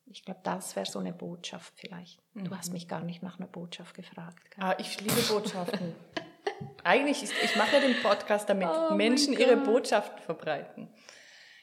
Ich 0.05 0.23
glaube, 0.23 0.39
das 0.43 0.75
wäre 0.75 0.85
so 0.85 0.99
eine 0.99 1.13
Botschaft 1.13 1.73
vielleicht. 1.75 2.21
Du 2.33 2.55
hast 2.55 2.71
mich 2.71 2.87
gar 2.87 3.01
nicht 3.01 3.21
nach 3.21 3.37
einer 3.37 3.47
Botschaft 3.47 3.95
gefragt. 3.95 4.49
gell? 4.51 4.63
Ah, 4.63 4.75
ich 4.77 5.01
liebe 5.01 5.21
Botschaften. 5.23 5.93
Eigentlich, 6.83 7.23
ist, 7.23 7.33
ich 7.43 7.55
mache 7.55 7.75
ja 7.75 7.81
den 7.81 8.01
Podcast, 8.01 8.47
damit 8.47 8.69
Oh 8.69 8.93
Menschen 8.93 9.33
ihre. 9.33 9.57
Botschaften 9.57 10.19
verbreiten. 10.19 10.87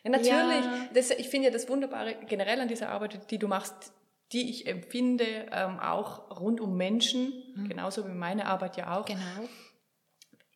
Ja, 0.05 0.11
natürlich. 0.11 0.64
Ja. 0.64 0.88
Das, 0.94 1.11
ich 1.11 1.28
finde 1.28 1.48
ja 1.48 1.53
das 1.53 1.68
Wunderbare 1.68 2.16
generell 2.26 2.61
an 2.61 2.68
dieser 2.68 2.88
Arbeit, 2.88 3.30
die 3.30 3.38
du 3.38 3.48
machst, 3.48 3.92
die 4.32 4.48
ich 4.50 4.66
empfinde, 4.66 5.24
ähm, 5.53 5.78
auch 5.78 6.40
rund 6.40 6.61
um 6.61 6.76
Menschen, 6.76 7.32
genauso 7.68 8.07
wie 8.09 8.12
meine 8.12 8.46
Arbeit 8.46 8.76
ja 8.76 8.98
auch. 8.98 9.05
Genau. 9.05 9.20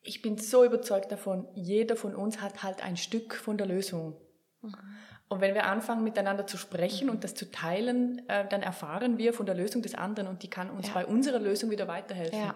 Ich 0.02 0.22
bin 0.22 0.38
so 0.38 0.64
überzeugt 0.64 1.10
davon, 1.12 1.46
jeder 1.54 1.96
von 1.96 2.14
uns 2.14 2.40
hat 2.40 2.62
halt 2.62 2.82
ein 2.82 2.96
Stück 2.96 3.34
von 3.34 3.58
der 3.58 3.66
Lösung. 3.66 4.16
Und 5.28 5.40
wenn 5.40 5.54
wir 5.54 5.66
anfangen, 5.66 6.04
miteinander 6.04 6.46
zu 6.46 6.56
sprechen 6.56 7.10
und 7.10 7.24
das 7.24 7.34
zu 7.34 7.50
teilen, 7.50 8.26
äh, 8.28 8.48
dann 8.48 8.62
erfahren 8.62 9.18
wir 9.18 9.32
von 9.32 9.44
der 9.46 9.54
Lösung 9.56 9.82
des 9.82 9.94
anderen 9.94 10.28
und 10.28 10.42
die 10.44 10.50
kann 10.50 10.70
uns 10.70 10.86
Ja. 10.88 10.94
bei 10.94 11.06
unserer 11.06 11.40
Lösung 11.40 11.70
wieder 11.70 11.88
weiterhelfen. 11.88 12.38
Ja. 12.38 12.54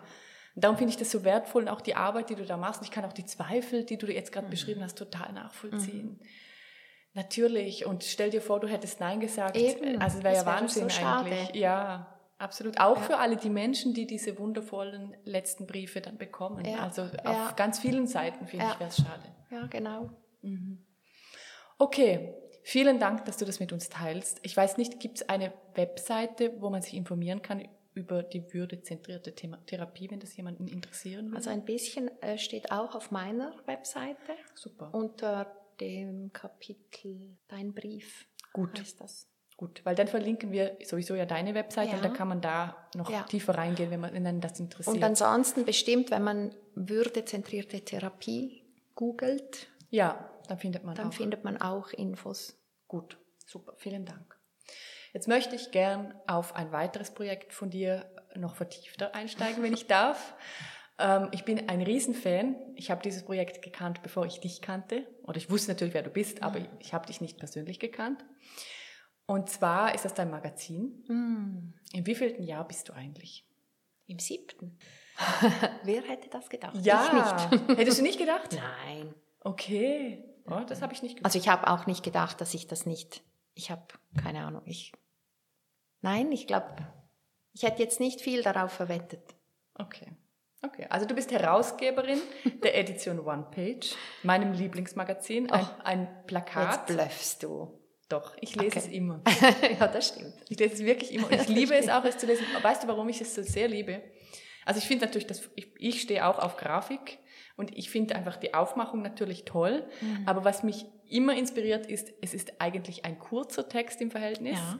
Und 0.54 0.64
darum 0.64 0.76
finde 0.78 0.92
ich 0.92 0.96
das 0.96 1.10
so 1.10 1.24
wertvoll 1.24 1.62
und 1.62 1.68
auch 1.68 1.80
die 1.80 1.94
Arbeit, 1.96 2.30
die 2.30 2.34
du 2.36 2.44
da 2.44 2.56
machst. 2.56 2.80
Und 2.80 2.86
ich 2.86 2.92
kann 2.92 3.04
auch 3.04 3.12
die 3.12 3.26
Zweifel, 3.26 3.84
die 3.84 3.98
du 3.98 4.06
jetzt 4.06 4.30
Mhm. 4.30 4.34
gerade 4.34 4.48
beschrieben 4.48 4.82
hast, 4.82 4.96
total 4.96 5.32
nachvollziehen. 5.32 6.20
Natürlich. 7.12 7.86
Und 7.86 8.04
stell 8.04 8.30
dir 8.30 8.40
vor, 8.40 8.60
du 8.60 8.68
hättest 8.68 9.00
Nein 9.00 9.20
gesagt. 9.20 9.56
Eben. 9.56 10.00
Also 10.00 10.22
wäre 10.22 10.36
ja 10.36 10.46
Wahnsinn 10.46 10.88
so 10.88 11.04
eigentlich. 11.04 11.54
Ja, 11.54 12.18
absolut. 12.38 12.78
Auch 12.78 12.98
für 12.98 13.16
alle 13.18 13.36
die 13.36 13.50
Menschen, 13.50 13.94
die 13.94 14.06
diese 14.06 14.38
wundervollen 14.38 15.16
letzten 15.24 15.66
Briefe 15.66 16.00
dann 16.00 16.18
bekommen. 16.18 16.64
Ja. 16.64 16.78
Also 16.84 17.02
auf 17.02 17.12
Ja. 17.24 17.52
ganz 17.56 17.80
vielen 17.80 18.06
Seiten 18.06 18.46
finde 18.46 18.66
Ja. 18.66 18.72
ich, 18.72 18.80
wäre 18.80 18.90
es 18.90 18.96
schade. 18.96 19.22
Ja, 19.50 19.66
genau. 19.66 20.10
Okay, 21.78 22.34
vielen 22.62 22.98
Dank, 23.00 23.24
dass 23.24 23.38
du 23.38 23.44
das 23.44 23.58
mit 23.58 23.72
uns 23.72 23.88
teilst. 23.88 24.38
Ich 24.42 24.56
weiß 24.56 24.76
nicht, 24.76 25.00
gibt 25.00 25.16
es 25.22 25.28
eine 25.28 25.52
Webseite, 25.74 26.52
wo 26.60 26.70
man 26.70 26.82
sich 26.82 26.94
informieren 26.94 27.42
kann 27.42 27.66
über 27.94 28.22
die 28.22 28.52
würdezentrierte 28.54 29.34
Therapie, 29.34 30.10
wenn 30.10 30.20
das 30.20 30.36
jemanden 30.36 30.68
interessieren 30.68 31.26
würde? 31.26 31.36
Also 31.38 31.50
ein 31.50 31.64
bisschen 31.64 32.08
äh, 32.22 32.38
steht 32.38 32.70
auch 32.70 32.94
auf 32.94 33.10
meiner 33.10 33.52
Webseite 33.66 34.16
Super. 34.54 34.90
unter 34.94 35.52
dem 35.80 36.32
Kapitel 36.32 37.36
Dein 37.48 37.72
Brief. 37.74 38.26
Gut. 38.52 38.78
Heißt 38.80 39.00
das. 39.00 39.26
Gut, 39.56 39.82
weil 39.84 39.94
dann 39.94 40.08
verlinken 40.08 40.52
wir 40.52 40.78
sowieso 40.84 41.14
ja 41.14 41.26
deine 41.26 41.54
Webseite 41.54 41.90
Ja. 41.90 41.96
und 41.96 42.04
dann 42.04 42.14
kann 42.14 42.28
man 42.28 42.40
da 42.40 42.88
noch 42.94 43.10
Ja. 43.10 43.24
tiefer 43.24 43.56
reingehen, 43.58 43.90
wenn 43.90 44.00
man 44.00 44.14
wenn 44.14 44.40
das 44.40 44.58
interessiert. 44.58 44.96
Und 44.96 45.04
ansonsten 45.04 45.64
bestimmt, 45.66 46.10
wenn 46.10 46.22
man 46.22 46.54
würdezentrierte 46.74 47.80
Therapie 47.84 48.64
googelt, 48.94 49.68
ja, 49.90 50.30
dann 50.48 50.58
findet 50.58 50.84
man 50.84 50.94
dann 50.94 51.08
auch. 51.08 51.12
findet 51.12 51.44
man 51.44 51.60
auch 51.60 51.90
Infos. 51.90 52.56
Gut, 52.88 53.18
super, 53.46 53.74
vielen 53.76 54.06
Dank. 54.06 54.38
Jetzt 55.12 55.28
möchte 55.28 55.56
ich 55.56 55.70
gern 55.72 56.14
auf 56.26 56.54
ein 56.54 56.72
weiteres 56.72 57.10
Projekt 57.10 57.52
von 57.52 57.68
dir 57.68 58.08
noch 58.36 58.54
vertiefter 58.56 59.14
einsteigen, 59.14 59.62
wenn 59.62 59.74
ich 59.74 59.86
darf. 59.88 60.34
Ähm, 61.00 61.28
ich 61.32 61.44
bin 61.44 61.68
ein 61.68 61.82
Riesenfan. 61.82 62.56
Ich 62.76 62.90
habe 62.90 63.02
dieses 63.02 63.24
Projekt 63.24 63.62
gekannt, 63.62 64.02
bevor 64.02 64.26
ich 64.26 64.40
dich 64.40 64.60
kannte. 64.62 65.06
Oder 65.24 65.36
ich 65.38 65.50
wusste 65.50 65.72
natürlich, 65.72 65.94
wer 65.94 66.02
du 66.02 66.10
bist, 66.10 66.42
aber 66.42 66.60
ich 66.78 66.92
habe 66.94 67.06
dich 67.06 67.20
nicht 67.20 67.38
persönlich 67.38 67.80
gekannt. 67.80 68.24
Und 69.26 69.48
zwar 69.48 69.94
ist 69.94 70.04
das 70.04 70.14
dein 70.14 70.30
Magazin. 70.30 71.04
Hm, 71.06 71.74
In 71.92 72.06
wievielten 72.06 72.42
Jahr 72.44 72.66
bist 72.66 72.88
du 72.88 72.92
eigentlich? 72.92 73.46
Im 74.06 74.18
siebten. 74.18 74.76
Wer 75.84 76.02
hätte 76.02 76.28
das 76.30 76.48
gedacht? 76.48 76.74
Ja, 76.82 77.04
Ich 77.06 77.52
nicht. 77.52 77.68
hättest 77.78 77.98
du 77.98 78.02
nicht 78.02 78.18
gedacht? 78.18 78.56
Nein. 78.56 79.14
Okay, 79.40 80.24
oh, 80.46 80.60
das 80.66 80.82
habe 80.82 80.92
ich 80.92 81.02
nicht 81.02 81.16
gedacht. 81.16 81.26
Also 81.26 81.38
ich 81.38 81.48
habe 81.48 81.68
auch 81.68 81.86
nicht 81.86 82.02
gedacht, 82.02 82.40
dass 82.40 82.54
ich 82.54 82.66
das 82.66 82.86
nicht. 82.86 83.22
Ich 83.54 83.70
habe 83.70 83.82
keine 84.22 84.44
Ahnung. 84.44 84.62
Ich. 84.64 84.92
Nein, 86.00 86.32
ich 86.32 86.46
glaube, 86.46 86.66
ich 87.52 87.62
hätte 87.62 87.82
jetzt 87.82 88.00
nicht 88.00 88.20
viel 88.20 88.42
darauf 88.42 88.72
verwettet. 88.72 89.22
Okay. 89.74 90.12
Okay, 90.62 90.86
also 90.90 91.06
du 91.06 91.14
bist 91.14 91.30
Herausgeberin 91.32 92.20
der 92.62 92.76
Edition 92.78 93.18
One 93.20 93.46
Page, 93.50 93.94
meinem 94.22 94.52
Lieblingsmagazin, 94.52 95.50
ein, 95.50 95.66
ein 95.84 96.00
Jetzt 96.02 96.26
Plakat. 96.26 96.86
blöffst 96.86 97.42
du. 97.42 97.78
Doch, 98.10 98.36
ich 98.40 98.56
lese 98.56 98.76
Okay. 98.78 98.78
es 98.80 98.88
immer. 98.88 99.22
ja, 99.80 99.86
das 99.86 100.08
stimmt. 100.08 100.34
Ich 100.48 100.58
lese 100.58 100.74
es 100.74 100.80
wirklich 100.84 101.12
immer. 101.14 101.26
Und 101.28 101.34
ich 101.34 101.48
liebe 101.48 101.74
es 101.76 101.88
auch, 101.88 102.04
es 102.04 102.18
zu 102.18 102.26
lesen. 102.26 102.44
Weißt 102.60 102.82
du, 102.82 102.88
warum 102.88 103.08
ich 103.08 103.20
es 103.20 103.34
so 103.34 103.42
sehr 103.42 103.68
liebe? 103.68 104.02
Also 104.66 104.78
ich 104.78 104.86
finde 104.86 105.06
natürlich, 105.06 105.26
dass 105.28 105.48
ich, 105.54 105.72
ich 105.78 106.02
stehe 106.02 106.26
auch 106.26 106.38
auf 106.38 106.56
Grafik 106.56 107.18
und 107.56 107.76
ich 107.78 107.88
finde 107.88 108.14
einfach 108.16 108.36
die 108.36 108.52
Aufmachung 108.52 109.00
natürlich 109.02 109.44
toll. 109.44 109.88
Mhm. 110.00 110.24
Aber 110.26 110.44
was 110.44 110.62
mich 110.62 110.84
immer 111.08 111.34
inspiriert 111.36 111.86
ist, 111.86 112.12
es 112.20 112.34
ist 112.34 112.60
eigentlich 112.60 113.04
ein 113.04 113.18
kurzer 113.18 113.68
Text 113.68 114.00
im 114.00 114.10
Verhältnis 114.10 114.58
Ja. 114.58 114.78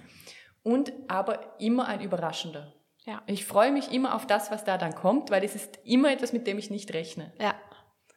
und 0.62 0.92
aber 1.08 1.54
immer 1.60 1.86
ein 1.88 2.00
überraschender. 2.00 2.74
Ja. 3.10 3.22
Ich 3.26 3.44
freue 3.44 3.72
mich 3.72 3.90
immer 3.90 4.14
auf 4.14 4.24
das, 4.24 4.52
was 4.52 4.62
da 4.62 4.78
dann 4.78 4.94
kommt, 4.94 5.32
weil 5.32 5.42
es 5.42 5.56
ist 5.56 5.80
immer 5.82 6.12
etwas, 6.12 6.32
mit 6.32 6.46
dem 6.46 6.58
ich 6.58 6.70
nicht 6.70 6.94
rechne. 6.94 7.32
Ja. 7.40 7.56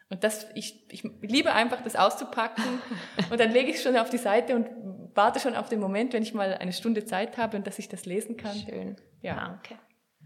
Und 0.10 0.24
das, 0.24 0.46
ich, 0.54 0.86
ich 0.94 1.04
liebe 1.22 1.52
einfach, 1.52 1.82
das 1.82 1.96
auszupacken 1.96 2.64
und 3.32 3.39
dann 3.39 3.52
lege 3.52 3.72
ich 3.72 3.78
es 3.78 3.84
schon 3.84 3.98
auf 3.98 4.12
die 4.12 4.20
Seite 4.20 4.56
und 4.56 4.68
warte 5.16 5.39
schon 5.39 5.56
auf 5.56 5.68
den 5.68 5.80
Moment, 5.80 6.14
wenn 6.14 6.22
ich 6.22 6.36
mal 6.36 6.54
eine 6.54 6.74
Stunde 6.74 7.06
Zeit 7.06 7.38
habe 7.38 7.58
und 7.58 7.66
dass 7.66 7.80
ich 7.80 7.89
das 7.89 8.06
lesen 8.06 8.38
kann. 8.38 8.56
Schön. 8.56 8.98
Ja. 9.24 9.36
Danke. 9.36 9.80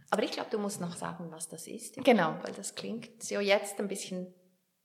Aber 0.10 0.24
ich 0.24 0.32
glaube, 0.32 0.50
du 0.52 0.58
musst 0.58 0.82
noch 0.82 0.98
sagen, 0.98 1.28
was 1.32 1.48
das 1.48 1.66
ist. 1.66 2.04
Genau. 2.04 2.36
Weil 2.42 2.52
das 2.54 2.76
klingt 2.76 3.24
so 3.24 3.40
jetzt 3.40 3.80
ein 3.80 3.88
bisschen. 3.88 4.34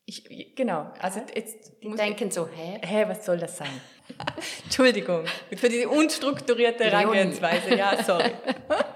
Ich, 0.04 0.54
genau, 0.56 0.92
also 1.00 1.20
jetzt 1.34 1.72
Die 1.82 1.90
denken 1.90 2.30
so, 2.30 2.48
hä? 2.48 2.80
ich, 2.82 2.88
hä, 2.88 3.04
was 3.06 3.24
soll 3.24 3.38
das 3.38 3.56
sein? 3.56 3.80
Entschuldigung 4.64 5.24
für 5.56 5.68
diese 5.68 5.88
unstrukturierte. 5.88 6.84
Herangehensweise. 6.84 7.76
Ja, 7.76 8.02
sorry. 8.02 8.32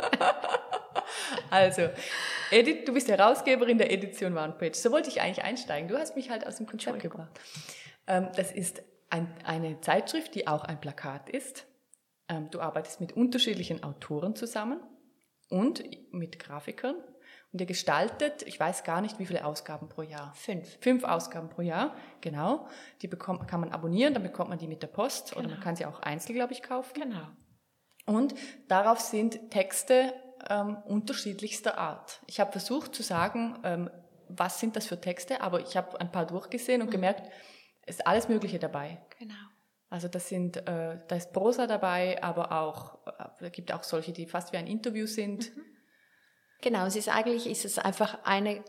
also, 1.56 1.88
Edith, 2.50 2.84
du 2.84 2.92
bist 2.92 3.08
Herausgeberin 3.08 3.78
der 3.78 3.90
Edition 3.90 4.36
OnePage. 4.36 4.74
So 4.74 4.92
wollte 4.92 5.08
ich 5.08 5.20
eigentlich 5.22 5.42
einsteigen. 5.42 5.88
Du 5.88 5.96
hast 5.96 6.14
mich 6.16 6.28
halt 6.30 6.46
aus 6.46 6.56
dem 6.56 6.66
Konzept 6.66 7.00
gebracht. 7.00 7.40
Ähm, 8.06 8.28
das 8.36 8.52
ist 8.52 8.82
ein, 9.10 9.32
eine 9.44 9.80
Zeitschrift, 9.80 10.34
die 10.34 10.46
auch 10.46 10.64
ein 10.64 10.80
Plakat 10.80 11.30
ist. 11.30 11.66
Ähm, 12.28 12.50
du 12.50 12.60
arbeitest 12.60 13.00
mit 13.00 13.12
unterschiedlichen 13.12 13.82
Autoren 13.82 14.36
zusammen 14.36 14.80
und 15.48 15.82
mit 16.12 16.38
Grafikern. 16.38 16.96
Und 17.52 17.60
ihr 17.60 17.66
gestaltet, 17.66 18.42
ich 18.42 18.60
weiß 18.60 18.84
gar 18.84 19.00
nicht, 19.00 19.18
wie 19.18 19.24
viele 19.24 19.44
Ausgaben 19.44 19.88
pro 19.88 20.02
Jahr. 20.02 20.34
Fünf. 20.34 20.78
Fünf 20.80 21.04
Ausgaben 21.04 21.48
pro 21.48 21.62
Jahr, 21.62 21.96
genau. 22.20 22.68
Die 23.00 23.08
bekommt, 23.08 23.48
kann 23.48 23.60
man 23.60 23.70
abonnieren, 23.72 24.12
dann 24.12 24.24
bekommt 24.24 24.50
man 24.50 24.58
die 24.58 24.66
mit 24.66 24.82
der 24.82 24.88
Post 24.88 25.32
oder 25.32 25.42
man 25.42 25.52
Genau. 25.52 25.62
kann 25.64 25.76
sie 25.76 25.86
auch 25.86 26.00
einzeln, 26.00 26.34
glaube 26.34 26.52
ich, 26.52 26.62
kaufen. 26.62 26.92
Genau. 27.00 27.28
Und 28.04 28.34
darauf 28.68 29.00
sind 29.00 29.50
Texte 29.50 30.12
ähm, 30.48 30.76
unterschiedlichster 30.84 31.78
Art. 31.78 32.20
Ich 32.26 32.40
habe 32.40 32.52
versucht 32.52 32.94
zu 32.94 33.02
sagen, 33.02 33.58
ähm, 33.64 33.90
was 34.28 34.58
sind 34.60 34.76
das 34.76 34.86
für 34.86 35.00
Texte, 35.00 35.40
aber 35.40 35.60
ich 35.60 35.76
habe 35.76 36.00
ein 36.00 36.10
paar 36.10 36.26
durchgesehen 36.26 36.82
und 36.82 36.90
gemerkt, 36.90 37.30
es 37.82 37.96
ist 37.96 38.06
alles 38.06 38.28
Mögliche 38.28 38.58
dabei. 38.58 39.00
Genau. 39.18 39.34
Also 39.88 40.08
das 40.08 40.28
sind, 40.28 40.56
äh, 40.56 40.98
da 41.06 41.16
ist 41.16 41.32
Prosa 41.32 41.66
dabei, 41.68 42.22
aber 42.22 42.50
auch, 42.52 43.06
äh, 43.06 43.44
es 43.46 43.52
gibt 43.52 43.72
auch 43.72 43.84
solche, 43.84 44.12
die 44.12 44.26
fast 44.26 44.52
wie 44.52 44.56
ein 44.56 44.66
Interview 44.66 45.06
sind. 45.06 45.52
Genau, 46.60 46.86
es 46.86 46.96
ist 46.96 47.08
eigentlich 47.08 47.46
ist 47.48 47.64
es 47.64 47.78
einfach 47.78 48.24
eine 48.24 48.64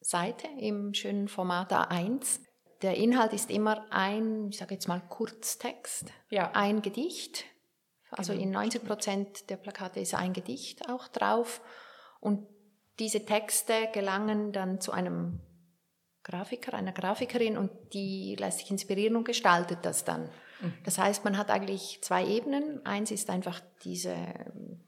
Seite 0.00 0.46
im 0.58 0.94
schönen 0.94 1.28
Format 1.28 1.72
A1. 1.72 2.40
Der 2.80 2.96
Inhalt 2.96 3.34
ist 3.34 3.50
immer 3.50 3.86
ein, 3.92 4.48
ich 4.48 4.56
sage 4.58 4.74
jetzt 4.74 4.88
mal 4.88 5.00
Kurztext, 5.00 6.06
Ja. 6.30 6.52
ein 6.54 6.80
Gedicht. 6.80 7.44
Also 8.10 8.32
in 8.32 8.50
90 8.50 8.84
Prozent 8.84 9.50
der 9.50 9.56
Plakate 9.56 10.00
ist 10.00 10.14
ein 10.14 10.32
Gedicht 10.32 10.88
auch 10.88 11.08
drauf. 11.08 11.60
Und 12.20 12.46
diese 12.98 13.24
Texte 13.24 13.88
gelangen 13.92 14.52
dann 14.52 14.80
zu 14.80 14.92
einem 14.92 15.40
Grafiker, 16.22 16.74
einer 16.74 16.92
Grafikerin 16.92 17.56
und 17.56 17.70
die 17.94 18.36
lässt 18.38 18.58
sich 18.58 18.70
inspirieren 18.70 19.16
und 19.16 19.24
gestaltet 19.24 19.78
das 19.82 20.04
dann. 20.04 20.28
Das 20.84 20.98
heißt, 20.98 21.24
man 21.24 21.38
hat 21.38 21.50
eigentlich 21.50 22.00
zwei 22.02 22.26
Ebenen. 22.26 22.84
Eins 22.84 23.10
ist 23.10 23.30
einfach 23.30 23.60
diese 23.82 24.14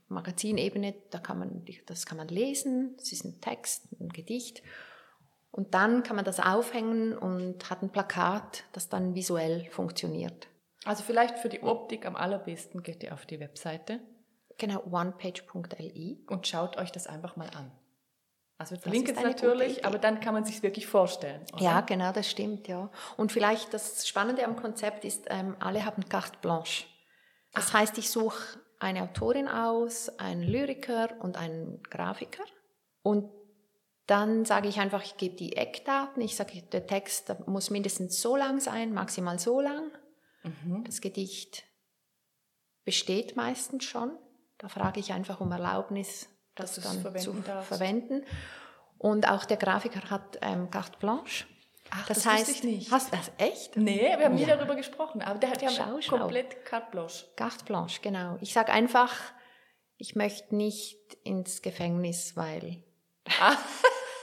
Magazinebene, 0.08 0.94
da 1.10 1.18
kann 1.18 1.38
man, 1.38 1.64
das 1.86 2.04
kann 2.04 2.18
man 2.18 2.28
lesen, 2.28 2.94
es 3.00 3.12
ist 3.12 3.24
ein 3.24 3.40
Text, 3.40 3.86
ein 3.98 4.10
Gedicht. 4.10 4.62
Und 5.50 5.74
dann 5.74 6.02
kann 6.02 6.16
man 6.16 6.24
das 6.24 6.40
aufhängen 6.40 7.16
und 7.16 7.70
hat 7.70 7.82
ein 7.82 7.90
Plakat, 7.90 8.64
das 8.72 8.88
dann 8.88 9.14
visuell 9.14 9.66
funktioniert. 9.70 10.48
Also 10.84 11.02
vielleicht 11.02 11.38
für 11.38 11.48
die 11.48 11.62
Optik 11.62 12.06
am 12.06 12.16
allerbesten 12.16 12.82
geht 12.82 13.02
ihr 13.02 13.12
auf 13.14 13.26
die 13.26 13.40
Webseite 13.40 14.00
Genau, 14.58 14.82
onepage.li. 14.90 16.24
und 16.28 16.46
schaut 16.46 16.76
euch 16.76 16.92
das 16.92 17.06
einfach 17.06 17.36
mal 17.36 17.48
an. 17.56 17.72
Also 18.58 18.74
wir 18.76 18.80
verlinken 18.82 19.14
ist 19.14 19.18
es 19.18 19.24
natürlich, 19.24 19.84
aber 19.84 19.98
dann 19.98 20.20
kann 20.20 20.34
man 20.34 20.44
sich 20.44 20.62
wirklich 20.62 20.86
vorstellen. 20.86 21.42
oder? 21.54 21.62
Ja, 21.62 21.80
genau, 21.80 22.12
das 22.12 22.30
stimmt, 22.30 22.68
ja. 22.68 22.90
Und 23.16 23.32
vielleicht 23.32 23.72
das 23.74 24.06
Spannende 24.06 24.44
am 24.44 24.54
Konzept 24.56 25.04
ist, 25.04 25.26
ähm, 25.30 25.56
alle 25.58 25.84
haben 25.84 26.08
carte 26.08 26.38
blanche. 26.40 26.84
Das 27.54 27.72
heißt, 27.72 27.98
ich 27.98 28.10
suche 28.10 28.60
eine 28.78 29.02
Autorin 29.02 29.48
aus, 29.48 30.10
einen 30.18 30.42
Lyriker 30.42 31.08
und 31.20 31.36
einen 31.36 31.82
Grafiker. 31.84 32.44
Und 33.02 33.30
Dann 34.06 34.44
sage 34.44 34.68
ich 34.68 34.80
einfach, 34.80 35.02
ich 35.04 35.16
gebe 35.16 35.36
die 35.36 35.56
Eckdaten. 35.56 36.20
Ich 36.22 36.34
sage, 36.36 36.60
der 36.60 36.86
Text 36.86 37.32
muss 37.46 37.70
mindestens 37.70 38.20
so 38.20 38.36
lang 38.36 38.58
sein, 38.60 38.92
maximal 38.92 39.38
so 39.38 39.60
lang. 39.60 39.90
Mhm. 40.42 40.84
Das 40.84 41.00
Gedicht 41.00 41.64
besteht 42.84 43.36
meistens 43.36 43.84
schon. 43.84 44.16
Da 44.58 44.68
frage 44.68 45.00
ich 45.00 45.12
einfach 45.12 45.40
um 45.40 45.50
Erlaubnis, 45.50 46.28
das 46.54 46.76
dann 46.76 47.00
verwenden 47.00 47.24
zu 47.24 47.32
darfst. 47.40 47.68
verwenden. 47.68 48.24
Und 48.98 49.28
auch 49.28 49.44
der 49.44 49.56
Grafiker 49.56 50.10
hat 50.10 50.38
ähm, 50.42 50.70
carte 50.70 50.98
blanche. 50.98 51.46
Ach, 51.90 52.06
das, 52.06 52.22
das 52.22 52.26
heißt, 52.32 52.48
ich 52.50 52.64
nicht. 52.64 52.90
Hast 52.90 53.12
du 53.12 53.16
das 53.16 53.32
echt? 53.38 53.76
Nee, 53.76 54.14
wir 54.16 54.24
haben 54.24 54.34
nie 54.34 54.46
darüber 54.46 54.76
gesprochen, 54.76 55.20
aber 55.20 55.38
der 55.38 55.50
hat 55.50 55.60
ja 55.60 55.68
schau, 55.68 56.00
schau. 56.00 56.18
komplett 56.18 56.64
carte 56.64 56.90
blanche. 56.90 57.26
Carte 57.36 57.64
blanche, 57.64 58.00
genau. 58.00 58.38
Ich 58.40 58.52
sage 58.52 58.72
einfach, 58.72 59.12
ich 59.98 60.14
möchte 60.14 60.54
nicht 60.56 61.14
ins 61.24 61.60
Gefängnis, 61.60 62.36
weil 62.36 62.82
ah. 63.40 63.56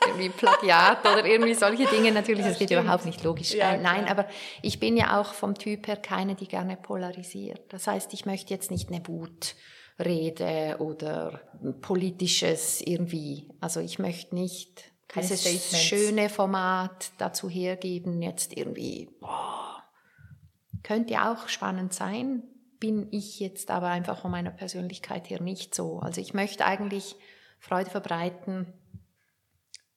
Irgendwie 0.08 0.30
Plagiat 0.30 1.00
oder 1.02 1.26
irgendwie 1.26 1.54
solche 1.54 1.86
Dinge. 1.86 2.12
Natürlich, 2.12 2.44
das, 2.44 2.58
das 2.58 2.60
geht 2.60 2.72
überhaupt 2.72 3.06
nicht 3.06 3.24
logisch. 3.24 3.54
Ja, 3.54 3.74
äh, 3.74 3.78
nein, 3.78 4.08
aber 4.08 4.26
ich 4.62 4.80
bin 4.80 4.98
ja 4.98 5.20
auch 5.20 5.34
vom 5.34 5.56
Typ 5.56 5.88
her 5.88 5.98
keine, 5.98 6.36
die 6.36 6.48
gerne 6.48 6.78
polarisiert. 6.78 7.62
Das 7.70 7.88
heißt, 7.88 8.14
ich 8.14 8.26
möchte 8.26 8.54
jetzt 8.54 8.72
nicht 8.72 8.90
eine 8.90 9.02
Wutrede 9.08 10.78
oder 10.80 11.42
politisches 11.82 12.82
irgendwie. 12.82 13.50
Also 13.60 13.80
ich 13.80 14.00
möchte 14.00 14.36
nicht 14.36 14.84
keine 15.08 15.28
dieses 15.28 15.42
Statements. 15.42 15.80
schöne 15.80 16.30
Format 16.30 17.12
dazu 17.18 17.50
hergeben, 17.50 18.22
jetzt 18.22 18.56
irgendwie, 18.56 19.10
boah, 19.20 19.84
könnte 20.84 21.22
auch 21.22 21.50
spannend 21.50 21.94
sein, 21.94 22.44
bin 22.80 23.08
ich 23.12 23.40
jetzt 23.40 23.72
aber 23.72 23.88
einfach 23.88 24.22
von 24.22 24.32
meiner 24.32 24.52
Persönlichkeit 24.52 25.30
her 25.30 25.42
nicht 25.42 25.76
so. 25.76 26.00
Also 26.00 26.22
ich 26.22 26.34
möchte 26.34 26.66
eigentlich 26.66 27.16
Freude 27.60 27.90
verbreiten, 27.90 28.74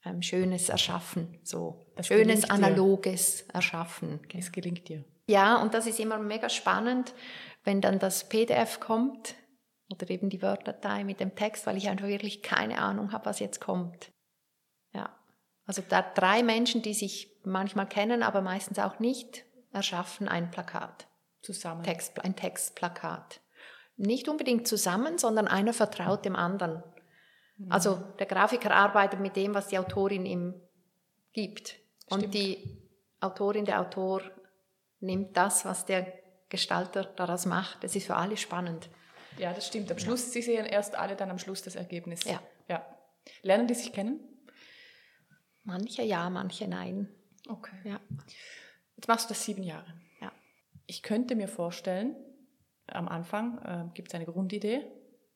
ähm, 0.05 0.23
Schönes 0.23 0.69
erschaffen, 0.69 1.39
so 1.43 1.81
das 1.97 2.07
Schönes, 2.07 2.49
Analoges 2.51 3.47
dir. 3.47 3.55
erschaffen. 3.55 4.21
Es 4.37 4.53
gelingt 4.53 4.89
dir. 4.89 5.05
Ja, 5.27 5.61
und 5.63 5.75
das 5.75 5.87
ist 5.87 6.01
immer 6.01 6.19
mega 6.19 6.49
spannend, 6.49 7.15
wenn 7.65 7.81
dann 7.81 7.99
das 7.99 8.29
PDF 8.29 8.81
kommt 8.81 9.35
oder 9.89 10.09
eben 10.11 10.31
die 10.31 10.43
Word-Datei 10.43 11.05
mit 11.05 11.21
dem 11.21 11.35
Text, 11.35 11.67
weil 11.67 11.77
ich 11.77 11.89
einfach 11.89 12.09
wirklich 12.09 12.43
keine 12.43 12.79
Ahnung 12.79 13.13
habe, 13.13 13.27
was 13.27 13.39
jetzt 13.39 13.61
kommt. 13.61 14.11
Ja, 14.93 15.17
also 15.65 15.83
da 15.89 16.03
drei 16.03 16.43
Menschen, 16.43 16.83
die 16.83 16.95
sich 16.95 17.41
manchmal 17.45 17.89
kennen, 17.89 18.23
aber 18.23 18.41
meistens 18.41 18.79
auch 18.79 18.99
nicht, 18.99 19.45
erschaffen 19.73 20.29
ein 20.29 20.51
Plakat. 20.51 21.07
Zusammen. 21.41 21.83
Text, 21.83 22.25
ein 22.25 22.37
Textplakat. 22.37 23.41
Nicht 23.97 24.29
unbedingt 24.29 24.67
zusammen, 24.67 25.19
sondern 25.19 25.49
einer 25.49 25.73
vertraut 25.73 26.25
dem 26.25 26.37
anderen. 26.37 26.83
Also 27.69 27.97
der 28.19 28.27
Grafiker 28.27 28.75
arbeitet 28.75 29.21
mit 29.21 29.37
dem, 29.37 29.55
was 29.55 29.69
die 29.69 29.79
Autorin 29.79 30.27
ihm 30.27 30.55
gibt. 31.33 31.69
Stimmt. 31.69 32.25
Und 32.25 32.35
die 32.35 32.79
Autorin, 33.21 33.65
der 33.65 33.81
Autor 33.81 34.23
nimmt 35.01 35.37
das, 35.37 35.65
was 35.65 35.85
der 35.85 36.13
Gestalter 36.49 37.05
daraus 37.05 37.47
macht. 37.47 37.83
Das 37.85 37.95
ist 37.97 38.07
für 38.07 38.17
alle 38.17 38.37
spannend. 38.37 38.89
Ja, 39.39 39.53
das 39.53 39.67
stimmt. 39.67 39.91
Am 39.91 39.99
Schluss, 39.99 40.27
ja. 40.27 40.33
Sie 40.33 40.43
sehen 40.43 40.67
erst 40.67 40.97
alle 40.97 41.17
dann 41.17 41.31
am 41.31 41.39
Schluss 41.39 41.63
das 41.63 41.77
Ergebnis. 41.77 42.25
Ja. 42.25 42.43
ja. 42.69 42.85
Lernen 43.43 43.67
die 43.67 43.75
sich 43.75 43.93
kennen? 43.93 44.21
Manche 45.65 46.03
ja, 46.03 46.29
manche 46.29 46.69
nein. 46.69 47.09
Okay. 47.49 47.77
Ja. 47.85 48.01
Jetzt 48.97 49.09
machst 49.09 49.31
du 49.31 49.35
das 49.35 49.45
sieben 49.45 49.63
Jahre. 49.63 49.95
Ja. 50.21 50.33
Ich 50.87 51.03
könnte 51.03 51.35
mir 51.35 51.49
vorstellen, 51.49 52.17
am 52.87 53.09
Anfang 53.09 53.59
äh, 53.63 53.95
gibt 53.95 54.09
es 54.09 54.15
eine 54.15 54.27
Grundidee, 54.27 54.85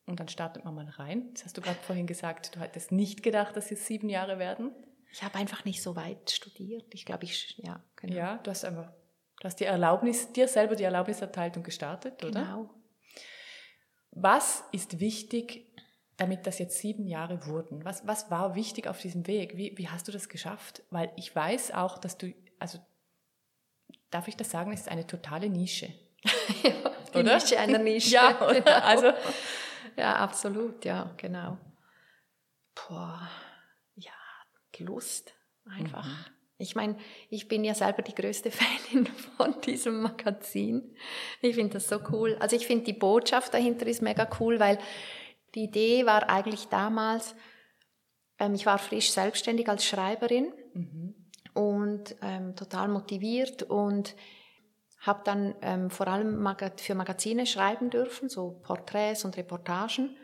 und 0.07 0.19
dann 0.19 0.29
startet 0.29 0.65
man 0.65 0.73
mal 0.73 0.87
rein. 0.89 1.25
Jetzt 1.29 1.45
hast 1.45 1.57
du 1.57 1.61
gerade 1.61 1.77
vorhin 1.83 2.07
gesagt, 2.07 2.55
du 2.55 2.59
hattest 2.59 2.91
nicht 2.91 3.23
gedacht, 3.23 3.55
dass 3.55 3.71
es 3.71 3.85
sieben 3.85 4.09
Jahre 4.09 4.39
werden. 4.39 4.71
Ich 5.11 5.21
habe 5.21 5.35
einfach 5.35 5.65
nicht 5.65 5.83
so 5.83 5.95
weit 5.95 6.31
studiert. 6.31 6.85
Ich 6.93 7.05
glaube, 7.05 7.25
ich, 7.25 7.57
ja, 7.57 7.83
genau. 7.97 8.15
Ja, 8.15 8.37
du 8.37 8.49
hast 8.49 8.63
einfach, 8.63 8.89
du 9.39 9.43
hast 9.43 9.59
die 9.59 9.65
Erlaubnis, 9.65 10.31
dir 10.31 10.47
selber 10.47 10.75
die 10.75 10.85
Erlaubnis 10.85 11.21
erteilt 11.21 11.57
und 11.57 11.63
gestartet, 11.63 12.23
oder? 12.23 12.41
Genau. 12.41 12.69
Was 14.11 14.63
ist 14.71 14.99
wichtig, 14.99 15.73
damit 16.15 16.47
das 16.47 16.57
jetzt 16.57 16.79
sieben 16.79 17.05
Jahre 17.05 17.45
wurden? 17.45 17.83
Was, 17.83 18.07
was 18.07 18.31
war 18.31 18.55
wichtig 18.55 18.87
auf 18.87 18.99
diesem 19.01 19.27
Weg? 19.27 19.57
Wie, 19.57 19.77
wie 19.77 19.89
hast 19.89 20.07
du 20.07 20.11
das 20.13 20.29
geschafft? 20.29 20.83
Weil 20.89 21.11
ich 21.17 21.35
weiß 21.35 21.71
auch, 21.73 21.97
dass 21.97 22.17
du, 22.17 22.33
also, 22.59 22.79
darf 24.09 24.29
ich 24.29 24.37
das 24.37 24.49
sagen, 24.49 24.71
es 24.71 24.81
ist 24.81 24.89
eine 24.89 25.05
totale 25.05 25.49
Nische. 25.49 25.93
ja, 26.63 26.71
die 27.13 27.19
oder? 27.19 27.35
Nische 27.35 27.59
einer 27.59 27.77
Nische. 27.83 28.13
ja, 28.13 28.37
oder? 28.41 28.61
Genau. 28.61 28.71
also 28.71 29.13
ja, 29.97 30.15
absolut, 30.17 30.85
ja, 30.85 31.13
genau. 31.17 31.57
Boah, 32.75 33.29
ja, 33.95 34.11
Lust 34.79 35.33
einfach. 35.65 36.05
Mhm. 36.05 36.37
Ich 36.59 36.75
meine, 36.75 36.97
ich 37.29 37.47
bin 37.47 37.63
ja 37.63 37.75
selber 37.75 38.01
die 38.01 38.15
größte 38.15 38.51
Fanin 38.51 39.05
von 39.37 39.59
diesem 39.61 40.01
Magazin. 40.01 40.95
Ich 41.41 41.55
finde 41.55 41.73
das 41.73 41.87
so 41.87 41.99
cool. 42.11 42.35
Also 42.39 42.55
ich 42.55 42.65
finde 42.65 42.85
die 42.85 42.93
Botschaft 42.93 43.53
dahinter 43.53 43.85
ist 43.85 44.01
mega 44.01 44.27
cool, 44.39 44.59
weil 44.59 44.79
die 45.55 45.65
Idee 45.65 46.05
war 46.05 46.29
eigentlich 46.29 46.67
damals, 46.67 47.35
ähm, 48.39 48.55
ich 48.55 48.65
war 48.65 48.79
frisch 48.79 49.11
selbstständig 49.11 49.69
als 49.69 49.85
Schreiberin 49.85 50.51
mhm. 50.73 51.15
und 51.53 52.15
ähm, 52.21 52.55
total 52.55 52.87
motiviert 52.87 53.63
und 53.63 54.15
habe 54.99 55.21
dann 55.23 55.55
ähm, 55.61 55.89
vor 55.89 56.07
allem 56.07 56.47
für 56.77 56.95
Magazine 56.95 57.45
schreiben 57.45 57.89
dürfen, 57.89 58.29
so 58.29 58.59
Porträts 58.63 59.25
und 59.25 59.37
Reportagen. 59.37 60.17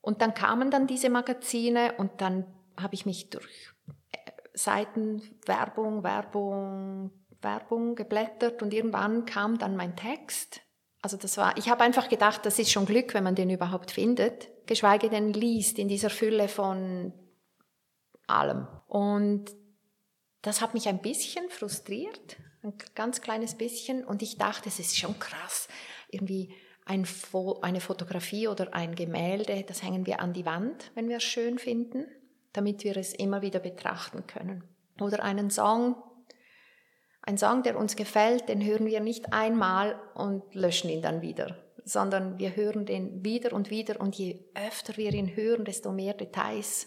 Und 0.00 0.22
dann 0.22 0.34
kamen 0.34 0.70
dann 0.70 0.86
diese 0.86 1.10
Magazine 1.10 1.94
und 1.98 2.20
dann 2.20 2.46
habe 2.76 2.94
ich 2.94 3.06
mich 3.06 3.30
durch 3.30 3.72
äh, 4.12 4.30
Seiten 4.54 5.22
Werbung, 5.46 6.02
Werbung, 6.02 7.10
Werbung 7.40 7.94
geblättert 7.94 8.62
und 8.62 8.72
irgendwann 8.72 9.24
kam 9.24 9.58
dann 9.58 9.76
mein 9.76 9.96
Text. 9.96 10.60
Also 11.00 11.16
das 11.16 11.36
war, 11.36 11.56
ich 11.56 11.68
habe 11.68 11.84
einfach 11.84 12.08
gedacht, 12.08 12.44
das 12.44 12.58
ist 12.58 12.72
schon 12.72 12.86
Glück, 12.86 13.14
wenn 13.14 13.24
man 13.24 13.34
den 13.34 13.50
überhaupt 13.50 13.92
findet, 13.92 14.48
geschweige 14.66 15.08
denn 15.08 15.32
liest 15.32 15.78
in 15.78 15.88
dieser 15.88 16.10
Fülle 16.10 16.48
von 16.48 17.12
allem. 18.26 18.66
Und 18.86 19.46
das 20.42 20.60
hat 20.60 20.74
mich 20.74 20.88
ein 20.88 21.00
bisschen 21.00 21.48
frustriert, 21.50 22.36
ein 22.62 22.74
ganz 22.94 23.20
kleines 23.20 23.54
bisschen. 23.54 24.04
Und 24.04 24.22
ich 24.22 24.38
dachte, 24.38 24.68
es 24.68 24.78
ist 24.78 24.96
schon 24.96 25.18
krass, 25.18 25.68
irgendwie 26.10 26.54
ein 26.84 27.04
Fo 27.04 27.60
eine 27.60 27.80
Fotografie 27.80 28.48
oder 28.48 28.74
ein 28.74 28.94
Gemälde, 28.94 29.62
das 29.66 29.82
hängen 29.82 30.06
wir 30.06 30.20
an 30.20 30.32
die 30.32 30.46
Wand, 30.46 30.90
wenn 30.94 31.08
wir 31.08 31.18
es 31.18 31.24
schön 31.24 31.58
finden, 31.58 32.06
damit 32.54 32.82
wir 32.82 32.96
es 32.96 33.12
immer 33.12 33.42
wieder 33.42 33.60
betrachten 33.60 34.26
können. 34.26 34.64
Oder 34.98 35.22
einen 35.22 35.50
Song, 35.50 35.96
ein 37.22 37.36
Song, 37.36 37.62
der 37.62 37.78
uns 37.78 37.94
gefällt, 37.94 38.48
den 38.48 38.64
hören 38.64 38.86
wir 38.86 39.00
nicht 39.00 39.34
einmal 39.34 40.00
und 40.14 40.54
löschen 40.54 40.88
ihn 40.88 41.02
dann 41.02 41.20
wieder, 41.20 41.58
sondern 41.84 42.38
wir 42.38 42.56
hören 42.56 42.86
den 42.86 43.22
wieder 43.22 43.52
und 43.52 43.68
wieder 43.68 44.00
und 44.00 44.16
je 44.16 44.46
öfter 44.54 44.96
wir 44.96 45.12
ihn 45.12 45.36
hören, 45.36 45.66
desto 45.66 45.92
mehr 45.92 46.14
Details 46.14 46.86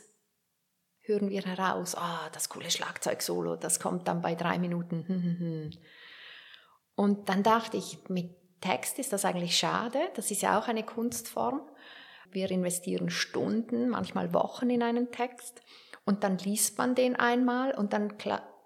hören 1.01 1.29
wir 1.29 1.41
heraus, 1.41 1.95
ah, 1.95 2.29
das 2.33 2.49
coole 2.49 2.69
Schlagzeug-Solo, 2.69 3.55
das 3.55 3.79
kommt 3.79 4.07
dann 4.07 4.21
bei 4.21 4.35
drei 4.35 4.59
Minuten. 4.59 5.71
Und 6.95 7.29
dann 7.29 7.43
dachte 7.43 7.77
ich, 7.77 7.97
mit 8.09 8.35
Text 8.61 8.99
ist 8.99 9.11
das 9.11 9.25
eigentlich 9.25 9.57
schade, 9.57 9.99
das 10.15 10.29
ist 10.29 10.41
ja 10.41 10.59
auch 10.59 10.67
eine 10.67 10.83
Kunstform. 10.83 11.61
Wir 12.31 12.49
investieren 12.51 13.09
Stunden, 13.09 13.89
manchmal 13.89 14.33
Wochen 14.33 14.69
in 14.69 14.83
einen 14.83 15.11
Text 15.11 15.61
und 16.05 16.23
dann 16.23 16.37
liest 16.37 16.77
man 16.77 16.95
den 16.95 17.15
einmal 17.15 17.73
und 17.73 17.93
dann 17.93 18.13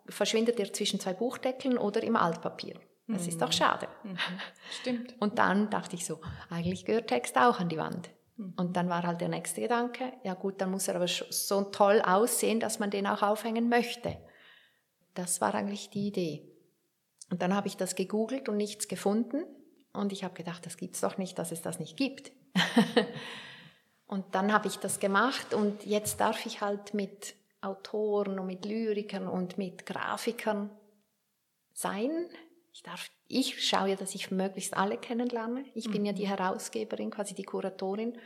verschwindet 0.08 0.60
er 0.60 0.72
zwischen 0.74 1.00
zwei 1.00 1.14
Buchdeckeln 1.14 1.78
oder 1.78 2.04
im 2.04 2.16
Altpapier. 2.16 2.80
Das 3.08 3.24
mhm. 3.24 3.30
ist 3.30 3.42
doch 3.42 3.52
schade. 3.52 3.88
Mhm. 4.04 4.18
Stimmt. 4.82 5.16
Und 5.20 5.40
dann 5.40 5.70
dachte 5.70 5.96
ich 5.96 6.06
so, 6.06 6.20
eigentlich 6.50 6.86
gehört 6.86 7.08
Text 7.08 7.38
auch 7.38 7.60
an 7.60 7.70
die 7.70 7.78
Wand. 7.78 8.10
Hm. 8.38 8.54
Und 8.58 8.76
dann 8.76 8.90
war 8.90 9.04
halt 9.04 9.22
der 9.22 9.30
nächste 9.30 9.62
Gedanke, 9.62 10.14
ja 10.24 10.34
gut, 10.34 10.60
dann 10.62 10.72
muss 10.72 10.88
er 10.88 10.96
aber 10.96 11.08
so 11.08 11.64
toll 11.64 12.02
aussehen, 12.02 12.60
dass 12.60 12.80
man 12.80 12.92
den 12.92 13.08
auch 13.08 13.22
aufhängen 13.22 13.70
möchte. 13.70 14.18
Das 15.14 15.42
war 15.42 15.54
eigentlich 15.54 15.90
die 15.90 16.08
Idee. 16.08 16.52
Und 17.32 17.42
dann 17.42 17.56
habe 17.56 17.68
ich 17.68 17.78
das 17.78 17.96
gegoogelt 17.96 18.50
und 18.50 18.58
nichts 18.58 18.88
gefunden. 18.88 19.46
Und 19.94 20.12
ich 20.12 20.24
habe 20.24 20.34
gedacht, 20.34 20.66
das 20.66 20.78
gibt's 20.78 21.02
doch 21.02 21.18
nicht, 21.18 21.40
dass 21.40 21.52
es 21.52 21.62
das 21.62 21.80
nicht 21.80 21.98
gibt. 21.98 22.32
und 24.08 24.24
dann 24.36 24.54
habe 24.54 24.68
ich 24.68 24.78
das 24.78 25.00
gemacht 25.00 25.54
und 25.54 25.86
jetzt 25.86 26.20
darf 26.20 26.46
ich 26.46 26.62
halt 26.62 26.94
mit 26.94 27.36
Autoren 27.62 28.40
und 28.40 28.46
mit 28.46 28.66
Lyrikern 28.66 29.28
und 29.28 29.58
mit 29.58 29.86
Grafikern 29.86 30.70
sein. 31.74 32.30
Ich 32.76 32.84
darf 32.84 33.10
ich 33.30 33.66
schaue 33.66 33.92
ja, 33.92 33.96
dass 33.96 34.16
ich 34.16 34.32
möglichst 34.32 34.76
alle 34.76 34.98
kennenlerne. 34.98 35.64
Ich 35.76 35.90
bin 35.90 36.06
ja 36.06 36.12
die 36.12 36.26
mhm. 36.26 36.38
Herausgeberin, 36.38 37.10
quasi 37.10 37.34
die 37.34 37.44
Kuratorin. 37.44 38.20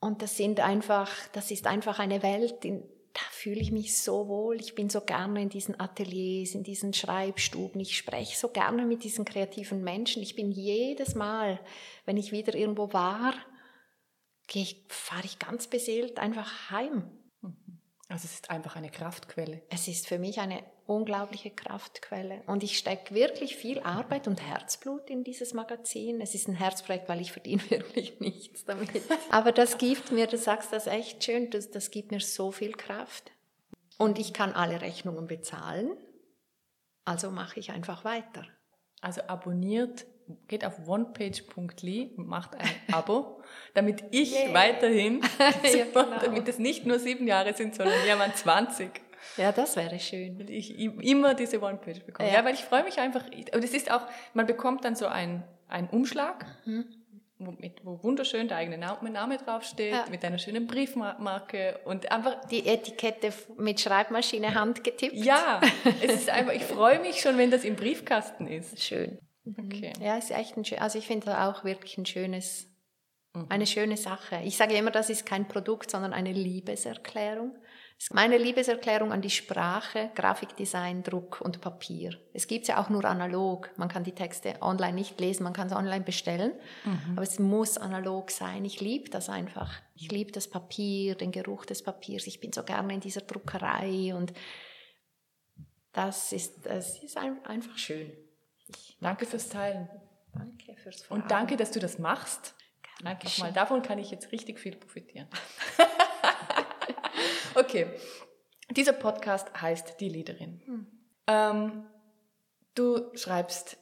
Und 0.00 0.20
das 0.20 0.36
sind 0.36 0.60
einfach, 0.60 1.10
das 1.32 1.50
ist 1.50 1.66
einfach 1.66 1.98
eine 1.98 2.22
Welt, 2.22 2.62
in, 2.62 2.82
da 3.14 3.22
fühle 3.30 3.62
ich 3.62 3.72
mich 3.72 3.96
so 3.96 4.28
wohl. 4.28 4.60
Ich 4.60 4.74
bin 4.74 4.90
so 4.90 5.00
gerne 5.00 5.40
in 5.40 5.48
diesen 5.48 5.80
Ateliers, 5.80 6.54
in 6.54 6.62
diesen 6.62 6.92
Schreibstuben. 6.92 7.80
Ich 7.80 7.96
spreche 7.96 8.36
so 8.36 8.50
gerne 8.50 8.84
mit 8.84 9.02
diesen 9.02 9.24
kreativen 9.24 9.82
Menschen. 9.82 10.22
Ich 10.22 10.36
bin 10.36 10.52
jedes 10.52 11.14
Mal, 11.14 11.58
wenn 12.04 12.18
ich 12.18 12.32
wieder 12.32 12.54
irgendwo 12.54 12.92
war, 12.92 13.32
fahre 14.88 15.24
ich 15.24 15.38
ganz 15.38 15.68
beseelt 15.68 16.18
einfach 16.18 16.70
heim. 16.70 17.10
Also 18.10 18.24
es 18.24 18.34
ist 18.34 18.50
einfach 18.50 18.74
eine 18.74 18.90
Kraftquelle. 18.90 19.62
Es 19.68 19.86
ist 19.86 20.08
für 20.08 20.18
mich 20.18 20.40
eine 20.40 20.64
unglaubliche 20.86 21.50
Kraftquelle. 21.50 22.42
Und 22.48 22.64
ich 22.64 22.76
stecke 22.76 23.14
wirklich 23.14 23.54
viel 23.54 23.78
Arbeit 23.78 24.26
und 24.26 24.44
Herzblut 24.44 25.08
in 25.08 25.22
dieses 25.22 25.54
Magazin. 25.54 26.20
Es 26.20 26.34
ist 26.34 26.48
ein 26.48 26.56
Herzprojekt, 26.56 27.08
weil 27.08 27.20
ich 27.20 27.30
verdiene 27.30 27.62
wirklich 27.70 28.18
nichts 28.18 28.64
damit. 28.64 28.90
Aber 29.30 29.52
das 29.52 29.78
gibt 29.78 30.10
mir, 30.10 30.26
du 30.26 30.36
sagst 30.38 30.72
das 30.72 30.88
echt 30.88 31.22
schön, 31.22 31.50
das, 31.50 31.70
das 31.70 31.92
gibt 31.92 32.10
mir 32.10 32.18
so 32.18 32.50
viel 32.50 32.72
Kraft. 32.72 33.30
Und 33.96 34.18
ich 34.18 34.32
kann 34.32 34.54
alle 34.54 34.80
Rechnungen 34.80 35.28
bezahlen. 35.28 35.96
Also 37.04 37.30
mache 37.30 37.60
ich 37.60 37.70
einfach 37.70 38.04
weiter. 38.04 38.44
Also 39.00 39.22
abonniert 39.28 40.04
geht 40.48 40.64
auf 40.64 40.86
onepage.ly 40.86 42.12
und 42.16 42.28
macht 42.28 42.54
ein 42.54 42.68
Abo, 42.92 43.42
damit 43.74 44.04
ich 44.10 44.34
yeah. 44.34 44.54
weiterhin, 44.54 45.22
ja, 45.38 45.84
genau. 45.92 46.18
damit 46.20 46.48
es 46.48 46.58
nicht 46.58 46.86
nur 46.86 46.98
sieben 46.98 47.26
Jahre 47.26 47.54
sind, 47.54 47.74
sondern 47.74 48.04
jemand 48.06 48.36
20. 48.36 48.90
Ja, 49.36 49.52
das 49.52 49.76
wäre 49.76 49.98
schön. 49.98 50.38
Weil 50.38 50.50
ich 50.50 50.78
immer 50.78 51.34
diese 51.34 51.62
Onepage 51.62 52.00
bekomme. 52.00 52.28
Ja. 52.28 52.36
ja, 52.36 52.44
weil 52.44 52.54
ich 52.54 52.64
freue 52.64 52.84
mich 52.84 52.98
einfach. 52.98 53.24
Und 53.26 53.64
es 53.64 53.74
ist 53.74 53.90
auch, 53.90 54.02
man 54.34 54.46
bekommt 54.46 54.84
dann 54.84 54.96
so 54.96 55.06
einen, 55.06 55.44
einen 55.68 55.88
Umschlag. 55.88 56.46
Mhm 56.64 56.86
wo, 57.40 57.52
mit, 57.58 57.84
wo 57.84 58.02
wunderschön 58.02 58.48
der 58.48 58.58
eigene 58.58 58.78
Name 58.78 59.38
draufsteht, 59.38 59.92
ja. 59.92 60.04
mit 60.10 60.24
einer 60.24 60.38
schönen 60.38 60.66
Briefmarke 60.66 61.80
und 61.84 62.10
einfach... 62.12 62.44
Die 62.46 62.66
Etikette 62.66 63.32
mit 63.56 63.80
Schreibmaschine 63.80 64.54
handgetippt. 64.54 65.14
Ja, 65.14 65.60
es 66.02 66.12
ist 66.12 66.30
einfach, 66.30 66.52
ich 66.52 66.64
freue 66.64 67.00
mich 67.00 67.20
schon, 67.20 67.38
wenn 67.38 67.50
das 67.50 67.64
im 67.64 67.76
Briefkasten 67.76 68.46
ist. 68.46 68.80
Schön. 68.82 69.18
Okay. 69.58 69.92
Ja, 70.00 70.16
ist 70.16 70.30
echt 70.30 70.56
ein 70.56 70.64
schön, 70.64 70.78
also 70.78 70.98
ich 70.98 71.06
finde 71.06 71.40
auch 71.40 71.64
wirklich 71.64 71.96
ein 71.98 72.06
schönes, 72.06 72.68
mhm. 73.34 73.46
eine 73.48 73.66
schöne 73.66 73.96
Sache. 73.96 74.40
Ich 74.44 74.56
sage 74.56 74.74
immer, 74.74 74.90
das 74.90 75.10
ist 75.10 75.26
kein 75.26 75.48
Produkt, 75.48 75.90
sondern 75.90 76.12
eine 76.12 76.32
Liebeserklärung. 76.32 77.56
Das 77.98 78.08
meine 78.14 78.38
Liebeserklärung 78.38 79.12
an 79.12 79.20
die 79.20 79.28
Sprache, 79.28 80.10
Grafikdesign, 80.14 81.02
Druck 81.02 81.42
und 81.42 81.60
Papier. 81.60 82.18
Es 82.32 82.46
gibt 82.46 82.62
es 82.62 82.68
ja 82.68 82.82
auch 82.82 82.88
nur 82.88 83.04
analog. 83.04 83.70
Man 83.76 83.90
kann 83.90 84.04
die 84.04 84.14
Texte 84.14 84.54
online 84.62 84.94
nicht 84.94 85.20
lesen, 85.20 85.42
man 85.42 85.52
kann 85.52 85.68
sie 85.68 85.76
online 85.76 86.02
bestellen, 86.02 86.52
mhm. 86.86 87.12
aber 87.12 87.22
es 87.22 87.38
muss 87.38 87.76
analog 87.76 88.30
sein. 88.30 88.64
Ich 88.64 88.80
liebe 88.80 89.10
das 89.10 89.28
einfach. 89.28 89.74
Ich 89.94 90.10
liebe 90.10 90.32
das 90.32 90.48
Papier, 90.48 91.14
den 91.14 91.30
Geruch 91.30 91.66
des 91.66 91.82
Papiers. 91.82 92.26
Ich 92.26 92.40
bin 92.40 92.54
so 92.54 92.62
gerne 92.62 92.94
in 92.94 93.00
dieser 93.00 93.20
Druckerei 93.20 94.14
und 94.14 94.32
das 95.92 96.32
ist, 96.32 96.64
das 96.64 97.02
ist 97.02 97.18
einfach 97.18 97.76
schön. 97.76 98.12
Danke 99.00 99.26
fürs 99.26 99.48
Teilen. 99.48 99.88
Danke 100.32 100.76
fürs 100.76 101.02
Fragen. 101.02 101.22
Und 101.22 101.30
danke, 101.30 101.56
dass 101.56 101.70
du 101.70 101.80
das 101.80 101.98
machst. 101.98 102.54
Danke 103.02 103.28
mal. 103.40 103.52
Davon 103.52 103.82
kann 103.82 103.98
ich 103.98 104.10
jetzt 104.10 104.32
richtig 104.32 104.58
viel 104.58 104.76
profitieren. 104.76 105.28
okay. 107.54 107.86
Dieser 108.70 108.92
Podcast 108.92 109.60
heißt 109.60 110.00
Die 110.00 110.08
Leaderin. 110.08 110.60
Hm. 110.64 110.86
Ähm, 111.26 111.86
du 112.74 113.10
schreibst 113.16 113.78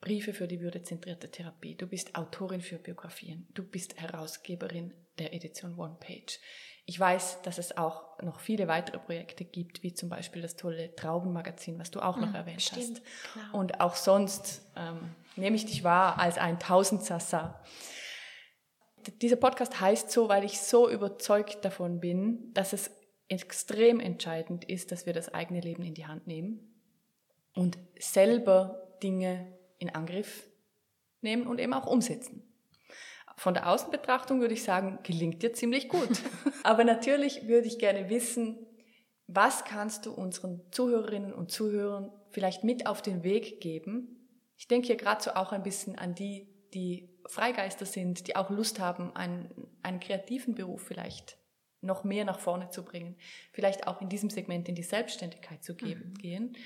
Briefe 0.00 0.34
für 0.34 0.46
die 0.46 0.60
würdezentrierte 0.60 1.30
Therapie. 1.30 1.76
Du 1.76 1.86
bist 1.86 2.14
Autorin 2.14 2.60
für 2.60 2.76
Biografien. 2.76 3.48
Du 3.54 3.62
bist 3.62 3.98
Herausgeberin 4.00 4.92
der 5.18 5.32
Edition 5.32 5.78
One 5.78 5.96
Page. 5.98 6.38
Ich 6.86 7.00
weiß, 7.00 7.42
dass 7.42 7.58
es 7.58 7.76
auch 7.76 8.20
noch 8.22 8.40
viele 8.40 8.68
weitere 8.68 8.98
Projekte 8.98 9.44
gibt, 9.44 9.82
wie 9.82 9.94
zum 9.94 10.08
Beispiel 10.08 10.42
das 10.42 10.56
tolle 10.56 10.94
Traubenmagazin, 10.94 11.78
was 11.78 11.90
du 11.90 12.00
auch 12.00 12.16
noch 12.18 12.28
mhm, 12.28 12.34
erwähnt 12.34 12.62
stimmt, 12.62 13.00
hast. 13.00 13.02
Genau. 13.34 13.58
Und 13.58 13.80
auch 13.80 13.94
sonst 13.94 14.62
ähm, 14.76 15.14
nehme 15.36 15.56
ich 15.56 15.64
dich 15.64 15.82
wahr 15.82 16.18
als 16.18 16.36
ein 16.36 16.58
Tausendsassa. 16.58 17.62
Dieser 19.22 19.36
Podcast 19.36 19.80
heißt 19.80 20.10
so, 20.10 20.28
weil 20.28 20.44
ich 20.44 20.60
so 20.60 20.90
überzeugt 20.90 21.64
davon 21.64 22.00
bin, 22.00 22.52
dass 22.52 22.72
es 22.72 22.90
extrem 23.28 24.00
entscheidend 24.00 24.64
ist, 24.64 24.92
dass 24.92 25.06
wir 25.06 25.12
das 25.12 25.32
eigene 25.32 25.60
Leben 25.60 25.82
in 25.82 25.94
die 25.94 26.06
Hand 26.06 26.26
nehmen 26.26 26.60
und 27.54 27.78
selber 27.98 28.96
Dinge 29.02 29.52
in 29.78 29.94
Angriff 29.94 30.46
nehmen 31.20 31.46
und 31.46 31.60
eben 31.60 31.72
auch 31.72 31.86
umsetzen. 31.86 32.42
Von 33.36 33.54
der 33.54 33.68
Außenbetrachtung 33.68 34.40
würde 34.40 34.54
ich 34.54 34.62
sagen, 34.62 34.98
gelingt 35.02 35.42
dir 35.42 35.52
ziemlich 35.52 35.88
gut. 35.88 36.22
Aber 36.62 36.84
natürlich 36.84 37.48
würde 37.48 37.66
ich 37.66 37.78
gerne 37.78 38.08
wissen, 38.08 38.58
was 39.26 39.64
kannst 39.64 40.06
du 40.06 40.12
unseren 40.12 40.60
Zuhörerinnen 40.70 41.32
und 41.32 41.50
Zuhörern 41.50 42.12
vielleicht 42.30 42.64
mit 42.64 42.86
auf 42.86 43.02
den 43.02 43.24
Weg 43.24 43.60
geben? 43.60 44.28
Ich 44.56 44.68
denke 44.68 44.88
hier 44.88 44.96
gerade 44.96 45.22
so 45.22 45.32
auch 45.32 45.52
ein 45.52 45.62
bisschen 45.62 45.98
an 45.98 46.14
die, 46.14 46.48
die 46.74 47.10
Freigeister 47.26 47.86
sind, 47.86 48.28
die 48.28 48.36
auch 48.36 48.50
Lust 48.50 48.78
haben, 48.78 49.14
einen, 49.16 49.50
einen 49.82 50.00
kreativen 50.00 50.54
Beruf 50.54 50.82
vielleicht 50.82 51.38
noch 51.80 52.04
mehr 52.04 52.24
nach 52.24 52.38
vorne 52.38 52.70
zu 52.70 52.84
bringen, 52.84 53.16
vielleicht 53.52 53.86
auch 53.86 54.00
in 54.00 54.08
diesem 54.08 54.30
Segment 54.30 54.68
in 54.68 54.74
die 54.74 54.82
Selbstständigkeit 54.82 55.62
zu 55.62 55.74
geben, 55.74 56.10
mhm. 56.10 56.14
gehen. 56.14 56.56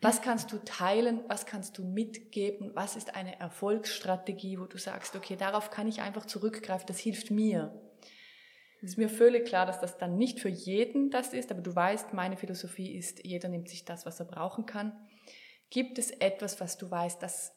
Was 0.00 0.22
kannst 0.22 0.52
du 0.52 0.58
teilen? 0.58 1.22
Was 1.28 1.44
kannst 1.44 1.76
du 1.78 1.84
mitgeben? 1.84 2.70
Was 2.74 2.94
ist 2.94 3.14
eine 3.16 3.38
Erfolgsstrategie, 3.40 4.58
wo 4.58 4.66
du 4.66 4.78
sagst, 4.78 5.16
okay, 5.16 5.36
darauf 5.36 5.70
kann 5.70 5.88
ich 5.88 6.00
einfach 6.00 6.26
zurückgreifen, 6.26 6.86
das 6.86 6.98
hilft 6.98 7.30
mir. 7.30 7.74
Es 8.80 8.90
ist 8.90 8.98
mir 8.98 9.08
völlig 9.08 9.46
klar, 9.46 9.66
dass 9.66 9.80
das 9.80 9.98
dann 9.98 10.16
nicht 10.16 10.38
für 10.38 10.48
jeden 10.48 11.10
das 11.10 11.32
ist, 11.32 11.50
aber 11.50 11.62
du 11.62 11.74
weißt, 11.74 12.12
meine 12.12 12.36
Philosophie 12.36 12.96
ist, 12.96 13.24
jeder 13.24 13.48
nimmt 13.48 13.68
sich 13.68 13.84
das, 13.84 14.06
was 14.06 14.20
er 14.20 14.26
brauchen 14.26 14.66
kann. 14.66 14.96
Gibt 15.68 15.98
es 15.98 16.12
etwas, 16.12 16.60
was 16.60 16.78
du 16.78 16.88
weißt, 16.88 17.20
das, 17.20 17.52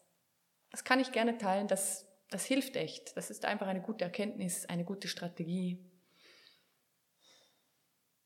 das 0.72 0.84
kann 0.84 1.00
ich 1.00 1.12
gerne 1.12 1.38
teilen, 1.38 1.68
das, 1.68 2.08
das 2.32 2.46
hilft 2.46 2.76
echt. 2.76 3.16
Das 3.18 3.30
ist 3.30 3.46
einfach 3.46 3.68
eine 3.68 3.82
gute 3.82 4.04
Erkenntnis, 4.04 4.66
eine 4.66 4.84
gute 4.84 5.08
Strategie. 5.08 5.78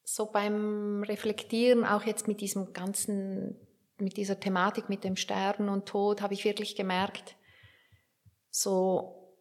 So 0.05 0.27
beim 0.27 1.03
Reflektieren, 1.03 1.83
auch 1.83 2.03
jetzt 2.03 2.29
mit 2.29 2.39
diesem 2.39 2.71
ganzen 2.71 3.59
mit 3.97 4.17
dieser 4.17 4.39
Thematik 4.39 4.89
mit 4.89 5.03
dem 5.03 5.15
Sterben 5.15 5.69
und 5.69 5.85
Tod 5.85 6.21
habe 6.21 6.33
ich 6.33 6.43
wirklich 6.43 6.75
gemerkt, 6.75 7.35
so 8.49 9.33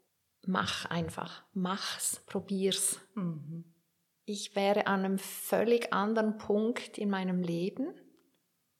mach 0.46 0.86
einfach, 0.86 1.44
mach's, 1.52 2.22
probier's. 2.26 3.00
Mhm. 3.14 3.64
Ich 4.24 4.56
wäre 4.56 4.86
an 4.86 5.04
einem 5.04 5.18
völlig 5.18 5.92
anderen 5.92 6.38
Punkt 6.38 6.98
in 6.98 7.10
meinem 7.10 7.42
Leben, 7.42 7.94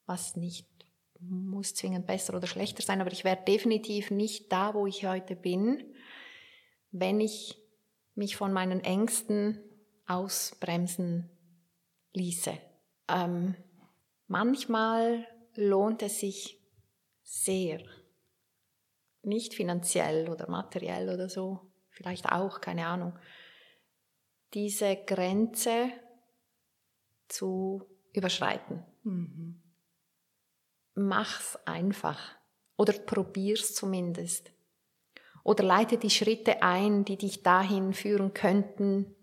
was 0.06 0.36
nicht 0.36 0.68
muss 1.20 1.74
zwingend 1.74 2.06
besser 2.06 2.34
oder 2.34 2.46
schlechter 2.46 2.82
sein, 2.82 3.00
aber 3.00 3.12
ich 3.12 3.24
wäre 3.24 3.42
definitiv 3.46 4.10
nicht 4.10 4.52
da, 4.52 4.74
wo 4.74 4.86
ich 4.86 5.06
heute 5.06 5.36
bin, 5.36 5.94
wenn 6.90 7.20
ich 7.20 7.58
mich 8.14 8.36
von 8.36 8.52
meinen 8.52 8.80
Ängsten 8.80 9.60
ausbremsen 10.06 11.30
ließe. 12.12 12.56
Ähm, 13.08 13.56
manchmal 14.26 15.26
lohnt 15.56 16.02
es 16.02 16.20
sich 16.20 16.60
sehr. 17.22 17.82
Nicht 19.22 19.54
finanziell 19.54 20.28
oder 20.28 20.48
materiell 20.48 21.08
oder 21.08 21.28
so, 21.28 21.72
vielleicht 21.90 22.30
auch, 22.30 22.60
keine 22.60 22.86
Ahnung, 22.86 23.18
diese 24.52 24.96
Grenze 24.96 25.90
zu 27.28 27.86
überschreiten. 28.12 28.84
Mhm. 29.02 29.62
Mach's 30.94 31.56
einfach 31.64 32.36
oder 32.76 32.92
probier's 32.92 33.74
zumindest. 33.74 34.52
Oder 35.42 35.64
leite 35.64 35.98
die 35.98 36.10
Schritte 36.10 36.62
ein, 36.62 37.04
die 37.04 37.18
dich 37.18 37.42
dahin 37.42 37.92
führen 37.92 38.32
könnten. 38.32 39.14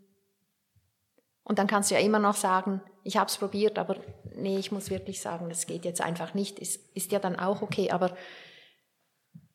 Und 1.44 1.58
dann 1.58 1.68
kannst 1.68 1.90
du 1.90 1.96
ja 1.96 2.02
immer 2.02 2.20
noch 2.20 2.36
sagen, 2.36 2.82
ich 3.04 3.18
habe 3.18 3.30
es 3.30 3.38
probiert, 3.38 3.80
aber 3.80 3.98
nee, 4.36 4.58
ich 4.58 4.72
muss 4.72 4.90
wirklich 4.90 5.22
sagen, 5.22 5.50
das 5.50 5.66
geht 5.66 5.86
jetzt 5.86 6.02
einfach 6.02 6.34
nicht. 6.34 6.60
Ist, 6.60 6.96
ist 6.96 7.12
ja 7.12 7.20
dann 7.20 7.36
auch 7.36 7.62
okay, 7.62 7.92
aber 7.92 8.16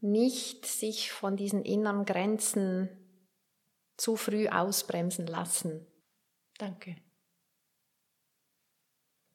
nicht 0.00 0.66
sich 0.66 1.12
von 1.12 1.36
diesen 1.36 1.64
inneren 1.64 2.04
Grenzen 2.04 2.88
zu 3.96 4.16
früh 4.16 4.48
ausbremsen 4.48 5.26
lassen. 5.26 5.86
Danke. 6.58 6.96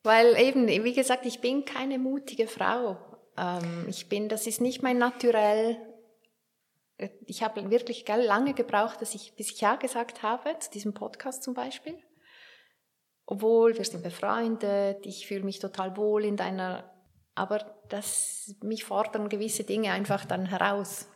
Weil 0.04 0.38
eben, 0.38 0.68
wie 0.68 0.94
gesagt, 0.94 1.26
ich 1.26 1.42
bin 1.42 1.66
keine 1.66 2.00
mutige 2.00 2.48
Frau. 2.48 2.98
Ähm, 3.38 3.86
ich 3.88 4.10
bin, 4.10 4.30
das 4.30 4.48
ist 4.48 4.60
nicht 4.60 4.82
mein 4.82 4.98
Naturell. 4.98 5.78
Ich 7.26 7.44
habe 7.44 7.72
wirklich 7.72 8.08
lange 8.08 8.54
gebraucht, 8.54 9.02
dass 9.02 9.16
ich, 9.16 9.36
bis 9.36 9.52
ich 9.52 9.62
ja 9.62 9.76
gesagt 9.76 10.22
habe, 10.22 10.58
zu 10.60 10.70
diesem 10.72 10.94
Podcast 10.94 11.44
zum 11.44 11.54
Beispiel 11.54 11.98
obwohl 13.26 13.78
wir 13.78 13.86
sind 13.86 14.04
befreundet, 14.04 15.06
ich 15.06 15.28
fühle 15.28 15.44
mich 15.44 15.60
total 15.60 15.96
wohl 15.98 16.26
in 16.26 16.38
deiner, 16.38 16.92
aber 17.36 17.60
das, 17.90 18.56
mich 18.62 18.84
fordern 18.84 19.30
gewisse 19.30 19.64
Dinge 19.64 19.92
einfach 19.92 20.26
dann 20.26 20.46
heraus. 20.46 21.08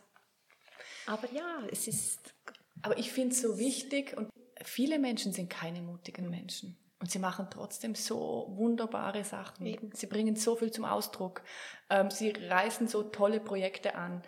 Aber 1.06 1.30
ja, 1.32 1.62
es 1.70 1.88
ist. 1.88 2.34
Aber 2.82 2.98
ich 2.98 3.12
finde 3.12 3.34
es 3.34 3.42
so 3.42 3.58
wichtig 3.58 4.16
und 4.16 4.28
viele 4.62 4.98
Menschen 4.98 5.32
sind 5.32 5.48
keine 5.48 5.82
mutigen 5.82 6.30
Menschen. 6.30 6.76
Und 6.98 7.10
sie 7.10 7.18
machen 7.18 7.48
trotzdem 7.50 7.94
so 7.94 8.46
wunderbare 8.56 9.22
Sachen. 9.22 9.66
Eben. 9.66 9.90
Sie 9.92 10.06
bringen 10.06 10.34
so 10.36 10.56
viel 10.56 10.70
zum 10.70 10.84
Ausdruck. 10.84 11.42
Ähm, 11.90 12.10
sie 12.10 12.30
reißen 12.30 12.88
so 12.88 13.02
tolle 13.02 13.40
Projekte 13.40 13.94
an. 13.94 14.22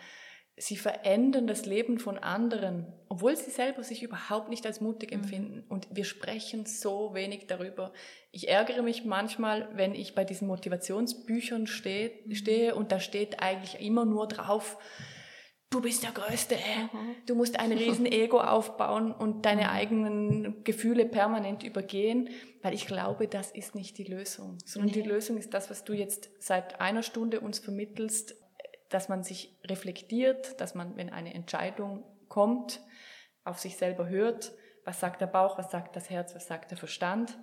Sie 0.61 0.77
verändern 0.77 1.47
das 1.47 1.67
Leben 1.67 1.99
von 1.99 2.19
anderen, 2.19 2.87
obwohl 3.09 3.37
sie 3.37 3.51
selber 3.51 3.83
sich 3.83 4.03
überhaupt 4.03 4.49
nicht 4.49 4.67
als 4.67 4.81
mutig 4.81 5.11
Mhm. 5.11 5.17
empfinden. 5.23 5.65
Und 5.69 5.89
wir 5.91 6.05
sprechen 6.05 6.67
so 6.67 7.15
wenig 7.15 7.47
darüber. 7.47 7.93
Ich 8.33 8.49
ärgere 8.49 8.83
mich 8.83 9.05
manchmal, 9.05 9.69
wenn 9.75 9.95
ich 9.95 10.15
bei 10.15 10.25
diesen 10.25 10.49
Motivationsbüchern 10.49 11.67
stehe, 11.67 12.13
Mhm. 12.25 12.35
stehe 12.35 12.75
und 12.75 12.93
da 12.93 13.01
steht 13.01 13.41
eigentlich 13.43 13.81
immer 13.85 14.05
nur 14.05 14.27
drauf, 14.29 14.79
du 15.71 15.81
bist 15.83 16.03
der 16.03 16.13
Größte, 16.13 16.57
du 17.27 17.35
musst 17.35 17.61
ein 17.61 17.73
riesen 17.73 18.07
Ego 18.11 18.41
aufbauen 18.41 19.13
und 19.13 19.45
deine 19.45 19.71
eigenen 19.71 20.65
Gefühle 20.65 21.05
permanent 21.05 21.63
übergehen, 21.63 22.31
weil 22.63 22.73
ich 22.75 22.87
glaube, 22.87 23.29
das 23.29 23.51
ist 23.51 23.75
nicht 23.75 23.99
die 23.99 24.05
Lösung, 24.05 24.57
sondern 24.65 24.93
die. 24.93 25.03
Lösung 25.03 25.37
ist 25.37 25.53
das, 25.55 25.69
was 25.71 25.85
du 25.85 25.93
jetzt 25.93 26.31
seit 26.39 26.81
einer 26.81 27.03
Stunde 27.03 27.41
uns 27.41 27.59
vermittelst, 27.59 28.35
dass 28.89 29.09
man 29.09 29.23
sich 29.23 29.57
reflektiert, 29.65 30.61
dass 30.61 30.75
man, 30.75 30.97
wenn 30.97 31.11
eine 31.11 31.35
Entscheidung 31.35 32.05
kommt, 32.29 32.81
auf 33.45 33.59
sich 33.59 33.77
selber 33.77 34.09
hört, 34.09 34.53
was 34.85 35.01
sagt 35.01 35.21
der 35.21 35.27
Bauch, 35.27 35.59
was 35.59 35.71
sagt 35.71 35.97
das 35.97 36.09
Herz, 36.11 36.35
was 36.35 36.47
sagt 36.47 36.71
der 36.71 36.79
Verstand 36.79 37.39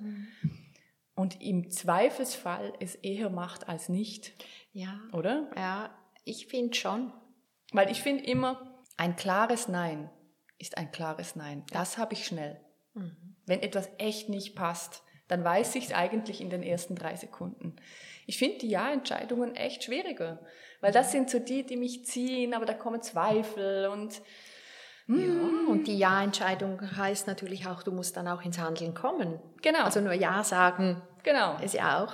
und 1.16 1.42
im 1.42 1.70
Zweifelsfall 1.70 2.74
es 2.80 2.96
eher 2.96 3.30
macht 3.30 3.70
als 3.70 3.90
nicht, 3.90 4.34
Ja, 4.72 5.00
oder? 5.14 5.50
ja, 5.56 5.96
ich 6.24 6.48
finde 6.48 6.76
schon. 6.76 7.14
Weil 7.72 7.90
ich 7.92 8.02
finde 8.02 8.24
immer, 8.26 8.84
ein 8.98 9.16
klares 9.16 9.68
Nein 9.68 10.10
ist 10.58 10.78
ein 10.78 10.92
klares 10.92 11.36
Nein. 11.36 11.64
Das 11.72 11.98
habe 11.98 12.14
ich 12.14 12.26
schnell. 12.26 12.60
Wenn 13.46 13.62
etwas 13.62 13.90
echt 13.98 14.30
nicht 14.30 14.56
passt, 14.56 15.04
dann 15.28 15.44
weiß 15.44 15.76
ich 15.76 15.86
es 15.86 15.94
eigentlich 15.94 16.40
in 16.42 16.50
den 16.50 16.64
ersten 16.64 16.96
drei 16.96 17.16
Sekunden. 17.16 17.76
Ich 18.28 18.38
finde 18.38 18.60
die 18.60 18.70
Ja-Entscheidungen 18.70 19.56
echt 19.56 19.84
schwieriger, 19.84 20.40
weil 20.86 20.92
das 20.92 21.12
sind 21.12 21.32
so 21.32 21.40
die, 21.40 21.66
die 21.66 21.78
mich 21.78 22.06
ziehen, 22.06 22.54
aber 22.54 22.66
da 22.68 22.74
kommen 22.76 23.02
Zweifel 23.02 23.88
und 23.88 24.22
Ja, 25.08 25.34
und 25.68 25.88
die 25.88 25.98
Ja-Entscheidung 25.98 26.80
heißt 26.96 27.26
natürlich 27.26 27.66
auch, 27.66 27.82
du 27.82 27.92
musst 27.92 28.16
dann 28.18 28.28
auch 28.28 28.44
ins 28.44 28.60
Handeln 28.60 28.94
kommen. 28.94 29.40
genau, 29.64 29.84
Also 29.84 30.00
nur 30.00 30.14
Ja 30.14 30.44
sagen 30.44 31.02
genau. 31.24 31.58
ist 31.64 31.74
ja 31.74 32.04
auch, 32.04 32.14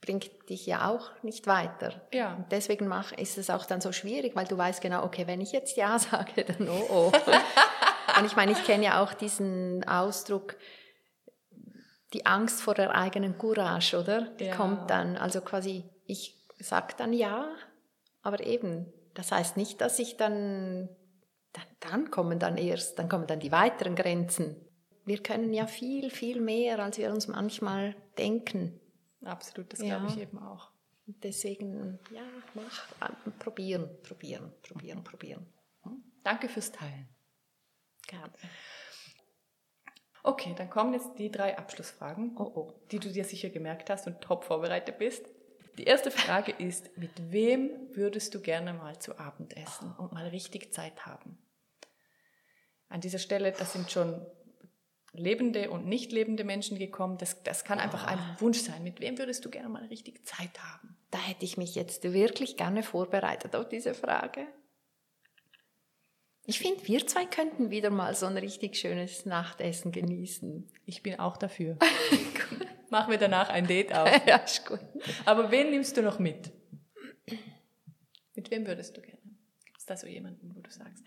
bringt 0.00 0.30
dich 0.48 0.64
ja 0.64 0.88
auch 0.90 1.10
nicht 1.24 1.48
weiter. 1.48 1.92
Ja. 2.12 2.34
Und 2.34 2.52
deswegen 2.52 2.86
mach, 2.86 3.10
ist 3.10 3.36
es 3.36 3.50
auch 3.50 3.66
dann 3.66 3.80
so 3.80 3.90
schwierig, 3.90 4.36
weil 4.36 4.46
du 4.46 4.56
weißt 4.56 4.80
genau, 4.80 5.02
okay, 5.02 5.26
wenn 5.26 5.40
ich 5.40 5.50
jetzt 5.50 5.76
Ja 5.76 5.98
sage, 6.10 6.44
dann 6.44 6.68
oh 6.68 6.86
oh. 6.88 7.12
Und 8.18 8.26
ich 8.26 8.36
meine, 8.36 8.52
ich 8.52 8.62
kenne 8.64 8.84
ja 8.84 9.02
auch 9.02 9.12
diesen 9.12 9.82
Ausdruck, 9.88 10.54
die 12.12 12.26
Angst 12.26 12.62
vor 12.62 12.74
der 12.74 12.94
eigenen 12.94 13.38
Courage, 13.38 13.98
oder? 13.98 14.20
Die 14.38 14.44
Ja. 14.44 14.54
kommt 14.54 14.88
dann, 14.88 15.16
also 15.16 15.40
quasi, 15.40 15.82
ich 16.06 16.36
sag 16.60 16.96
dann 16.96 17.12
Ja, 17.12 17.48
aber 18.24 18.44
eben, 18.44 18.92
das 19.12 19.30
heißt 19.30 19.56
nicht, 19.56 19.80
dass 19.80 19.98
ich 20.00 20.16
dann, 20.16 20.88
dann, 21.52 21.66
dann 21.80 22.10
kommen 22.10 22.40
dann 22.40 22.56
erst, 22.56 22.98
dann 22.98 23.08
kommen 23.08 23.26
dann 23.26 23.38
die 23.38 23.52
weiteren 23.52 23.94
Grenzen. 23.94 24.56
Wir 25.04 25.22
können 25.22 25.52
ja 25.52 25.66
viel, 25.66 26.10
viel 26.10 26.40
mehr, 26.40 26.78
als 26.78 26.98
wir 26.98 27.12
uns 27.12 27.28
manchmal 27.28 27.94
denken. 28.18 28.80
Absolut, 29.22 29.72
das 29.72 29.80
Ja. 29.80 29.98
glaube 29.98 30.06
ich 30.08 30.18
eben 30.18 30.38
auch. 30.38 30.70
Deswegen, 31.06 31.98
ja, 32.10 32.22
mach, 32.54 32.90
äh, 33.02 33.30
probieren, 33.38 33.90
probieren, 34.02 34.52
probieren, 34.62 35.04
probieren. 35.04 35.46
Danke 36.22 36.48
fürs 36.48 36.72
Teilen. 36.72 37.08
Gerne. 38.06 38.32
Okay, 40.22 40.54
dann 40.56 40.70
kommen 40.70 40.94
jetzt 40.94 41.18
die 41.18 41.30
drei 41.30 41.58
Abschlussfragen. 41.58 42.34
Oh, 42.38 42.50
oh. 42.54 42.72
die 42.90 42.98
du 42.98 43.10
dir 43.12 43.24
sicher 43.24 43.50
gemerkt 43.50 43.90
hast 43.90 44.06
und 44.06 44.22
top 44.22 44.44
vorbereitet 44.44 44.96
bist. 44.96 45.26
Die 45.78 45.84
erste 45.84 46.10
Frage 46.10 46.52
ist, 46.52 46.96
mit 46.96 47.10
wem 47.32 47.70
würdest 47.94 48.34
du 48.34 48.40
gerne 48.40 48.72
mal 48.72 48.98
zu 48.98 49.18
Abend 49.18 49.56
essen 49.56 49.92
und 49.98 50.12
mal 50.12 50.28
richtig 50.28 50.72
Zeit 50.72 51.04
haben? 51.04 51.38
An 52.88 53.00
dieser 53.00 53.18
Stelle, 53.18 53.50
das 53.52 53.72
sind 53.72 53.90
schon 53.90 54.24
lebende 55.12 55.70
und 55.70 55.86
nicht 55.86 56.12
lebende 56.12 56.44
Menschen 56.44 56.78
gekommen. 56.78 57.18
Das, 57.18 57.42
das 57.42 57.64
kann 57.64 57.78
einfach 57.78 58.06
ein 58.06 58.18
Wunsch 58.38 58.58
sein. 58.58 58.82
Mit 58.82 59.00
wem 59.00 59.18
würdest 59.18 59.44
du 59.44 59.50
gerne 59.50 59.68
mal 59.68 59.84
richtig 59.86 60.24
Zeit 60.26 60.58
haben? 60.60 60.96
Da 61.10 61.18
hätte 61.18 61.44
ich 61.44 61.56
mich 61.56 61.74
jetzt 61.74 62.04
wirklich 62.04 62.56
gerne 62.56 62.82
vorbereitet 62.82 63.56
auf 63.56 63.68
diese 63.68 63.94
Frage. 63.94 64.46
Ich 66.46 66.58
finde, 66.58 66.86
wir 66.86 67.06
zwei 67.06 67.24
könnten 67.24 67.70
wieder 67.70 67.90
mal 67.90 68.14
so 68.14 68.26
ein 68.26 68.36
richtig 68.36 68.76
schönes 68.76 69.24
Nachtessen 69.24 69.92
genießen. 69.92 70.68
Ich 70.84 71.02
bin 71.02 71.18
auch 71.18 71.36
dafür. 71.38 71.78
Machen 72.90 73.10
wir 73.10 73.18
danach 73.18 73.48
ein 73.48 73.66
Date 73.66 73.94
auf. 73.94 74.08
ja, 74.26 74.36
ist 74.36 74.66
gut. 74.66 74.80
Aber 75.24 75.50
wen 75.50 75.70
nimmst 75.70 75.96
du 75.96 76.02
noch 76.02 76.18
mit? 76.18 76.52
Mit 78.34 78.50
wem 78.50 78.66
würdest 78.66 78.96
du 78.96 79.00
gerne? 79.00 79.18
Gibt 79.64 79.78
es 79.78 79.86
da 79.86 79.96
so 79.96 80.06
jemanden, 80.06 80.54
wo 80.54 80.60
du 80.60 80.70
sagst? 80.70 81.04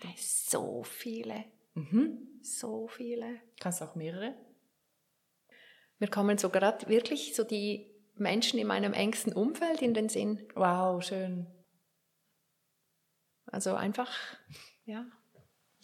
So 0.50 0.82
viele, 0.82 1.44
Mhm. 1.74 2.40
so 2.42 2.88
viele. 2.88 3.40
Kannst 3.60 3.80
auch 3.82 3.94
mehrere? 3.94 4.34
Mir 6.00 6.08
kommen 6.08 6.38
so 6.38 6.50
gerade 6.50 6.88
wirklich 6.88 7.34
so 7.36 7.44
die 7.44 7.86
Menschen 8.16 8.58
in 8.58 8.66
meinem 8.66 8.92
engsten 8.92 9.32
Umfeld 9.32 9.82
in 9.82 9.94
den 9.94 10.08
Sinn. 10.08 10.46
Wow, 10.54 11.02
schön. 11.02 11.46
Also 13.46 13.74
einfach, 13.74 14.12
ja. 14.84 15.06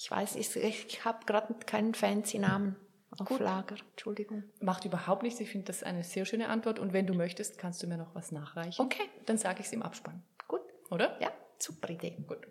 Ich 0.04 0.10
weiß, 0.10 0.36
ich, 0.36 0.54
ich 0.54 1.02
habe 1.06 1.24
gerade 1.24 1.54
keinen 1.64 1.94
fancy 1.94 2.38
Namen 2.38 2.76
auf 3.10 3.26
Gut. 3.26 3.40
Lager. 3.40 3.76
Entschuldigung. 3.92 4.44
Macht 4.60 4.84
überhaupt 4.84 5.22
nichts. 5.22 5.40
Ich 5.40 5.48
finde 5.48 5.68
das 5.68 5.82
eine 5.82 6.04
sehr 6.04 6.26
schöne 6.26 6.50
Antwort. 6.50 6.78
Und 6.78 6.92
wenn 6.92 7.06
du 7.06 7.14
möchtest, 7.14 7.56
kannst 7.56 7.82
du 7.82 7.86
mir 7.86 7.96
noch 7.96 8.14
was 8.14 8.30
nachreichen. 8.30 8.82
Okay. 8.84 9.08
Dann 9.24 9.38
sage 9.38 9.60
ich 9.60 9.66
es 9.66 9.72
im 9.72 9.82
Abspann. 9.82 10.22
Gut. 10.46 10.60
Oder? 10.90 11.18
Ja, 11.22 11.32
super 11.58 11.88
Idee. 11.88 12.18
Gut. 12.28 12.46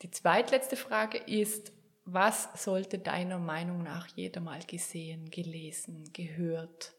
Die 0.00 0.10
zweitletzte 0.10 0.76
Frage 0.76 1.18
ist, 1.18 1.74
was 2.06 2.48
sollte 2.64 2.98
deiner 2.98 3.38
Meinung 3.38 3.82
nach 3.82 4.06
jeder 4.06 4.40
mal 4.40 4.60
gesehen, 4.62 5.30
gelesen, 5.30 6.10
gehört, 6.14 6.94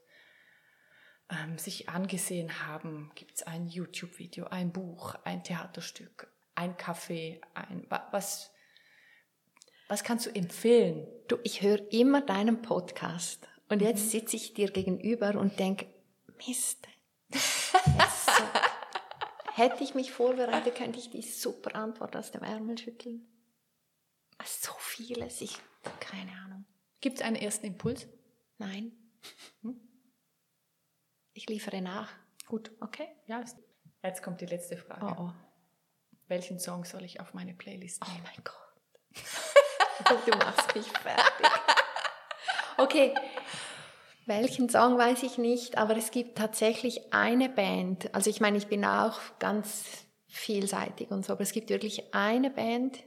ähm, 1.31 1.57
sich 1.57 1.89
angesehen 1.89 2.67
haben? 2.67 3.11
Gibt 3.15 3.37
es 3.37 3.41
ein 3.43 3.65
YouTube-Video, 3.65 4.45
ein 4.45 4.71
Buch, 4.71 5.15
ein 5.23 5.43
Theaterstück, 5.43 6.31
ein 6.53 6.77
Kaffee, 6.77 7.41
ein 7.55 7.87
wa- 7.89 8.07
was? 8.11 8.51
Was 9.87 10.03
kannst 10.03 10.25
du 10.25 10.29
empfehlen? 10.35 11.07
Du, 11.27 11.37
ich 11.43 11.61
höre 11.61 11.91
immer 11.91 12.21
deinen 12.21 12.61
Podcast 12.61 13.47
und 13.69 13.81
jetzt 13.81 14.11
sitze 14.11 14.35
ich 14.35 14.53
dir 14.53 14.71
gegenüber 14.71 15.35
und 15.39 15.59
denke, 15.59 15.87
Mist. 16.45 16.87
So. 18.25 18.43
Hätte 19.53 19.83
ich 19.83 19.93
mich 19.93 20.11
vorbereitet, 20.11 20.75
könnte 20.75 20.97
ich 20.97 21.09
die 21.11 21.21
super 21.21 21.75
Antwort 21.75 22.15
aus 22.15 22.31
dem 22.31 22.41
Ärmel 22.43 22.77
schütteln. 22.77 23.27
So 24.43 24.71
vieles, 24.79 25.41
ich, 25.41 25.57
keine 25.99 26.31
Ahnung. 26.43 26.65
Gibt 27.01 27.17
es 27.19 27.21
einen 27.23 27.35
ersten 27.35 27.67
Impuls? 27.67 28.07
Nein. 28.57 28.91
Ich 31.33 31.47
liefere 31.47 31.81
nach. 31.81 32.11
Gut, 32.47 32.71
okay. 32.81 33.07
Ja. 33.27 33.43
Jetzt 34.01 34.23
kommt 34.23 34.41
die 34.41 34.47
letzte 34.47 34.77
Frage. 34.77 35.05
Oh, 35.19 35.23
oh. 35.25 35.33
Welchen 36.27 36.59
Song 36.59 36.83
soll 36.85 37.03
ich 37.03 37.19
auf 37.19 37.33
meine 37.35 37.53
Playlist 37.53 38.01
Oh 38.03 38.11
nehmen? 38.11 38.23
mein 38.23 38.43
Gott. 38.43 39.23
Du 40.09 40.37
machst 40.37 40.75
mich 40.75 40.87
fertig. 40.87 41.47
Okay. 42.77 43.13
Welchen 44.25 44.69
Song 44.69 44.97
weiß 44.97 45.23
ich 45.23 45.37
nicht, 45.37 45.77
aber 45.77 45.97
es 45.97 46.11
gibt 46.11 46.37
tatsächlich 46.37 47.13
eine 47.13 47.49
Band. 47.49 48.13
Also 48.15 48.29
ich 48.29 48.39
meine, 48.39 48.57
ich 48.57 48.67
bin 48.67 48.85
auch 48.85 49.19
ganz 49.39 50.05
vielseitig 50.27 51.11
und 51.11 51.25
so, 51.25 51.33
aber 51.33 51.41
es 51.41 51.51
gibt 51.51 51.69
wirklich 51.69 52.13
eine 52.13 52.49
Band, 52.49 52.99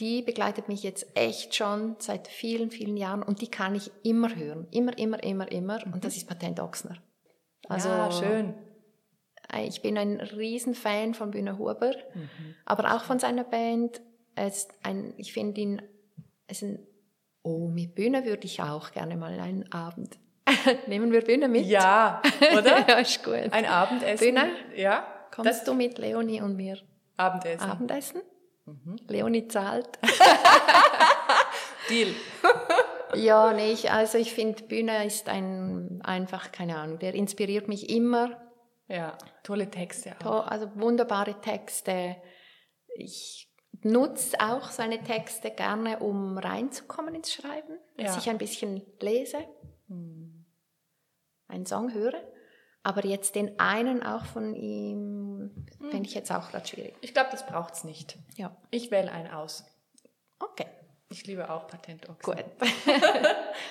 die 0.00 0.22
begleitet 0.22 0.68
mich 0.68 0.82
jetzt 0.82 1.06
echt 1.16 1.54
schon 1.54 1.96
seit 1.98 2.28
vielen, 2.28 2.70
vielen 2.70 2.96
Jahren 2.96 3.22
und 3.22 3.40
die 3.40 3.50
kann 3.50 3.74
ich 3.74 3.90
immer 4.04 4.34
hören. 4.36 4.68
Immer, 4.70 4.96
immer, 4.98 5.22
immer, 5.22 5.50
immer. 5.50 5.82
Und 5.92 6.04
das 6.04 6.16
ist 6.16 6.28
Patent 6.28 6.60
Ochsner. 6.60 6.96
Also 7.68 7.88
ja, 7.88 8.12
schön. 8.12 8.54
ich 9.66 9.82
bin 9.82 9.98
ein 9.98 10.20
Riesenfan 10.20 11.14
von 11.14 11.30
Bühne 11.32 11.58
Huber, 11.58 11.92
Mhm. 12.14 12.54
aber 12.64 12.94
auch 12.94 13.02
von 13.04 13.18
seiner 13.18 13.44
Band. 13.44 14.00
Er 14.36 14.46
ist 14.46 14.70
ein, 14.84 15.14
ich 15.16 15.32
finde 15.32 15.60
ihn, 15.60 15.82
ein, 16.50 16.86
oh, 17.42 17.68
mit 17.68 17.94
Bühne 17.94 18.24
würde 18.24 18.44
ich 18.46 18.60
auch 18.60 18.90
gerne 18.92 19.16
mal 19.16 19.38
einen 19.38 19.70
Abend. 19.72 20.18
Nehmen 20.86 21.12
wir 21.12 21.22
Bühne 21.22 21.48
mit? 21.48 21.66
Ja, 21.66 22.22
oder? 22.56 22.78
ja, 22.88 22.98
ist 22.98 23.22
gut. 23.22 23.52
Ein 23.52 23.66
Abendessen. 23.66 24.24
Bühne? 24.34 24.50
Ja. 24.74 25.06
Kommst 25.30 25.68
du 25.68 25.74
mit 25.74 25.98
Leonie 25.98 26.40
und 26.40 26.56
mir 26.56 26.78
Abendessen. 27.16 27.70
Abendessen? 27.70 28.22
Mhm. 28.64 28.96
Leonie 29.08 29.46
zahlt. 29.48 29.98
Deal. 31.90 32.14
ja, 33.14 33.52
nee, 33.52 33.72
ich, 33.72 33.90
also 33.90 34.18
ich 34.18 34.32
finde, 34.34 34.62
Bühne 34.64 35.06
ist 35.06 35.28
ein, 35.28 36.00
einfach, 36.02 36.52
keine 36.52 36.76
Ahnung, 36.78 36.98
der 36.98 37.14
inspiriert 37.14 37.68
mich 37.68 37.88
immer. 37.90 38.36
Ja, 38.88 39.16
tolle 39.42 39.70
Texte. 39.70 40.12
Auch. 40.16 40.18
To- 40.22 40.40
Also 40.40 40.70
wunderbare 40.76 41.40
Texte. 41.40 42.16
Ich 42.96 43.47
nutze 43.82 44.36
auch 44.40 44.70
seine 44.70 45.02
Texte 45.02 45.50
gerne, 45.50 45.98
um 46.00 46.36
reinzukommen 46.38 47.14
ins 47.14 47.32
Schreiben, 47.32 47.78
dass 47.96 48.12
Ja. 48.14 48.18
ich 48.18 48.30
ein 48.30 48.38
bisschen 48.38 48.82
lese, 49.00 49.38
einen 51.48 51.66
Song 51.66 51.92
höre. 51.92 52.20
Aber 52.82 53.04
jetzt 53.04 53.34
den 53.34 53.58
einen 53.58 54.02
auch 54.02 54.24
von 54.24 54.54
ihm 54.54 55.66
Hm. 55.80 55.90
finde 55.90 56.08
ich 56.08 56.14
jetzt 56.14 56.30
auch 56.32 56.50
gerade 56.50 56.66
schwierig. 56.66 56.94
Ich 57.00 57.12
glaube, 57.12 57.28
das 57.32 57.44
braucht 57.46 57.74
es 57.74 57.84
nicht. 57.84 58.16
Ja. 58.36 58.56
Ich 58.70 58.90
wähle 58.90 59.10
einen 59.12 59.30
aus. 59.30 59.64
Okay, 60.38 60.66
Ich 61.10 61.26
liebe 61.26 61.50
auch 61.50 61.66
Patentochsen. 61.66 62.34
gut. 62.34 62.44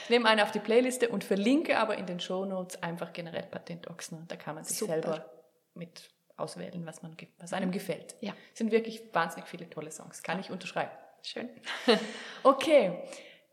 Ich 0.03 0.09
nehme 0.09 0.27
einen 0.29 0.41
auf 0.41 0.51
die 0.51 0.59
Playliste 0.59 1.09
und 1.09 1.23
verlinke 1.23 1.77
aber 1.79 1.97
in 1.97 2.05
den 2.05 2.19
Shownotes 2.19 2.81
einfach 2.83 3.13
generell 3.13 3.43
Patentochsen. 3.43 4.25
Da 4.27 4.35
kann 4.35 4.55
man 4.55 4.63
sich 4.63 4.77
Super. 4.77 4.93
selber 4.93 5.25
mit 5.73 6.09
auswählen, 6.37 6.85
was, 6.85 7.01
man, 7.01 7.15
was 7.39 7.53
einem 7.53 7.71
gefällt. 7.71 8.15
Ja. 8.21 8.33
sind 8.53 8.71
wirklich 8.71 9.01
wahnsinnig 9.13 9.47
viele 9.49 9.69
tolle 9.69 9.91
Songs. 9.91 10.23
Kann 10.23 10.39
ich 10.39 10.49
unterschreiben. 10.51 10.91
Schön. 11.23 11.49
Okay, 12.43 13.03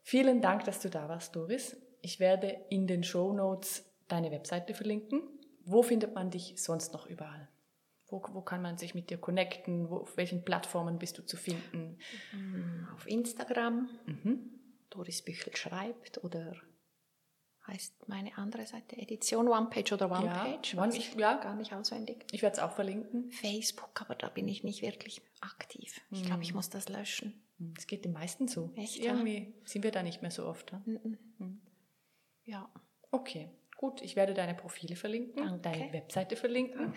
vielen 0.03 0.41
Dank, 0.41 0.65
dass 0.65 0.81
du 0.81 0.91
da 0.91 1.09
warst, 1.09 1.35
Doris. 1.35 1.77
Ich 2.03 2.21
werde 2.21 2.57
in 2.71 2.87
den 2.87 3.03
Shownotes 3.03 3.85
deine 4.09 4.31
Webseite 4.31 4.75
verlinken. 4.75 5.23
Wo 5.65 5.83
findet 5.83 6.15
man 6.15 6.31
dich 6.31 6.55
sonst 6.63 6.93
noch 6.93 7.07
überall? 7.07 7.49
Wo, 8.09 8.23
wo 8.33 8.43
kann 8.43 8.61
man 8.61 8.77
sich 8.77 8.95
mit 8.95 9.09
dir 9.09 9.17
connecten? 9.19 9.89
Wo, 9.89 9.97
auf 10.01 10.17
welchen 10.19 10.45
Plattformen 10.45 10.99
bist 10.99 11.17
du 11.19 11.23
zu 11.25 11.37
finden? 11.39 11.99
Auf 12.95 13.07
Instagram, 13.07 13.89
Mhm. 14.07 14.51
Doris 14.91 15.23
Büchel 15.23 15.57
schreibt 15.57 16.23
oder 16.23 16.55
heißt 17.67 18.09
meine 18.09 18.37
andere 18.37 18.67
Seite 18.67 18.97
Edition 18.97 19.49
One-Page 19.49 19.93
oder 19.93 20.11
One-Page? 20.11 20.75
Ja, 20.75 20.83
One- 20.83 20.97
ich 20.97 21.15
ja. 21.15 21.35
gar 21.39 21.55
nicht 21.57 21.73
auswendig. 21.73 22.25
Ich 22.33 22.43
werde 22.43 22.57
es 22.57 22.63
auch 22.63 22.73
verlinken. 22.73 23.31
Facebook, 23.31 24.01
aber 24.03 24.15
da 24.15 24.29
bin 24.29 24.47
ich 24.49 24.65
nicht 24.65 24.83
wirklich 24.83 25.23
aktiv. 25.41 26.01
Ich 26.11 26.23
Mhm. 26.23 26.27
glaube, 26.27 26.43
ich 26.43 26.55
muss 26.55 26.69
das 26.71 26.89
löschen. 26.89 27.41
Es 27.79 27.87
geht 27.87 28.05
den 28.05 28.13
meisten 28.13 28.49
so. 28.49 28.71
Echt, 28.77 28.97
ja? 28.99 29.13
Irgendwie 29.13 29.55
sind 29.65 29.83
wir 29.85 29.93
da 29.93 30.03
nicht 30.03 30.21
mehr 30.23 30.31
so 30.31 30.45
oft. 30.47 30.73
Ne? 30.73 30.83
Mhm. 31.39 31.61
Ja. 32.45 32.69
Okay, 33.11 33.49
gut. 33.77 34.03
Ich 34.03 34.17
werde 34.17 34.35
deine 34.35 34.55
Profile 34.55 34.97
verlinken, 34.97 35.43
Danke. 35.43 35.61
deine 35.61 35.93
Webseite 35.93 36.37
verlinken. 36.37 36.93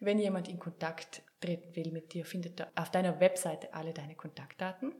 Wenn 0.00 0.18
jemand 0.18 0.48
in 0.48 0.58
Kontakt 0.58 1.22
treten 1.40 1.74
will 1.76 1.90
mit 1.92 2.14
dir, 2.14 2.24
findet 2.24 2.60
er 2.60 2.72
auf 2.76 2.90
deiner 2.90 3.20
Webseite 3.20 3.74
alle 3.74 3.92
deine 3.92 4.14
Kontaktdaten. 4.14 4.94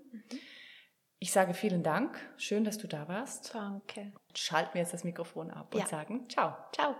Ich 1.20 1.32
sage 1.32 1.52
vielen 1.54 1.82
Dank. 1.82 2.16
Schön, 2.36 2.64
dass 2.64 2.78
du 2.78 2.86
da 2.86 3.08
warst. 3.08 3.54
Danke. 3.54 4.12
Schalten 4.34 4.74
wir 4.74 4.82
jetzt 4.82 4.92
das 4.94 5.02
Mikrofon 5.04 5.50
ab 5.50 5.74
Ja. 5.74 5.80
und 5.80 5.88
sagen 5.88 6.28
Ciao. 6.28 6.54
Ciao. 6.72 6.94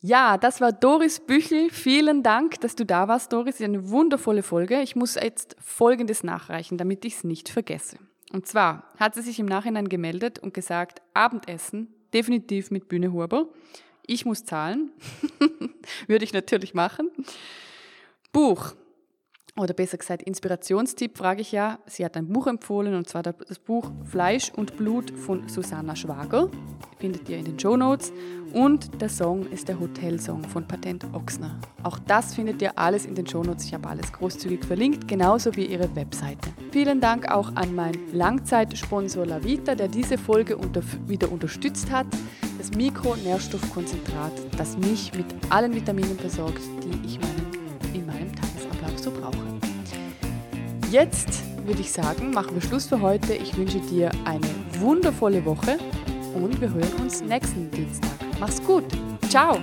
Ja, 0.00 0.38
das 0.38 0.60
war 0.60 0.72
Doris 0.72 1.20
Büchel. 1.20 1.70
Vielen 1.70 2.22
Dank, 2.22 2.60
dass 2.60 2.76
du 2.76 2.84
da 2.84 3.08
warst, 3.08 3.32
Doris. 3.32 3.60
Eine 3.60 3.90
wundervolle 3.90 4.42
Folge. 4.42 4.80
Ich 4.82 4.94
muss 4.96 5.14
jetzt 5.16 5.56
Folgendes 5.60 6.22
nachreichen, 6.22 6.78
damit 6.78 7.04
ich 7.04 7.14
es 7.16 7.24
nicht 7.24 7.48
vergesse. 7.48 7.98
Und 8.32 8.46
zwar 8.46 8.92
hat 8.98 9.14
sie 9.14 9.22
sich 9.22 9.38
im 9.38 9.46
Nachhinein 9.46 9.88
gemeldet 9.88 10.38
und 10.38 10.54
gesagt, 10.54 11.00
Abendessen, 11.14 11.92
definitiv 12.12 12.70
mit 12.70 12.88
Bühne 12.88 13.12
Huber. 13.12 13.48
Ich 14.06 14.24
muss 14.24 14.44
zahlen. 14.44 14.92
Würde 16.06 16.24
ich 16.24 16.32
natürlich 16.32 16.74
machen. 16.74 17.10
Buch. 18.32 18.74
Oder 19.58 19.74
besser 19.74 19.98
gesagt, 19.98 20.22
Inspirationstipp 20.22 21.18
frage 21.18 21.40
ich 21.40 21.50
ja. 21.50 21.80
Sie 21.86 22.04
hat 22.04 22.16
ein 22.16 22.28
Buch 22.28 22.46
empfohlen 22.46 22.94
und 22.94 23.08
zwar 23.08 23.24
das 23.24 23.58
Buch 23.58 23.90
Fleisch 24.04 24.52
und 24.54 24.76
Blut 24.76 25.10
von 25.10 25.48
Susanna 25.48 25.96
Schwager. 25.96 26.48
Findet 26.98 27.28
ihr 27.28 27.38
in 27.38 27.44
den 27.44 27.58
Show 27.58 27.76
Notes. 27.76 28.12
Und 28.52 29.00
der 29.00 29.08
Song 29.08 29.46
ist 29.50 29.68
der 29.68 29.78
Hotelsong 29.78 30.44
von 30.44 30.66
Patent 30.66 31.04
Ochsner. 31.12 31.58
Auch 31.82 31.98
das 31.98 32.34
findet 32.34 32.62
ihr 32.62 32.78
alles 32.78 33.04
in 33.04 33.14
den 33.14 33.26
Show 33.26 33.42
Notes. 33.42 33.64
Ich 33.64 33.74
habe 33.74 33.88
alles 33.88 34.12
großzügig 34.12 34.64
verlinkt, 34.64 35.08
genauso 35.08 35.54
wie 35.56 35.66
ihre 35.66 35.94
Webseite. 35.96 36.50
Vielen 36.70 37.00
Dank 37.00 37.30
auch 37.30 37.54
an 37.56 37.74
meinen 37.74 38.12
Langzeitsponsor 38.12 39.26
Lavita, 39.26 39.74
der 39.74 39.88
diese 39.88 40.18
Folge 40.18 40.56
unter, 40.56 40.82
wieder 41.06 41.30
unterstützt 41.32 41.90
hat. 41.90 42.06
Das 42.58 42.70
Mikronährstoffkonzentrat, 42.72 44.32
das 44.56 44.78
mich 44.78 45.12
mit 45.14 45.26
allen 45.50 45.74
Vitaminen 45.74 46.18
versorgt, 46.18 46.62
die 46.84 47.06
ich 47.06 47.20
meinen, 47.20 47.46
in 47.92 48.06
meinem 48.06 48.32
Tagesablauf 48.34 48.98
so 48.98 49.10
brauche. 49.10 49.47
Jetzt 50.90 51.42
würde 51.66 51.82
ich 51.82 51.92
sagen, 51.92 52.30
machen 52.30 52.54
wir 52.54 52.62
Schluss 52.62 52.86
für 52.86 53.00
heute. 53.00 53.34
Ich 53.34 53.56
wünsche 53.58 53.78
dir 53.78 54.10
eine 54.24 54.46
wundervolle 54.78 55.44
Woche 55.44 55.76
und 56.34 56.58
wir 56.60 56.72
hören 56.72 56.92
uns 57.02 57.20
nächsten 57.20 57.70
Dienstag. 57.70 58.10
Mach's 58.40 58.62
gut. 58.62 58.84
Ciao. 59.28 59.58